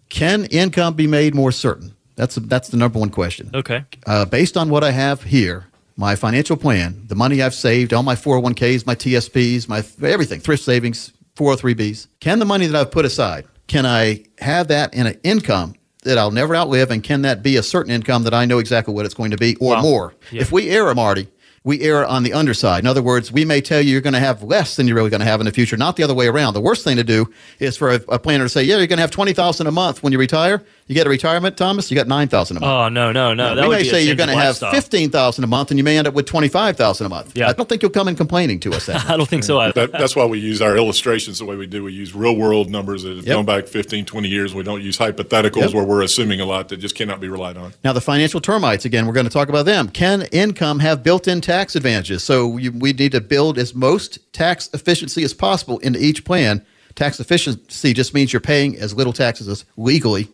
Can 0.09 0.45
income 0.45 0.93
be 0.93 1.07
made 1.07 1.33
more 1.35 1.51
certain? 1.51 1.95
That's 2.15 2.35
that's 2.35 2.69
the 2.69 2.77
number 2.77 2.99
one 2.99 3.09
question. 3.09 3.49
Okay. 3.53 3.83
Uh, 4.05 4.25
based 4.25 4.57
on 4.57 4.69
what 4.69 4.83
I 4.83 4.91
have 4.91 5.23
here, 5.23 5.65
my 5.95 6.15
financial 6.15 6.55
plan, 6.55 7.03
the 7.07 7.15
money 7.15 7.41
I've 7.41 7.53
saved, 7.55 7.93
all 7.93 8.03
my 8.03 8.15
401ks, 8.15 8.85
my 8.85 8.95
TSPs, 8.95 9.67
my 9.67 9.83
everything, 10.07 10.39
thrift 10.39 10.63
savings, 10.63 11.13
403bs, 11.35 12.07
can 12.19 12.39
the 12.39 12.45
money 12.45 12.67
that 12.67 12.79
I've 12.79 12.91
put 12.91 13.05
aside, 13.05 13.45
can 13.67 13.85
I 13.85 14.23
have 14.39 14.67
that 14.69 14.93
in 14.93 15.07
an 15.07 15.19
income 15.23 15.75
that 16.03 16.17
I'll 16.17 16.31
never 16.31 16.55
outlive? 16.55 16.89
And 16.91 17.03
can 17.03 17.23
that 17.23 17.43
be 17.43 17.57
a 17.57 17.63
certain 17.63 17.91
income 17.91 18.23
that 18.23 18.33
I 18.33 18.45
know 18.45 18.59
exactly 18.59 18.93
what 18.93 19.05
it's 19.05 19.13
going 19.15 19.31
to 19.31 19.37
be 19.37 19.55
or 19.57 19.75
Wow. 19.75 19.81
more? 19.81 20.13
Yeah. 20.31 20.41
If 20.41 20.51
we 20.51 20.69
err, 20.69 20.93
Marty, 20.95 21.27
we 21.67 21.81
err 21.81 22.05
on 22.05 22.23
the 22.23 22.31
underside. 22.31 22.81
In 22.81 22.87
other 22.87 23.01
words, 23.03 23.29
we 23.29 23.43
may 23.43 23.59
tell 23.59 23.81
you 23.81 23.91
you're 23.91 23.99
going 23.99 24.13
to 24.13 24.19
have 24.19 24.41
less 24.41 24.77
than 24.77 24.87
you're 24.87 24.95
really 24.95 25.09
going 25.09 25.19
to 25.19 25.25
have 25.25 25.41
in 25.41 25.45
the 25.45 25.51
future, 25.51 25.75
not 25.75 25.97
the 25.97 26.03
other 26.03 26.13
way 26.13 26.27
around. 26.27 26.53
The 26.53 26.61
worst 26.61 26.85
thing 26.85 26.95
to 26.95 27.03
do 27.03 27.29
is 27.59 27.75
for 27.75 27.91
a, 27.91 27.95
a 28.07 28.17
planner 28.17 28.45
to 28.45 28.49
say, 28.49 28.63
yeah, 28.63 28.77
you're 28.77 28.87
going 28.87 28.97
to 28.97 29.01
have 29.01 29.11
20000 29.11 29.67
a 29.67 29.71
month 29.71 30.01
when 30.01 30.13
you 30.13 30.17
retire. 30.17 30.63
You 30.87 30.95
get 30.95 31.05
a 31.05 31.09
retirement, 31.09 31.57
Thomas, 31.57 31.91
you 31.91 31.95
got 31.95 32.07
9000 32.07 32.55
a 32.55 32.59
month. 32.61 32.69
Oh 32.71 32.87
no 32.87 33.11
no 33.11 33.33
no! 33.33 33.55
That 33.55 33.63
we 33.63 33.67
would 33.67 33.77
may 33.79 33.83
say 33.83 34.03
you're 34.05 34.15
going 34.15 34.29
to 34.29 34.35
have 34.35 34.45
lifestyle. 34.61 34.71
fifteen 34.71 35.09
thousand 35.09 35.43
a 35.43 35.47
month, 35.47 35.69
and 35.69 35.77
you 35.77 35.83
may 35.83 35.97
end 35.97 36.07
up 36.07 36.13
with 36.13 36.25
twenty 36.25 36.47
five 36.47 36.77
thousand 36.77 37.07
a 37.07 37.09
month. 37.09 37.35
Yeah. 37.35 37.49
I 37.49 37.53
don't 37.53 37.67
think 37.67 37.81
you'll 37.81 37.91
come 37.91 38.07
in 38.07 38.15
complaining 38.15 38.61
to 38.61 38.71
us. 38.73 38.85
That 38.85 39.05
I 39.09 39.17
don't 39.17 39.27
think 39.27 39.43
so. 39.43 39.59
Either. 39.59 39.87
That, 39.87 39.91
that's 39.99 40.15
why 40.15 40.23
we 40.25 40.39
use 40.39 40.61
our 40.61 40.77
illustrations 40.77 41.39
the 41.39 41.45
way 41.45 41.57
we 41.57 41.67
do. 41.67 41.83
We 41.83 41.91
use 41.91 42.15
real 42.15 42.37
world 42.37 42.69
numbers 42.69 43.03
that 43.03 43.17
have 43.17 43.27
Yep. 43.27 43.35
gone 43.35 43.45
back 43.45 43.67
15, 43.67 44.05
20 44.05 44.29
years. 44.29 44.55
We 44.55 44.63
don't 44.63 44.81
use 44.81 44.97
hypotheticals 44.97 45.57
Yep. 45.57 45.73
where 45.73 45.83
we're 45.83 46.03
assuming 46.03 46.39
a 46.39 46.45
lot 46.45 46.69
that 46.69 46.77
just 46.77 46.95
cannot 46.95 47.19
be 47.19 47.27
relied 47.27 47.57
on. 47.57 47.73
Now, 47.83 47.91
the 47.91 47.99
financial 47.99 48.39
termites, 48.39 48.85
again, 48.85 49.05
we're 49.07 49.13
going 49.13 49.25
to 49.25 49.29
talk 49.29 49.49
about 49.49 49.65
them. 49.65 49.89
Can 49.89 50.21
income 50.31 50.79
have 50.79 51.03
built 51.03 51.27
in 51.27 51.41
tax 51.41 51.75
advantages? 51.75 52.23
So 52.23 52.55
you, 52.55 52.71
we 52.71 52.93
need 52.93 53.11
to 53.11 53.19
build 53.19 53.57
as 53.57 53.75
most 53.75 54.19
tax 54.31 54.69
efficiency 54.73 55.23
as 55.23 55.33
possible 55.33 55.79
into 55.79 55.99
each 56.01 56.23
plan. 56.23 56.65
Tax 56.95 57.19
efficiency 57.19 57.93
just 57.93 58.13
means 58.13 58.31
you're 58.31 58.39
paying 58.39 58.77
as 58.77 58.93
little 58.95 59.13
taxes 59.13 59.49
as 59.49 59.65
legally 59.75 60.29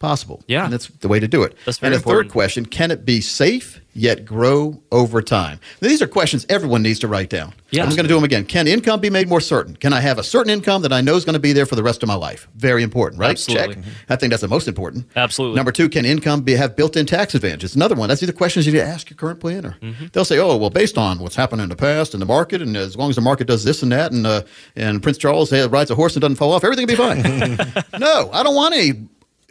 possible. 0.00 0.42
Yeah. 0.48 0.64
And 0.64 0.72
that's 0.72 0.88
the 0.88 1.08
way 1.08 1.20
to 1.20 1.28
do 1.28 1.44
it. 1.44 1.54
That's 1.64 1.78
very 1.78 1.94
and 1.94 1.94
the 1.94 1.98
important. 1.98 2.28
third 2.28 2.32
question 2.32 2.66
can 2.66 2.90
it 2.90 3.04
be 3.04 3.20
safe 3.20 3.80
yet 3.92 4.24
grow 4.24 4.82
over 4.90 5.20
time? 5.22 5.60
Now, 5.80 5.88
these 5.88 6.00
are 6.02 6.08
questions 6.08 6.46
everyone 6.48 6.82
needs 6.82 6.98
to 7.00 7.08
write 7.08 7.28
down. 7.28 7.52
Yeah. 7.70 7.82
I'm 7.82 7.90
going 7.90 8.02
to 8.02 8.08
do 8.08 8.14
them 8.14 8.24
again. 8.24 8.46
Can 8.46 8.66
income 8.66 9.00
be 9.00 9.10
made 9.10 9.28
more 9.28 9.40
certain? 9.40 9.76
Can 9.76 9.92
I 9.92 10.00
have 10.00 10.18
a 10.18 10.22
certain 10.22 10.50
income 10.50 10.82
that 10.82 10.92
I 10.92 11.00
know 11.02 11.14
is 11.16 11.24
going 11.24 11.34
to 11.34 11.40
be 11.40 11.52
there 11.52 11.66
for 11.66 11.76
the 11.76 11.82
rest 11.82 12.02
of 12.02 12.08
my 12.08 12.14
life? 12.14 12.48
Very 12.56 12.82
important, 12.82 13.20
right? 13.20 13.30
Absolutely. 13.30 13.74
Check. 13.76 13.84
I 14.08 14.16
think 14.16 14.30
that's 14.30 14.40
the 14.40 14.48
most 14.48 14.66
important. 14.66 15.06
Absolutely. 15.14 15.56
Number 15.56 15.70
two, 15.70 15.88
can 15.88 16.04
income 16.04 16.40
be 16.40 16.54
have 16.54 16.74
built-in 16.74 17.06
tax 17.06 17.34
advantages? 17.34 17.76
Another 17.76 17.94
one. 17.94 18.08
That's 18.08 18.22
the 18.22 18.32
questions 18.32 18.66
you 18.66 18.72
need 18.72 18.78
to 18.78 18.86
ask 18.86 19.10
your 19.10 19.18
current 19.18 19.38
planner. 19.38 19.76
Mm-hmm. 19.82 20.06
They'll 20.12 20.24
say, 20.24 20.38
"Oh, 20.38 20.56
well, 20.56 20.70
based 20.70 20.96
on 20.96 21.18
what's 21.18 21.36
happened 21.36 21.60
in 21.60 21.68
the 21.68 21.76
past 21.76 22.14
and 22.14 22.22
the 22.22 22.26
market, 22.26 22.62
and 22.62 22.76
as 22.76 22.96
long 22.96 23.10
as 23.10 23.16
the 23.16 23.22
market 23.22 23.46
does 23.46 23.64
this 23.64 23.82
and 23.82 23.92
that, 23.92 24.12
and 24.12 24.26
uh, 24.26 24.42
and 24.76 25.02
Prince 25.02 25.18
Charles 25.18 25.52
uh, 25.52 25.68
rides 25.70 25.90
a 25.90 25.94
horse 25.94 26.14
and 26.16 26.22
doesn't 26.22 26.36
fall 26.36 26.52
off, 26.52 26.64
everything 26.64 26.86
will 26.86 26.94
be 26.94 26.96
fine." 26.96 27.56
no, 27.98 28.30
I 28.32 28.42
don't 28.42 28.54
want 28.54 28.74
any. 28.74 28.92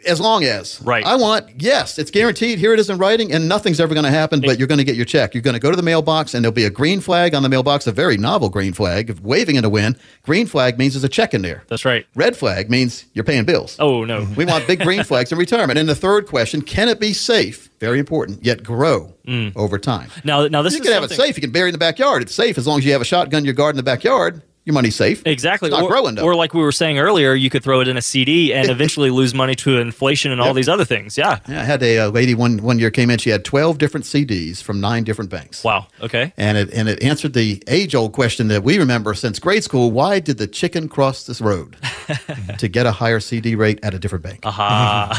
As 0.06 0.20
long 0.20 0.44
as 0.44 0.80
Right. 0.82 1.04
I 1.04 1.16
want 1.16 1.60
yes, 1.60 1.98
it's 1.98 2.10
guaranteed. 2.10 2.58
Here 2.58 2.72
it 2.72 2.80
is 2.80 2.90
in 2.90 2.98
writing, 2.98 3.32
and 3.32 3.48
nothing's 3.48 3.80
ever 3.80 3.94
going 3.94 4.04
to 4.04 4.10
happen. 4.10 4.40
But 4.40 4.58
you're 4.58 4.68
going 4.68 4.78
to 4.78 4.84
get 4.84 4.96
your 4.96 5.04
check. 5.04 5.34
You're 5.34 5.42
going 5.42 5.54
to 5.54 5.60
go 5.60 5.70
to 5.70 5.76
the 5.76 5.82
mailbox, 5.82 6.34
and 6.34 6.44
there'll 6.44 6.54
be 6.54 6.64
a 6.64 6.70
green 6.70 7.00
flag 7.00 7.34
on 7.34 7.42
the 7.42 7.48
mailbox, 7.48 7.86
a 7.86 7.92
very 7.92 8.16
novel 8.16 8.48
green 8.48 8.72
flag, 8.72 9.18
waving 9.20 9.56
in 9.56 9.62
the 9.62 9.68
wind. 9.68 9.98
Green 10.22 10.46
flag 10.46 10.78
means 10.78 10.94
there's 10.94 11.04
a 11.04 11.08
check 11.08 11.34
in 11.34 11.42
there. 11.42 11.64
That's 11.68 11.84
right. 11.84 12.06
Red 12.14 12.36
flag 12.36 12.70
means 12.70 13.04
you're 13.12 13.24
paying 13.24 13.44
bills. 13.44 13.76
Oh 13.78 14.04
no. 14.04 14.26
We 14.40 14.46
want 14.46 14.66
big 14.66 14.80
green 14.80 15.04
flags 15.04 15.32
in 15.32 15.38
retirement. 15.38 15.78
And 15.78 15.88
the 15.88 15.94
third 15.94 16.26
question: 16.26 16.62
Can 16.62 16.88
it 16.88 16.98
be 16.98 17.12
safe? 17.12 17.68
Very 17.78 17.98
important. 17.98 18.44
Yet 18.44 18.62
grow 18.62 19.14
mm. 19.26 19.52
over 19.56 19.78
time. 19.78 20.10
Now 20.24 20.46
now 20.46 20.62
this 20.62 20.74
you 20.74 20.80
is 20.80 20.86
can 20.86 20.92
have 20.92 21.04
it 21.04 21.14
safe. 21.14 21.36
You 21.36 21.40
can 21.40 21.50
bury 21.50 21.68
it 21.68 21.70
in 21.70 21.72
the 21.72 21.78
backyard. 21.78 22.22
It's 22.22 22.34
safe 22.34 22.58
as 22.58 22.66
long 22.66 22.78
as 22.78 22.84
you 22.84 22.92
have 22.92 23.00
a 23.00 23.04
shotgun 23.06 23.40
in 23.40 23.44
your 23.44 23.54
garden 23.54 23.78
in 23.78 23.84
the 23.84 23.90
backyard. 23.90 24.42
Your 24.70 24.74
money's 24.74 24.94
safe. 24.94 25.26
Exactly. 25.26 25.68
Not 25.68 25.82
or, 25.82 25.88
growing 25.88 26.14
though. 26.14 26.22
or 26.22 26.36
like 26.36 26.54
we 26.54 26.60
were 26.60 26.70
saying 26.70 27.00
earlier, 27.00 27.34
you 27.34 27.50
could 27.50 27.64
throw 27.64 27.80
it 27.80 27.88
in 27.88 27.96
a 27.96 28.02
CD 28.02 28.54
and 28.54 28.70
eventually 28.70 29.10
lose 29.10 29.34
money 29.34 29.56
to 29.56 29.78
inflation 29.78 30.30
and 30.30 30.40
all 30.40 30.54
these 30.54 30.68
other 30.68 30.84
things. 30.84 31.18
Yeah. 31.18 31.40
Yeah, 31.48 31.60
I 31.60 31.64
had 31.64 31.82
a, 31.82 31.98
uh 31.98 32.08
lady 32.10 32.34
one 32.36 32.62
one 32.62 32.78
year 32.78 32.92
came 32.92 33.10
in. 33.10 33.18
She 33.18 33.30
had 33.30 33.44
twelve 33.44 33.78
different 33.78 34.06
CDs 34.06 34.62
from 34.62 34.80
nine 34.80 35.02
different 35.02 35.28
banks. 35.28 35.64
Wow. 35.64 35.88
Okay. 36.00 36.32
And 36.36 36.56
it 36.56 36.72
and 36.72 36.88
it 36.88 37.02
answered 37.02 37.32
the 37.32 37.60
age 37.66 37.96
old 37.96 38.12
question 38.12 38.46
that 38.48 38.62
we 38.62 38.78
remember 38.78 39.12
since 39.14 39.40
grade 39.40 39.64
school: 39.64 39.90
Why 39.90 40.20
did 40.20 40.38
the 40.38 40.46
chicken 40.46 40.88
cross 40.88 41.24
this 41.24 41.40
road 41.40 41.76
to 42.58 42.68
get 42.68 42.86
a 42.86 42.92
higher 42.92 43.18
CD 43.18 43.56
rate 43.56 43.80
at 43.82 43.92
a 43.92 43.98
different 43.98 44.22
bank? 44.22 44.40
Aha. 44.44 45.18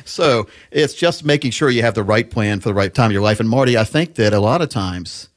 So 0.06 0.46
it's 0.70 0.94
just 0.94 1.24
making 1.24 1.50
sure 1.50 1.68
you 1.68 1.82
have 1.82 1.94
the 1.94 2.02
right 2.02 2.30
plan 2.30 2.60
for 2.60 2.68
the 2.70 2.74
right 2.74 2.92
time 2.92 3.06
of 3.06 3.12
your 3.12 3.22
life. 3.22 3.40
And 3.40 3.48
Marty, 3.48 3.76
I 3.76 3.84
think 3.84 4.14
that 4.14 4.32
a 4.32 4.40
lot 4.40 4.62
of 4.62 4.68
times 4.68 5.28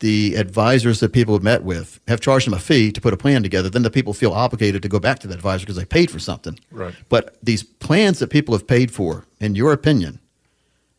the 0.00 0.34
advisors 0.34 1.00
that 1.00 1.12
people 1.12 1.34
have 1.34 1.42
met 1.42 1.62
with 1.62 2.00
have 2.06 2.20
charged 2.20 2.46
them 2.46 2.54
a 2.54 2.58
fee 2.58 2.92
to 2.92 3.00
put 3.00 3.14
a 3.14 3.16
plan 3.16 3.42
together, 3.42 3.70
then 3.70 3.82
the 3.82 3.90
people 3.90 4.12
feel 4.12 4.32
obligated 4.32 4.82
to 4.82 4.88
go 4.88 4.98
back 5.00 5.18
to 5.20 5.26
the 5.26 5.34
advisor 5.34 5.64
because 5.64 5.76
they 5.76 5.84
paid 5.86 6.10
for 6.10 6.18
something. 6.18 6.58
Right. 6.70 6.94
But 7.08 7.36
these 7.42 7.62
plans 7.62 8.18
that 8.18 8.28
people 8.28 8.54
have 8.54 8.66
paid 8.66 8.90
for, 8.90 9.24
in 9.40 9.54
your 9.54 9.72
opinion, 9.72 10.20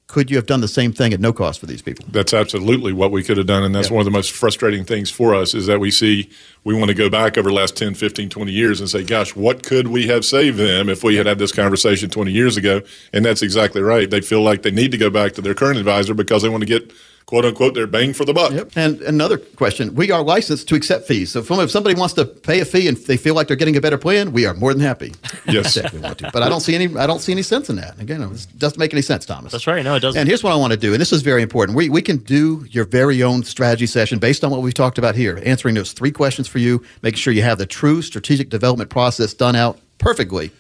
could 0.08 0.32
you 0.32 0.38
have 0.38 0.46
done 0.46 0.62
the 0.62 0.70
same 0.70 0.94
thing 0.94 1.12
at 1.14 1.20
no 1.20 1.34
cost 1.34 1.60
for 1.60 1.66
these 1.66 1.82
people? 1.82 2.06
That's 2.10 2.34
absolutely 2.34 2.94
what 2.94 3.12
we 3.12 3.24
could 3.24 3.36
have 3.36 3.46
done. 3.46 3.64
And 3.64 3.76
that's 3.76 3.90
Yeah. 3.90 3.96
one 3.96 4.02
of 4.02 4.06
the 4.06 4.12
most 4.18 4.32
frustrating 4.32 4.86
things 4.86 5.12
for 5.12 5.36
us 5.36 5.54
is 5.54 5.66
that 5.66 5.82
we 5.82 5.92
see 5.92 6.30
we 6.64 6.74
want 6.74 6.88
to 6.88 6.94
go 6.96 7.10
back 7.10 7.38
over 7.38 7.50
the 7.50 7.56
last 7.56 7.76
10, 7.76 7.94
15, 7.94 8.30
20 8.30 8.52
years 8.54 8.80
and 8.80 8.90
say, 8.90 9.04
gosh, 9.04 9.36
what 9.36 9.64
could 9.64 9.90
we 9.90 10.08
have 10.08 10.24
saved 10.24 10.58
them 10.58 10.88
if 10.88 11.04
we 11.04 11.18
had 11.18 11.26
had 11.26 11.40
this 11.40 11.52
conversation 11.52 12.10
20 12.10 12.32
years 12.32 12.56
ago? 12.56 12.82
And 13.12 13.26
that's 13.26 13.42
exactly 13.42 13.82
right. 13.82 14.10
They 14.10 14.22
feel 14.22 14.42
like 14.42 14.62
they 14.62 14.72
need 14.72 14.92
to 14.92 14.98
go 14.98 15.10
back 15.10 15.34
to 15.34 15.42
their 15.42 15.54
current 15.54 15.78
advisor 15.78 16.14
because 16.14 16.42
they 16.42 16.50
want 16.50 16.62
to 16.62 16.68
get, 16.68 16.90
quote 17.28 17.46
unquote, 17.46 17.76
their 17.76 17.86
bang 17.86 18.14
for 18.14 18.26
the 18.26 18.34
buck. 18.34 18.52
Yep. 18.52 18.72
And 18.76 19.02
another 19.02 19.38
question: 19.38 19.94
We 19.94 20.10
are 20.12 20.24
licensed 20.24 20.68
to 20.70 20.76
accept 20.76 21.08
fees. 21.08 21.32
So, 21.32 21.40
if 21.62 21.70
somebody 21.70 21.94
wants 21.94 22.16
to 22.16 22.26
pay 22.26 22.60
a 22.62 22.66
fee 22.66 22.88
and 22.88 22.98
they 22.98 23.18
feel 23.18 23.36
like 23.36 23.48
they're 23.48 23.56
getting 23.56 23.76
a 23.78 23.82
better 23.82 23.98
plan, 23.98 24.32
we 24.32 24.48
are 24.48 24.56
more 24.56 24.74
than 24.74 24.82
happy. 24.82 25.14
Yes. 25.48 25.78
we 25.94 26.00
want 26.00 26.18
to. 26.20 26.30
But 26.34 26.44
I 26.44 26.50
don't 26.50 26.60
see 26.60 26.76
any. 26.76 26.96
I 26.98 27.08
don't 27.08 27.20
see 27.20 27.32
any 27.32 27.42
sense 27.42 27.70
in 27.70 27.78
that. 27.78 28.00
Again, 28.00 28.22
it 28.22 28.48
doesn't 28.58 28.78
make 28.78 28.94
any 28.94 29.02
sense, 29.02 29.26
Thomas. 29.26 29.52
That's 29.52 29.66
right. 29.66 29.84
No, 29.84 29.96
it 29.96 30.02
doesn't. 30.02 30.20
And 30.20 30.28
here's 30.28 30.44
what 30.44 30.52
I 30.52 30.56
want 30.56 30.74
to 30.74 30.78
do, 30.78 30.92
and 30.94 31.00
this 31.00 31.14
is 31.14 31.22
very 31.22 31.42
important. 31.42 31.78
We, 31.78 31.90
we 31.90 32.02
can 32.02 32.18
do 32.18 32.66
your 32.70 32.84
very 32.84 33.24
own 33.24 33.44
strategy 33.44 33.86
session 33.86 34.20
based 34.20 34.44
on 34.44 34.52
what 34.52 34.62
we've 34.62 34.74
talked 34.74 34.98
about 34.98 35.16
here, 35.16 35.42
answering 35.46 35.76
those 35.76 35.94
three 35.94 36.12
questions 36.12 36.48
for 36.48 36.60
you, 36.60 36.84
making 37.02 37.18
sure 37.18 37.34
you 37.34 37.44
have 37.44 37.58
the 37.58 37.66
true 37.66 38.02
strategic 38.02 38.50
development 38.50 38.90
process 38.90 39.34
done 39.34 39.56
out 39.56 39.80
perfectly. 40.00 40.52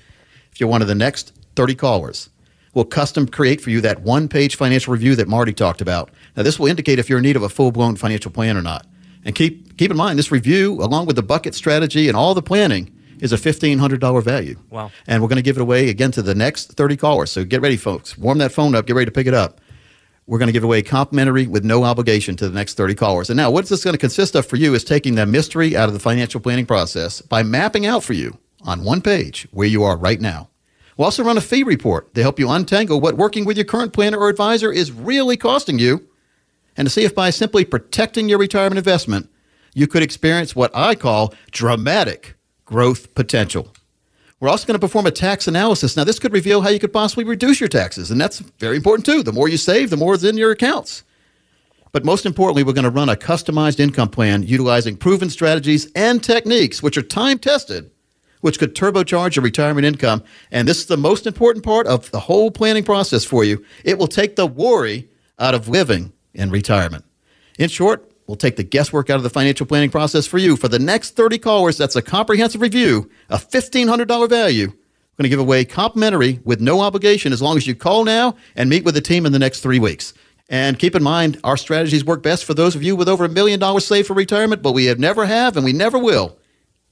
If 0.52 0.60
you're 0.60 0.70
one 0.70 0.82
of 0.82 0.88
the 0.88 0.96
next 0.96 1.34
30 1.56 1.76
callers, 1.76 2.30
we'll 2.78 2.86
custom 2.86 3.28
create 3.28 3.60
for 3.60 3.72
you 3.72 3.82
that 3.82 4.02
one 4.04 4.28
page 4.28 4.56
financial 4.56 4.94
review 4.94 5.16
that 5.16 5.28
Marty 5.28 5.52
talked 5.52 5.82
about. 5.82 6.12
Now, 6.36 6.44
this 6.44 6.60
will 6.60 6.68
indicate 6.68 7.00
if 7.00 7.10
you're 7.10 7.18
in 7.18 7.24
need 7.24 7.36
of 7.36 7.42
a 7.42 7.50
full 7.50 7.72
blown 7.72 7.96
financial 7.96 8.30
plan 8.30 8.56
or 8.56 8.62
not. 8.62 8.86
And 9.26 9.34
keep, 9.34 9.78
keep 9.80 9.90
in 9.90 9.98
mind, 9.98 10.20
this 10.20 10.32
review, 10.32 10.74
along 10.74 11.08
with 11.08 11.16
the 11.16 11.24
bucket 11.24 11.56
strategy 11.56 12.08
and 12.08 12.16
all 12.16 12.36
the 12.36 12.44
planning, 12.44 12.94
is 13.20 13.34
a 13.34 13.36
$1,500 13.36 14.24
value. 14.24 14.60
Wow. 14.70 14.92
And 15.08 15.24
we're 15.24 15.28
going 15.28 15.38
to 15.38 15.42
give 15.42 15.58
it 15.58 15.62
away 15.62 15.90
again 15.90 16.12
to 16.12 16.22
the 16.22 16.36
next 16.36 16.74
30 16.74 16.98
callers. 16.98 17.32
So 17.32 17.44
get 17.44 17.62
ready, 17.62 17.78
folks. 17.78 18.16
Warm 18.16 18.38
that 18.38 18.52
phone 18.52 18.76
up. 18.76 18.86
Get 18.86 18.96
ready 18.96 19.08
to 19.08 19.12
pick 19.12 19.26
it 19.26 19.34
up. 19.34 19.60
We're 20.28 20.38
going 20.38 20.48
to 20.48 20.54
give 20.54 20.64
away 20.64 20.84
complimentary 20.84 21.48
with 21.48 21.66
no 21.66 21.84
obligation 21.84 22.36
to 22.36 22.48
the 22.48 22.54
next 22.54 22.76
30 22.76 22.94
callers. 22.94 23.32
And 23.32 23.38
now, 23.38 23.50
what 23.50 23.66
this 23.66 23.84
going 23.84 23.96
to 23.96 23.98
consist 23.98 24.36
of 24.36 24.46
for 24.46 24.58
you 24.58 24.76
is 24.76 24.84
taking 24.84 25.16
the 25.16 25.26
mystery 25.26 25.76
out 25.76 25.88
of 25.88 25.94
the 25.94 26.00
financial 26.00 26.40
planning 26.40 26.68
process 26.68 27.22
by 27.22 27.42
mapping 27.42 27.88
out 27.88 28.04
for 28.04 28.14
you 28.14 28.38
on 28.62 28.84
one 28.84 29.02
page 29.02 29.48
where 29.50 29.68
you 29.68 29.84
are 29.84 29.98
right 29.98 30.22
now. 30.22 30.50
We'll 30.98 31.06
also 31.06 31.24
run 31.24 31.38
a 31.38 31.42
fee 31.42 31.64
report 31.64 32.14
to 32.16 32.22
help 32.24 32.40
you 32.40 32.50
untangle 32.50 33.00
what 33.00 33.16
working 33.16 33.46
with 33.46 33.56
your 33.56 33.66
current 33.66 33.94
planner 33.94 34.18
or 34.18 34.30
advisor 34.30 34.72
is 34.72 34.92
really 34.92 35.38
costing 35.38 35.78
you 35.78 36.08
and 36.76 36.88
to 36.88 36.92
see 36.92 37.04
if 37.04 37.16
by 37.16 37.30
simply 37.30 37.66
protecting 37.66 38.30
your 38.30 38.38
retirement 38.38 38.78
investment, 38.78 39.30
you 39.74 39.88
could 39.88 40.04
experience 40.04 40.56
what 40.56 40.72
I 40.76 40.96
call 40.96 41.34
dramatic 41.52 42.36
growth 42.66 43.14
potential. 43.16 43.74
We're 44.40 44.50
also 44.50 44.68
going 44.68 44.76
to 44.76 44.86
perform 44.86 45.08
a 45.08 45.12
tax 45.12 45.48
analysis. 45.48 45.98
Now, 45.98 46.04
this 46.04 46.20
could 46.20 46.34
reveal 46.34 46.62
how 46.62 46.70
you 46.70 46.80
could 46.80 46.94
possibly 46.94 47.24
reduce 47.24 47.60
your 47.60 47.70
taxes, 47.70 48.12
and 48.12 48.22
that's 48.22 48.40
very 48.40 48.76
important 48.76 49.06
too. 49.06 49.24
The 49.24 49.34
more 49.34 49.50
you 49.50 49.58
save, 49.58 49.90
the 49.90 49.98
more 49.98 50.14
is 50.14 50.24
in 50.24 50.38
your 50.38 50.52
accounts. 50.52 51.04
But 51.92 52.06
most 52.06 52.28
importantly, 52.28 52.64
we're 52.64 52.74
going 52.74 52.84
to 52.84 52.92
run 52.92 53.10
a 53.10 53.16
customized 53.16 53.80
income 53.80 54.10
plan 54.10 54.44
utilizing 54.44 54.98
proven 54.98 55.32
strategies 55.32 55.92
and 55.96 56.24
techniques 56.24 56.84
which 56.84 56.98
are 56.98 57.02
time 57.02 57.40
tested, 57.40 57.90
which 58.42 58.60
could 58.60 58.76
turbocharge 58.76 59.36
your 59.36 59.44
retirement 59.44 59.86
income. 59.86 60.24
And 60.52 60.68
this 60.68 60.80
is 60.80 60.86
the 60.86 60.98
most 60.98 61.28
important 61.28 61.64
part 61.66 61.88
of 61.88 62.12
the 62.12 62.22
whole 62.22 62.52
planning 62.52 62.84
process 62.84 63.26
for 63.26 63.44
you. 63.44 63.64
It 63.84 63.98
will 63.98 64.08
take 64.08 64.36
the 64.36 64.46
worry 64.46 65.10
out 65.40 65.56
of 65.56 65.68
living 65.68 66.14
in 66.34 66.50
retirement. 66.52 67.06
In 67.58 67.70
short, 67.70 68.12
we'll 68.28 68.38
take 68.38 68.56
the 68.56 68.64
guesswork 68.64 69.10
out 69.10 69.18
of 69.18 69.24
the 69.24 69.30
financial 69.30 69.66
planning 69.66 69.90
process 69.90 70.28
for 70.28 70.38
you. 70.38 70.56
For 70.56 70.68
the 70.68 70.80
next 70.80 71.16
30 71.16 71.38
callers, 71.40 71.78
that's 71.78 71.96
a 71.96 72.02
comprehensive 72.02 72.62
review, 72.62 73.10
a 73.30 73.38
$1,500 73.38 74.30
value. 74.30 74.68
We're 74.68 75.24
going 75.24 75.24
to 75.24 75.30
give 75.30 75.40
away 75.40 75.66
complimentary 75.66 76.40
with 76.44 76.62
no 76.62 76.82
obligation 76.82 77.34
as 77.34 77.42
long 77.42 77.58
as 77.58 77.66
you 77.66 77.74
call 77.74 78.06
now 78.06 78.36
and 78.56 78.70
meet 78.70 78.84
with 78.84 78.94
the 78.94 79.02
team 79.02 79.26
in 79.26 79.32
the 79.32 79.40
next 79.40 79.62
three 79.62 79.80
weeks. 79.80 80.14
And 80.50 80.78
keep 80.78 80.96
in 80.96 81.04
mind, 81.04 81.40
our 81.44 81.58
strategies 81.58 82.06
work 82.06 82.22
best 82.24 82.46
for 82.46 82.54
those 82.54 82.76
of 82.76 82.84
you 82.84 82.96
with 82.96 83.10
over 83.10 83.26
a 83.26 83.30
million 83.30 83.60
dollars 83.60 83.86
saved 83.86 84.08
for 84.08 84.14
retirement, 84.14 84.62
but 84.62 84.74
we 84.74 84.86
have 84.86 85.00
never 85.00 85.26
have 85.26 85.58
and 85.58 85.66
we 85.66 85.74
never 85.74 85.98
will 85.98 86.38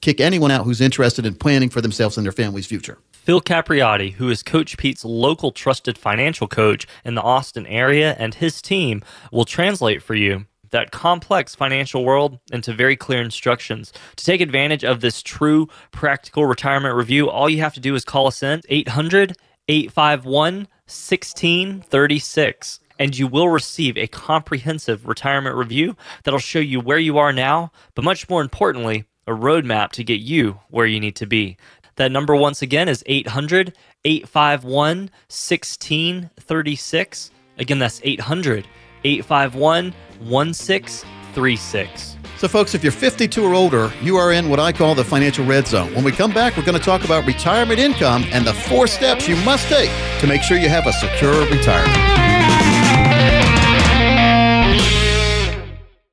kick 0.06 0.20
anyone 0.20 0.52
out 0.52 0.64
who's 0.64 0.80
interested 0.80 1.26
in 1.26 1.34
planning 1.34 1.68
for 1.68 1.80
themselves 1.80 2.16
and 2.16 2.24
their 2.24 2.30
family's 2.30 2.68
future. 2.68 2.96
Phil 3.10 3.40
Capriotti, 3.40 4.12
who 4.12 4.30
is 4.30 4.40
Coach 4.40 4.78
Pete's 4.78 5.04
local 5.04 5.50
trusted 5.50 5.98
financial 5.98 6.46
coach 6.46 6.86
in 7.04 7.16
the 7.16 7.22
Austin 7.22 7.66
area, 7.66 8.14
and 8.16 8.32
his 8.32 8.62
team 8.62 9.02
will 9.32 9.44
translate 9.44 10.00
for 10.00 10.14
you 10.14 10.46
that 10.70 10.92
complex 10.92 11.56
financial 11.56 12.04
world 12.04 12.38
into 12.52 12.72
very 12.72 12.94
clear 12.94 13.20
instructions. 13.20 13.92
To 14.14 14.24
take 14.24 14.40
advantage 14.40 14.84
of 14.84 15.00
this 15.00 15.24
true 15.24 15.68
practical 15.90 16.46
retirement 16.46 16.94
review, 16.94 17.28
all 17.28 17.50
you 17.50 17.58
have 17.58 17.74
to 17.74 17.80
do 17.80 17.96
is 17.96 18.04
call 18.04 18.28
us 18.28 18.44
in 18.44 18.60
800 18.68 19.36
851 19.66 20.68
1636 20.86 22.78
and 23.00 23.18
you 23.18 23.26
will 23.26 23.48
receive 23.48 23.98
a 23.98 24.06
comprehensive 24.06 25.08
retirement 25.08 25.56
review 25.56 25.96
that'll 26.22 26.38
show 26.38 26.60
you 26.60 26.78
where 26.78 26.96
you 26.96 27.18
are 27.18 27.32
now, 27.32 27.72
but 27.94 28.04
much 28.04 28.28
more 28.28 28.40
importantly, 28.40 29.04
a 29.26 29.32
roadmap 29.32 29.92
to 29.92 30.04
get 30.04 30.20
you 30.20 30.60
where 30.68 30.86
you 30.86 31.00
need 31.00 31.16
to 31.16 31.26
be. 31.26 31.56
That 31.96 32.12
number, 32.12 32.36
once 32.36 32.62
again, 32.62 32.88
is 32.88 33.02
800 33.06 33.76
851 34.04 35.10
1636. 35.28 37.30
Again, 37.58 37.78
that's 37.78 38.00
800 38.04 38.68
851 39.04 39.94
1636. 40.20 42.16
So, 42.36 42.48
folks, 42.48 42.74
if 42.74 42.82
you're 42.82 42.92
52 42.92 43.44
or 43.44 43.54
older, 43.54 43.90
you 44.02 44.18
are 44.18 44.32
in 44.32 44.50
what 44.50 44.60
I 44.60 44.72
call 44.72 44.94
the 44.94 45.04
financial 45.04 45.46
red 45.46 45.66
zone. 45.66 45.94
When 45.94 46.04
we 46.04 46.12
come 46.12 46.34
back, 46.34 46.54
we're 46.56 46.64
going 46.64 46.78
to 46.78 46.84
talk 46.84 47.04
about 47.04 47.26
retirement 47.26 47.78
income 47.78 48.24
and 48.30 48.46
the 48.46 48.52
four 48.52 48.86
steps 48.86 49.26
you 49.26 49.36
must 49.36 49.68
take 49.68 49.90
to 50.20 50.26
make 50.26 50.42
sure 50.42 50.58
you 50.58 50.68
have 50.68 50.86
a 50.86 50.92
secure 50.92 51.46
retirement. 51.46 51.96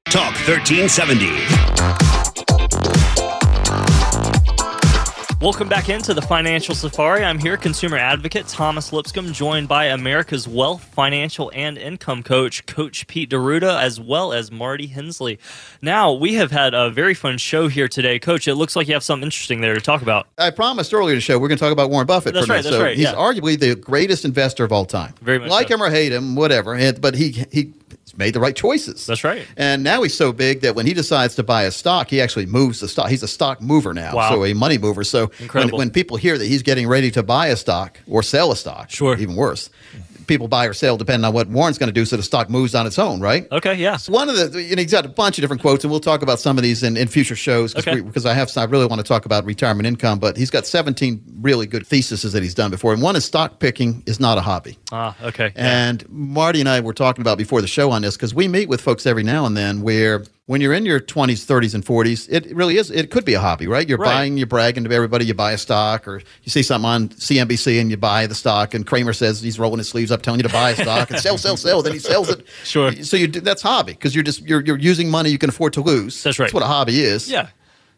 Talk 0.05 0.33
1370. 0.47 1.62
Welcome 5.43 5.67
back 5.67 5.89
into 5.89 6.13
the 6.13 6.21
Financial 6.21 6.73
Safari. 6.73 7.21
I'm 7.21 7.37
here, 7.37 7.57
consumer 7.57 7.97
advocate 7.97 8.47
Thomas 8.47 8.93
Lipscomb, 8.93 9.33
joined 9.33 9.67
by 9.67 9.87
America's 9.87 10.47
Wealth, 10.47 10.81
Financial, 10.85 11.51
and 11.53 11.77
Income 11.77 12.23
Coach, 12.23 12.65
Coach 12.65 13.05
Pete 13.07 13.29
D'Arruda, 13.29 13.81
as 13.81 13.99
well 13.99 14.31
as 14.31 14.53
Marty 14.53 14.87
Hensley. 14.87 15.37
Now, 15.81 16.13
we 16.13 16.35
have 16.35 16.49
had 16.49 16.73
a 16.73 16.89
very 16.89 17.13
fun 17.13 17.37
show 17.37 17.67
here 17.67 17.89
today. 17.89 18.19
Coach, 18.19 18.47
it 18.47 18.55
looks 18.55 18.77
like 18.77 18.87
you 18.87 18.93
have 18.93 19.03
something 19.03 19.25
interesting 19.25 19.59
there 19.59 19.73
to 19.73 19.81
talk 19.81 20.01
about. 20.01 20.27
I 20.37 20.49
promised 20.49 20.93
earlier 20.93 21.11
in 21.11 21.17
the 21.17 21.21
show 21.21 21.37
we're 21.37 21.49
going 21.49 21.57
to 21.57 21.63
talk 21.63 21.73
about 21.73 21.89
Warren 21.89 22.07
Buffett 22.07 22.33
That's 22.33 22.45
for 22.45 22.53
a 22.53 22.55
right, 22.55 22.63
minute. 22.63 22.71
that's 22.71 22.79
so 22.79 22.83
right, 22.85 22.95
he's 22.95 23.03
yeah. 23.03 23.13
arguably 23.15 23.59
the 23.59 23.75
greatest 23.75 24.23
investor 24.23 24.63
of 24.63 24.71
all 24.71 24.85
time. 24.85 25.13
Very 25.21 25.39
much 25.39 25.49
like 25.49 25.67
so. 25.67 25.73
him 25.73 25.83
or 25.83 25.89
hate 25.89 26.13
him, 26.13 26.35
whatever. 26.37 26.93
But 26.93 27.15
he 27.15 27.45
he 27.51 27.73
made 28.15 28.33
the 28.35 28.39
right 28.39 28.55
choices. 28.55 29.05
That's 29.05 29.23
right. 29.23 29.45
And 29.57 29.83
now 29.83 30.03
he's 30.03 30.13
so 30.13 30.31
big 30.31 30.61
that 30.61 30.75
when 30.75 30.85
he 30.85 30.93
decides 30.93 31.35
to 31.35 31.43
buy 31.43 31.63
a 31.63 31.71
stock, 31.71 32.09
he 32.09 32.21
actually 32.21 32.45
moves 32.45 32.79
the 32.79 32.87
stock. 32.87 33.09
He's 33.09 33.23
a 33.23 33.27
stock 33.27 33.61
mover 33.61 33.93
now, 33.93 34.15
Wow. 34.15 34.29
so 34.29 34.45
a 34.45 34.53
money 34.53 34.77
mover. 34.77 35.03
So 35.03 35.27
when, 35.27 35.41
Incredible. 35.41 35.77
when 35.79 35.89
people 35.89 36.17
hear 36.17 36.37
that 36.37 36.45
he's 36.45 36.61
getting 36.61 36.87
ready 36.87 37.09
to 37.11 37.23
buy 37.23 37.47
a 37.47 37.55
stock 37.55 37.99
or 38.07 38.21
sell 38.21 38.51
a 38.51 38.55
stock, 38.55 38.89
Sure. 38.91 39.17
even 39.17 39.35
worse, 39.35 39.69
people 40.27 40.47
buy 40.47 40.65
or 40.65 40.73
sell 40.73 40.97
depending 40.97 41.25
on 41.25 41.33
what 41.33 41.47
Warren's 41.47 41.77
going 41.77 41.87
to 41.87 41.93
do, 41.93 42.05
so 42.05 42.17
the 42.17 42.23
stock 42.23 42.49
moves 42.49 42.75
on 42.75 42.87
its 42.87 42.97
own, 42.97 43.19
right? 43.19 43.47
Okay, 43.51 43.75
yeah. 43.75 43.97
One 44.07 44.29
of 44.29 44.35
the, 44.35 44.61
you 44.61 44.75
know, 44.75 44.81
he's 44.81 44.91
got 44.91 45.05
a 45.05 45.09
bunch 45.09 45.37
of 45.37 45.41
different 45.41 45.61
quotes, 45.61 45.83
and 45.83 45.91
we'll 45.91 45.99
talk 45.99 46.21
about 46.21 46.39
some 46.39 46.57
of 46.57 46.63
these 46.63 46.83
in, 46.83 46.97
in 46.97 47.07
future 47.07 47.35
shows 47.35 47.73
because 47.73 48.25
Okay. 48.25 48.29
I 48.29 48.33
have 48.33 48.55
I 48.57 48.63
really 48.65 48.85
want 48.85 48.99
to 48.99 49.07
talk 49.07 49.25
about 49.25 49.45
retirement 49.45 49.87
income. 49.87 50.19
But 50.19 50.37
he's 50.37 50.49
got 50.49 50.65
17 50.65 51.21
really 51.41 51.65
good 51.67 51.85
theses 51.85 52.23
that 52.31 52.41
he's 52.43 52.53
done 52.55 52.71
before, 52.71 52.93
and 52.93 53.01
one 53.01 53.15
is 53.15 53.25
stock 53.25 53.59
picking 53.59 54.03
is 54.05 54.19
not 54.19 54.37
a 54.37 54.41
hobby. 54.41 54.77
Ah, 54.91 55.15
okay. 55.23 55.51
yeah. 55.55 55.87
And 55.89 56.07
Marty 56.09 56.59
and 56.59 56.69
I 56.69 56.79
were 56.79 56.93
talking 56.93 57.21
about 57.21 57.37
before 57.37 57.61
the 57.61 57.67
show 57.67 57.91
on 57.91 58.01
this 58.01 58.15
because 58.15 58.33
we 58.33 58.47
meet 58.47 58.69
with 58.69 58.81
folks 58.81 59.05
every 59.05 59.23
now 59.23 59.45
and 59.45 59.57
then 59.57 59.81
where 59.81 60.23
when 60.45 60.59
you're 60.59 60.73
in 60.73 60.85
your 60.85 60.99
20s, 60.99 61.45
30s, 61.45 61.73
and 61.73 61.85
40s, 61.85 62.27
it 62.29 62.53
really 62.53 62.75
is, 62.77 62.91
it 62.91 63.09
could 63.11 63.23
be 63.23 63.33
a 63.33 63.39
hobby, 63.39 63.65
right? 63.65 63.87
You're 63.87 63.97
Right. 63.97 64.09
buying, 64.13 64.37
you're 64.37 64.45
bragging 64.45 64.83
to 64.83 64.91
everybody, 64.91 65.25
you 65.25 65.33
buy 65.33 65.53
a 65.53 65.57
stock, 65.57 66.05
or 66.05 66.17
you 66.43 66.49
see 66.49 66.61
something 66.61 66.89
on 66.89 67.09
CNBC 67.09 67.79
and 67.79 67.89
you 67.89 67.95
buy 67.95 68.27
the 68.27 68.35
stock, 68.35 68.73
and 68.73 68.85
Cramer 68.85 69.13
says 69.13 69.41
he's 69.41 69.57
rolling 69.57 69.77
his 69.77 69.87
sleeves 69.87 70.11
up 70.11 70.21
telling 70.21 70.39
you 70.39 70.43
to 70.43 70.51
buy 70.53 70.71
a 70.71 70.75
stock 70.75 71.09
and 71.11 71.19
sell, 71.19 71.37
sell, 71.37 71.55
sell. 71.55 71.81
Then 71.81 71.93
he 71.93 71.99
sells 71.99 72.29
it. 72.29 72.45
Sure. 72.65 72.91
So 73.03 73.15
you 73.17 73.27
do, 73.27 73.39
that's 73.39 73.61
hobby 73.61 73.93
because 73.93 74.13
you're 74.15 74.23
just, 74.23 74.41
you're, 74.41 74.61
you're 74.65 74.77
using 74.77 75.09
money 75.09 75.29
you 75.29 75.37
can 75.37 75.49
afford 75.49 75.73
to 75.73 75.81
lose. 75.81 76.21
That's 76.23 76.37
right. 76.39 76.45
That's 76.47 76.53
what 76.53 76.63
a 76.63 76.67
hobby 76.67 77.01
is. 77.01 77.29
Yeah. 77.31 77.47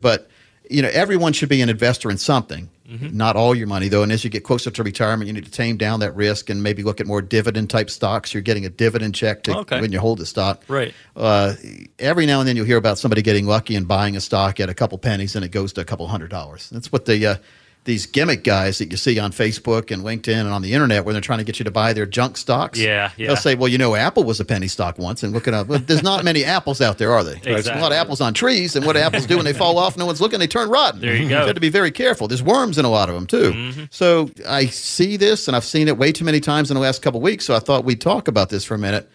But 0.02 0.30
you 0.70 0.82
know, 0.82 0.90
everyone 0.92 1.34
should 1.34 1.50
be 1.50 1.62
an 1.62 1.70
investor 1.70 2.10
in 2.12 2.18
something. 2.18 2.70
Mm-hmm. 2.98 3.18
Not 3.18 3.36
all 3.36 3.54
your 3.56 3.68
money, 3.68 3.88
though. 3.88 4.04
And 4.04 4.12
as 4.12 4.24
you 4.24 4.30
get 4.30 4.44
closer 4.44 4.72
to 4.72 4.84
retirement, 4.84 5.28
you 5.28 5.34
need 5.34 5.46
to 5.46 5.52
tame 5.52 5.78
down 5.78 6.00
that 6.02 6.16
risk 6.16 6.50
and 6.50 6.62
maybe 6.64 6.84
look 6.84 7.00
at 7.02 7.08
more 7.08 7.22
dividend 7.22 7.70
type 7.70 7.90
stocks. 7.90 8.34
You're 8.34 8.42
getting 8.44 8.66
a 8.66 8.70
dividend 8.70 9.16
check 9.16 9.44
to, 9.44 9.58
Okay. 9.60 9.82
when 9.82 9.92
you 9.92 10.00
hold 10.00 10.20
the 10.20 10.26
stock. 10.26 10.64
Right. 10.68 10.94
Uh, 11.16 11.54
every 12.00 12.26
now 12.26 12.40
and 12.40 12.48
then 12.48 12.56
you'll 12.56 12.66
hear 12.66 12.78
about 12.78 12.98
somebody 12.98 13.22
getting 13.22 13.46
lucky 13.46 13.76
and 13.76 13.88
buying 13.88 14.16
a 14.16 14.22
stock 14.22 14.60
at 14.60 14.70
a 14.70 14.74
couple 14.74 14.98
pennies 14.98 15.36
and 15.36 15.44
it 15.46 15.50
goes 15.50 15.74
to 15.74 15.82
a 15.82 15.86
couple 15.86 16.08
hundred 16.08 16.30
dollars. 16.32 16.70
That's 16.70 16.92
what 16.92 17.06
the 17.06 17.26
uh, 17.26 17.36
these 17.86 18.08
gimmick 18.08 18.44
guys 18.44 18.80
that 18.80 18.90
you 18.92 18.98
see 18.98 19.18
on 19.20 19.32
Facebook 19.32 19.92
and 19.92 20.04
LinkedIn 20.04 20.42
and 20.42 20.50
on 20.50 20.64
the 20.64 20.74
internet 20.74 21.06
where 21.06 21.14
they're 21.14 21.22
trying 21.22 21.38
to 21.38 21.46
get 21.46 21.60
you 21.60 21.66
to 21.66 21.72
buy 21.72 21.94
their 21.94 22.08
junk 22.08 22.36
stocks. 22.36 22.80
Yeah, 22.80 23.12
yeah. 23.16 23.28
They'll 23.28 23.36
say, 23.38 23.54
well, 23.54 23.68
you 23.68 23.78
know, 23.78 23.96
Apple 23.96 24.24
was 24.24 24.40
a 24.40 24.46
penny 24.46 24.68
stock 24.68 24.98
once 24.98 25.22
and 25.22 25.32
look 25.32 25.48
it 25.48 25.54
up. 25.54 25.68
But 25.68 25.86
there's 25.88 26.04
not 26.04 26.24
many 26.24 26.44
apples 26.44 26.82
out 26.82 26.98
there, 26.98 27.12
are 27.12 27.24
they? 27.24 27.36
There's 27.36 27.68
a 27.68 27.76
lot 27.76 27.92
of 27.92 27.98
apples 27.98 28.22
on 28.22 28.34
trees, 28.34 28.76
and 28.76 28.86
what 28.86 28.94
do 28.94 29.00
apples 29.00 29.28
do 29.28 29.36
when 29.36 29.46
they 29.46 29.54
fall 29.54 29.78
off? 29.78 29.98
No 29.98 30.06
one's 30.08 30.20
looking, 30.20 30.40
they 30.40 30.48
turn 30.48 30.70
rotten. 30.70 31.00
There 31.00 31.16
you 31.16 31.30
go. 31.30 31.42
You 31.42 31.46
have 31.46 31.56
to 31.56 31.62
be 31.62 31.70
very 31.70 31.92
careful. 31.92 32.28
There's 32.28 32.44
worms 32.44 32.78
in 32.80 32.86
a 32.86 32.90
lot 32.90 33.08
of 33.08 33.16
them, 33.16 33.28
too. 33.28 33.52
Mm-hmm. 33.52 33.84
So 33.92 34.32
I 34.48 34.66
see 34.66 35.16
this, 35.16 35.48
and 35.48 35.56
I've 35.56 35.64
seen 35.64 35.88
it 35.88 35.98
way 35.98 36.12
too 36.12 36.26
many 36.26 36.40
times 36.40 36.72
in 36.72 36.76
the 36.76 36.82
last 36.82 37.04
couple 37.04 37.20
of 37.20 37.24
weeks, 37.24 37.46
so 37.46 37.56
I 37.56 37.60
thought 37.60 37.86
we'd 37.86 38.02
talk 38.02 38.28
about 38.28 38.50
this 38.50 38.66
for 38.66 38.74
a 38.74 38.80
minute. 38.80 39.08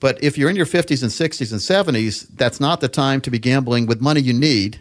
But 0.00 0.22
if 0.24 0.38
you're 0.38 0.48
in 0.48 0.56
your 0.56 0.66
50s 0.66 1.02
and 1.02 1.10
60s 1.10 1.52
and 1.52 1.60
70s, 1.60 2.26
that's 2.36 2.58
not 2.58 2.80
the 2.80 2.88
time 2.88 3.20
to 3.20 3.30
be 3.30 3.38
gambling 3.38 3.86
with 3.86 4.00
money 4.00 4.20
you 4.20 4.32
need 4.32 4.80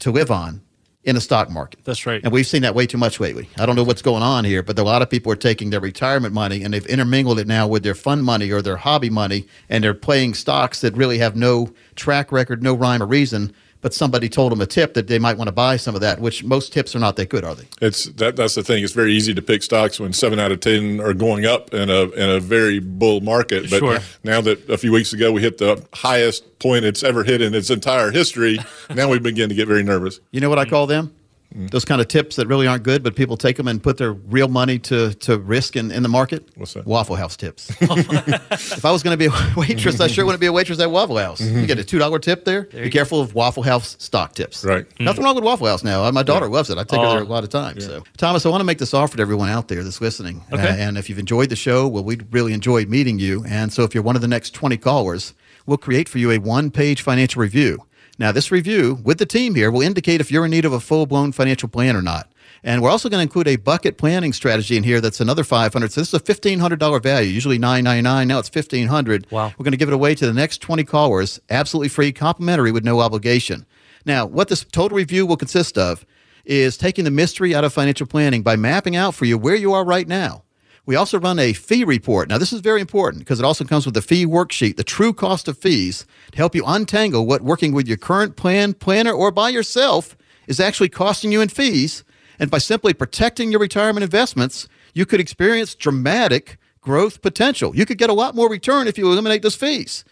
to 0.00 0.10
live 0.10 0.30
on 0.30 0.60
in 1.04 1.16
a 1.16 1.20
stock 1.20 1.50
market. 1.50 1.80
That's 1.84 2.06
right. 2.06 2.22
And 2.22 2.32
we've 2.32 2.46
seen 2.46 2.62
that 2.62 2.74
way 2.74 2.86
too 2.86 2.98
much 2.98 3.18
lately. 3.18 3.48
I 3.58 3.66
don't 3.66 3.74
know 3.74 3.82
what's 3.82 4.02
going 4.02 4.22
on 4.22 4.44
here, 4.44 4.62
but 4.62 4.78
a 4.78 4.84
lot 4.84 5.02
of 5.02 5.10
people 5.10 5.32
are 5.32 5.36
taking 5.36 5.70
their 5.70 5.80
retirement 5.80 6.32
money 6.32 6.62
and 6.62 6.72
they've 6.72 6.86
intermingled 6.86 7.38
it 7.40 7.46
now 7.46 7.66
with 7.66 7.82
their 7.82 7.94
fund 7.94 8.24
money 8.24 8.50
or 8.50 8.62
their 8.62 8.76
hobby 8.76 9.10
money, 9.10 9.46
and 9.68 9.82
they're 9.82 9.94
playing 9.94 10.34
stocks 10.34 10.80
that 10.80 10.96
really 10.96 11.18
have 11.18 11.34
no 11.34 11.72
track 11.96 12.30
record, 12.30 12.62
no 12.62 12.74
rhyme 12.74 13.02
or 13.02 13.06
reason. 13.06 13.52
But 13.82 13.92
somebody 13.92 14.28
told 14.28 14.52
them 14.52 14.60
a 14.60 14.66
tip 14.66 14.94
that 14.94 15.08
they 15.08 15.18
might 15.18 15.36
want 15.36 15.48
to 15.48 15.52
buy 15.52 15.76
some 15.76 15.94
of 15.96 16.00
that, 16.00 16.20
which 16.20 16.44
most 16.44 16.72
tips 16.72 16.94
are 16.96 17.00
not 17.00 17.16
that 17.16 17.28
good, 17.28 17.44
are 17.44 17.54
they? 17.54 17.66
It's 17.80 18.04
that. 18.12 18.36
That's 18.36 18.54
the 18.54 18.62
thing. 18.62 18.82
It's 18.84 18.92
very 18.92 19.12
easy 19.12 19.34
to 19.34 19.42
pick 19.42 19.62
stocks 19.62 19.98
when 20.00 20.12
seven 20.12 20.38
out 20.38 20.52
of 20.52 20.60
ten 20.60 21.00
are 21.00 21.12
going 21.12 21.44
up 21.46 21.74
in 21.74 21.90
a 21.90 22.02
in 22.10 22.30
a 22.30 22.40
very 22.40 22.78
bull 22.78 23.20
market. 23.20 23.68
But 23.68 23.80
Sure. 23.80 23.98
now 24.24 24.40
that 24.40 24.68
a 24.70 24.78
few 24.78 24.92
weeks 24.92 25.12
ago 25.12 25.32
we 25.32 25.42
hit 25.42 25.58
the 25.58 25.84
highest 25.92 26.58
point 26.60 26.84
it's 26.84 27.02
ever 27.02 27.24
hit 27.24 27.42
in 27.42 27.54
its 27.54 27.70
entire 27.70 28.12
history, 28.12 28.58
now 28.94 29.08
we 29.10 29.18
begin 29.18 29.48
to 29.48 29.54
get 29.54 29.66
very 29.66 29.82
nervous. 29.82 30.20
You 30.30 30.40
know 30.40 30.48
what 30.48 30.60
I 30.60 30.64
call 30.64 30.86
them? 30.86 31.12
Mm-hmm. 31.52 31.66
Those 31.66 31.84
kind 31.84 32.00
of 32.00 32.08
tips 32.08 32.36
that 32.36 32.46
really 32.46 32.66
aren't 32.66 32.82
good, 32.82 33.02
but 33.02 33.14
people 33.14 33.36
take 33.36 33.56
them 33.56 33.68
and 33.68 33.82
put 33.82 33.98
their 33.98 34.12
real 34.12 34.48
money 34.48 34.78
to, 34.80 35.12
to 35.14 35.38
risk 35.38 35.76
in, 35.76 35.90
in 35.90 36.02
the 36.02 36.08
market. 36.08 36.48
What's 36.56 36.74
that? 36.74 36.86
Waffle 36.86 37.16
House 37.16 37.36
tips. 37.36 37.70
if 37.80 38.84
I 38.84 38.90
was 38.90 39.02
going 39.02 39.16
to 39.16 39.18
be 39.18 39.26
a 39.26 39.54
waitress, 39.56 40.00
I 40.00 40.06
sure 40.06 40.24
wouldn't 40.24 40.40
be 40.40 40.46
a 40.46 40.52
waitress 40.52 40.80
at 40.80 40.90
Waffle 40.90 41.18
House. 41.18 41.40
Mm-hmm. 41.40 41.58
You 41.60 41.66
get 41.66 41.78
a 41.78 41.84
two 41.84 41.98
dollar 41.98 42.18
tip 42.18 42.44
there. 42.44 42.62
be 42.64 42.90
careful 42.90 43.20
of 43.20 43.34
Waffle 43.34 43.62
House 43.62 43.96
stock 43.98 44.34
tips. 44.34 44.64
Right. 44.64 44.86
Nothing 45.00 45.24
wrong 45.24 45.34
with 45.34 45.44
Waffle 45.44 45.66
House 45.66 45.84
now. 45.84 46.10
My 46.10 46.22
daughter 46.22 46.48
loves 46.48 46.70
it. 46.70 46.78
I 46.78 46.84
take 46.84 47.00
her 47.00 47.06
Oh. 47.06 47.10
there 47.14 47.22
a 47.22 47.24
lot 47.24 47.44
of 47.44 47.50
times. 47.50 47.84
So, 47.84 48.02
Thomas, 48.16 48.46
I 48.46 48.48
want 48.48 48.60
to 48.60 48.64
make 48.64 48.78
this 48.78 48.94
offer 48.94 49.16
to 49.16 49.20
everyone 49.22 49.48
out 49.48 49.68
there 49.68 49.82
that's 49.82 50.00
listening. 50.00 50.42
Uh, 50.52 50.56
okay. 50.56 50.68
Uh, 50.68 50.76
and 50.76 50.96
if 50.98 51.08
you've 51.08 51.18
enjoyed 51.18 51.48
the 51.50 51.56
show, 51.56 51.86
well, 51.88 52.04
we'd 52.04 52.32
really 52.32 52.52
enjoy 52.52 52.84
meeting 52.86 53.18
you. 53.18 53.44
And 53.46 53.72
so, 53.72 53.82
if 53.82 53.94
you're 53.94 54.02
one 54.04 54.16
of 54.16 54.22
the 54.22 54.28
next 54.28 54.54
20 54.54 54.76
callers, 54.78 55.34
we'll 55.66 55.76
create 55.78 56.08
for 56.08 56.18
you 56.18 56.30
a 56.30 56.38
one-page 56.38 57.02
financial 57.02 57.40
review. 57.42 57.78
Now, 58.18 58.30
this 58.32 58.50
review 58.50 58.98
with 59.02 59.18
the 59.18 59.26
team 59.26 59.54
here 59.54 59.70
will 59.70 59.82
indicate 59.82 60.20
if 60.20 60.30
you're 60.30 60.44
in 60.44 60.50
need 60.50 60.64
of 60.64 60.72
a 60.72 60.80
full-blown 60.80 61.32
financial 61.32 61.68
plan 61.68 61.96
or 61.96 62.02
not. 62.02 62.30
And 62.64 62.80
we're 62.80 62.90
also 62.90 63.08
going 63.08 63.18
to 63.18 63.22
include 63.22 63.48
a 63.48 63.56
bucket 63.56 63.98
planning 63.98 64.32
strategy 64.32 64.76
in 64.76 64.84
here 64.84 65.00
that's 65.00 65.20
another 65.20 65.42
500. 65.42 65.90
So 65.90 66.00
this 66.00 66.08
is 66.08 66.14
a 66.14 66.20
$1,500 66.20 67.02
value, 67.02 67.28
usually 67.28 67.58
999. 67.58 68.28
Now 68.28 68.38
it's 68.38 68.54
1500 68.54 69.26
Wow. 69.30 69.52
We're 69.58 69.64
going 69.64 69.72
to 69.72 69.78
give 69.78 69.88
it 69.88 69.94
away 69.94 70.14
to 70.14 70.26
the 70.26 70.32
next 70.32 70.58
20 70.58 70.84
callers, 70.84 71.40
absolutely 71.50 71.88
free, 71.88 72.12
complimentary 72.12 72.70
with 72.70 72.84
no 72.84 73.00
obligation. 73.00 73.66
Now, 74.04 74.26
what 74.26 74.48
this 74.48 74.64
total 74.64 74.96
review 74.96 75.26
will 75.26 75.36
consist 75.36 75.76
of 75.76 76.04
is 76.44 76.76
taking 76.76 77.04
the 77.04 77.10
mystery 77.10 77.54
out 77.54 77.64
of 77.64 77.72
financial 77.72 78.06
planning 78.06 78.42
by 78.42 78.56
mapping 78.56 78.96
out 78.96 79.14
for 79.14 79.24
you 79.24 79.38
where 79.38 79.54
you 79.54 79.72
are 79.72 79.84
right 79.84 80.06
now. 80.06 80.44
We 80.84 80.96
also 80.96 81.20
run 81.20 81.38
a 81.38 81.52
fee 81.52 81.84
report. 81.84 82.28
Now, 82.28 82.38
this 82.38 82.52
is 82.52 82.60
very 82.60 82.80
important 82.80 83.20
because 83.20 83.38
it 83.38 83.44
also 83.44 83.64
comes 83.64 83.84
with 83.86 83.94
the 83.94 84.02
fee 84.02 84.26
worksheet, 84.26 84.76
the 84.76 84.82
true 84.82 85.12
cost 85.12 85.46
of 85.46 85.56
fees, 85.56 86.06
to 86.32 86.36
help 86.36 86.56
you 86.56 86.64
untangle 86.66 87.24
what 87.24 87.42
working 87.42 87.72
with 87.72 87.86
your 87.86 87.96
current 87.96 88.34
plan, 88.34 88.74
planner, 88.74 89.12
or 89.12 89.30
by 89.30 89.48
yourself 89.48 90.16
is 90.48 90.58
actually 90.58 90.88
costing 90.88 91.30
you 91.30 91.40
in 91.40 91.48
fees. 91.48 92.02
And 92.40 92.50
by 92.50 92.58
simply 92.58 92.94
protecting 92.94 93.52
your 93.52 93.60
retirement 93.60 94.02
investments, 94.02 94.66
you 94.92 95.06
could 95.06 95.20
experience 95.20 95.76
dramatic 95.76 96.58
growth 96.80 97.22
potential. 97.22 97.76
You 97.76 97.86
could 97.86 97.98
get 97.98 98.10
a 98.10 98.14
lot 98.14 98.34
more 98.34 98.50
return 98.50 98.88
if 98.88 98.98
you 98.98 99.06
eliminate 99.06 99.42
those 99.42 99.54
fees. 99.54 100.04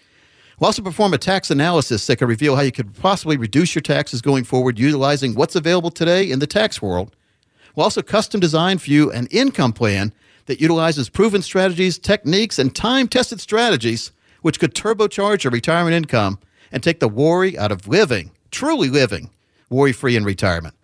We'll 0.61 0.67
also 0.67 0.83
perform 0.83 1.13
a 1.15 1.19
tax 1.19 1.51
analysis 1.51 2.07
that 2.07 2.17
can 2.17 2.29
reveal 2.29 2.55
how 2.55 2.63
you 2.63 2.71
could 2.71 2.95
possibly 2.95 3.37
reduce 3.37 3.75
your 3.75 3.83
taxes 3.83 4.23
going 4.23 4.45
forward 4.45 4.79
utilizing 4.79 5.35
what's 5.35 5.57
available 5.57 5.91
today 5.91 6.31
in 6.31 6.39
the 6.39 6.47
tax 6.47 6.81
world. 6.81 7.17
We'll 7.75 7.85
also 7.85 8.03
custom 8.03 8.41
design 8.41 8.79
for 8.79 8.91
you 8.91 9.11
an 9.11 9.27
income 9.33 9.73
plan 9.73 10.13
that 10.51 10.61
utilizes 10.61 11.09
proven 11.09 11.43
strategies, 11.43 11.97
techniques, 11.97 12.59
and 12.59 12.75
time 12.75 13.07
tested 13.07 13.41
strategies 13.41 14.11
which 14.43 14.59
could 14.59 14.75
turbocharge 14.75 15.45
your 15.45 15.53
retirement 15.53 15.95
income 15.95 16.41
and 16.73 16.83
take 16.83 16.99
the 16.99 17.09
worry 17.09 17.57
out 17.57 17.71
of 17.71 17.87
living, 17.87 18.33
truly 18.51 18.89
living, 18.89 19.31
worry 19.69 19.93
free 19.93 20.17
in 20.17 20.25
retirement. 20.25 20.75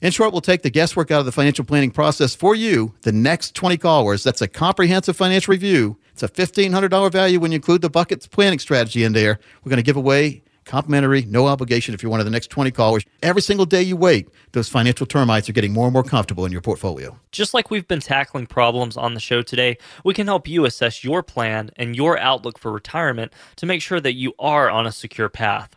In 0.00 0.10
short, 0.10 0.32
we'll 0.32 0.40
take 0.40 0.62
the 0.62 0.70
guesswork 0.70 1.12
out 1.12 1.20
of 1.20 1.26
the 1.26 1.32
financial 1.32 1.64
planning 1.64 1.92
process 1.92 2.34
for 2.34 2.56
you, 2.56 2.92
the 3.02 3.12
next 3.12 3.54
20 3.54 3.76
callers. 3.76 4.24
That's 4.24 4.42
a 4.42 4.48
comprehensive 4.48 5.16
financial 5.16 5.52
review. 5.52 5.96
It's 6.12 6.24
a 6.24 6.28
$1,500 6.28 7.12
value 7.12 7.38
when 7.38 7.52
you 7.52 7.56
include 7.56 7.82
the 7.82 7.90
buckets 7.90 8.26
planning 8.26 8.58
strategy 8.58 9.04
in 9.04 9.12
there. 9.12 9.38
We're 9.62 9.70
going 9.70 9.76
to 9.76 9.84
give 9.84 9.96
away 9.96 10.42
complimentary, 10.64 11.22
no 11.22 11.46
obligation 11.46 11.94
if 11.94 12.02
you're 12.02 12.10
one 12.10 12.20
of 12.20 12.26
the 12.26 12.30
next 12.30 12.48
20 12.48 12.70
callers. 12.70 13.04
Every 13.22 13.42
single 13.42 13.66
day 13.66 13.82
you 13.82 13.96
wait, 13.96 14.28
those 14.52 14.68
financial 14.68 15.06
termites 15.06 15.48
are 15.48 15.52
getting 15.52 15.72
more 15.72 15.86
and 15.86 15.92
more 15.92 16.02
comfortable 16.02 16.44
in 16.44 16.52
your 16.52 16.60
portfolio. 16.60 17.18
Just 17.32 17.54
like 17.54 17.70
we've 17.70 17.88
been 17.88 18.00
tackling 18.00 18.46
problems 18.46 18.96
on 18.96 19.14
the 19.14 19.20
show 19.20 19.42
today, 19.42 19.78
we 20.04 20.14
can 20.14 20.26
help 20.26 20.48
you 20.48 20.64
assess 20.64 21.04
your 21.04 21.22
plan 21.22 21.70
and 21.76 21.96
your 21.96 22.18
outlook 22.18 22.58
for 22.58 22.72
retirement 22.72 23.32
to 23.56 23.66
make 23.66 23.82
sure 23.82 24.00
that 24.00 24.14
you 24.14 24.34
are 24.38 24.70
on 24.70 24.86
a 24.86 24.92
secure 24.92 25.28
path. 25.28 25.76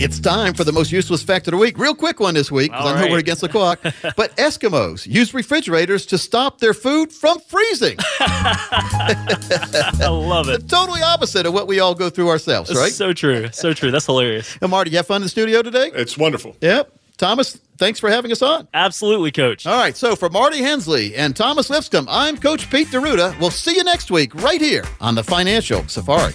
it's 0.00 0.18
time 0.18 0.54
for 0.54 0.64
the 0.64 0.72
most 0.72 0.90
useless 0.90 1.22
fact 1.22 1.46
of 1.46 1.52
the 1.52 1.56
week. 1.56 1.78
Real 1.78 1.94
quick 1.94 2.18
one 2.20 2.34
this 2.34 2.50
week 2.50 2.72
because 2.72 2.94
I 2.94 3.04
know 3.04 3.10
we're 3.12 3.18
against 3.18 3.40
the 3.42 3.48
clock. 3.48 3.80
but 4.16 4.36
Eskimos 4.36 5.06
use 5.06 5.32
refrigerators 5.32 6.04
to 6.06 6.18
stop 6.18 6.58
their 6.58 6.74
food 6.74 7.12
from 7.12 7.38
freezing. 7.40 7.96
I 8.20 10.08
love 10.10 10.48
it. 10.48 10.68
totally 10.68 11.02
opposite 11.02 11.46
of 11.46 11.54
what 11.54 11.66
we 11.66 11.80
all 11.80 11.94
go 11.94 12.10
through 12.10 12.28
ourselves, 12.28 12.74
right? 12.74 12.92
So 12.92 13.12
true. 13.12 13.48
So 13.52 13.72
true. 13.72 13.90
That's 13.90 14.06
hilarious. 14.06 14.60
Now, 14.60 14.68
Marty, 14.68 14.90
you 14.90 14.96
have 14.96 15.06
fun 15.06 15.16
in 15.16 15.22
the 15.22 15.28
studio 15.28 15.62
today? 15.62 15.90
It's 15.94 16.18
wonderful. 16.18 16.56
Yep. 16.60 16.92
Thomas, 17.16 17.60
thanks 17.78 18.00
for 18.00 18.10
having 18.10 18.32
us 18.32 18.42
on. 18.42 18.66
Absolutely, 18.74 19.30
coach. 19.30 19.66
All 19.66 19.78
right, 19.78 19.96
so 19.96 20.16
for 20.16 20.28
Marty 20.28 20.58
Hensley 20.58 21.14
and 21.14 21.36
Thomas 21.36 21.70
Lipscomb, 21.70 22.08
I'm 22.10 22.36
Coach 22.36 22.68
Pete 22.70 22.90
D'Arruda. 22.90 23.38
We'll 23.38 23.50
see 23.52 23.76
you 23.76 23.84
next 23.84 24.10
week 24.10 24.34
right 24.34 24.60
here 24.60 24.84
on 25.00 25.14
the 25.14 25.22
Financial 25.22 25.86
Safari. 25.86 26.34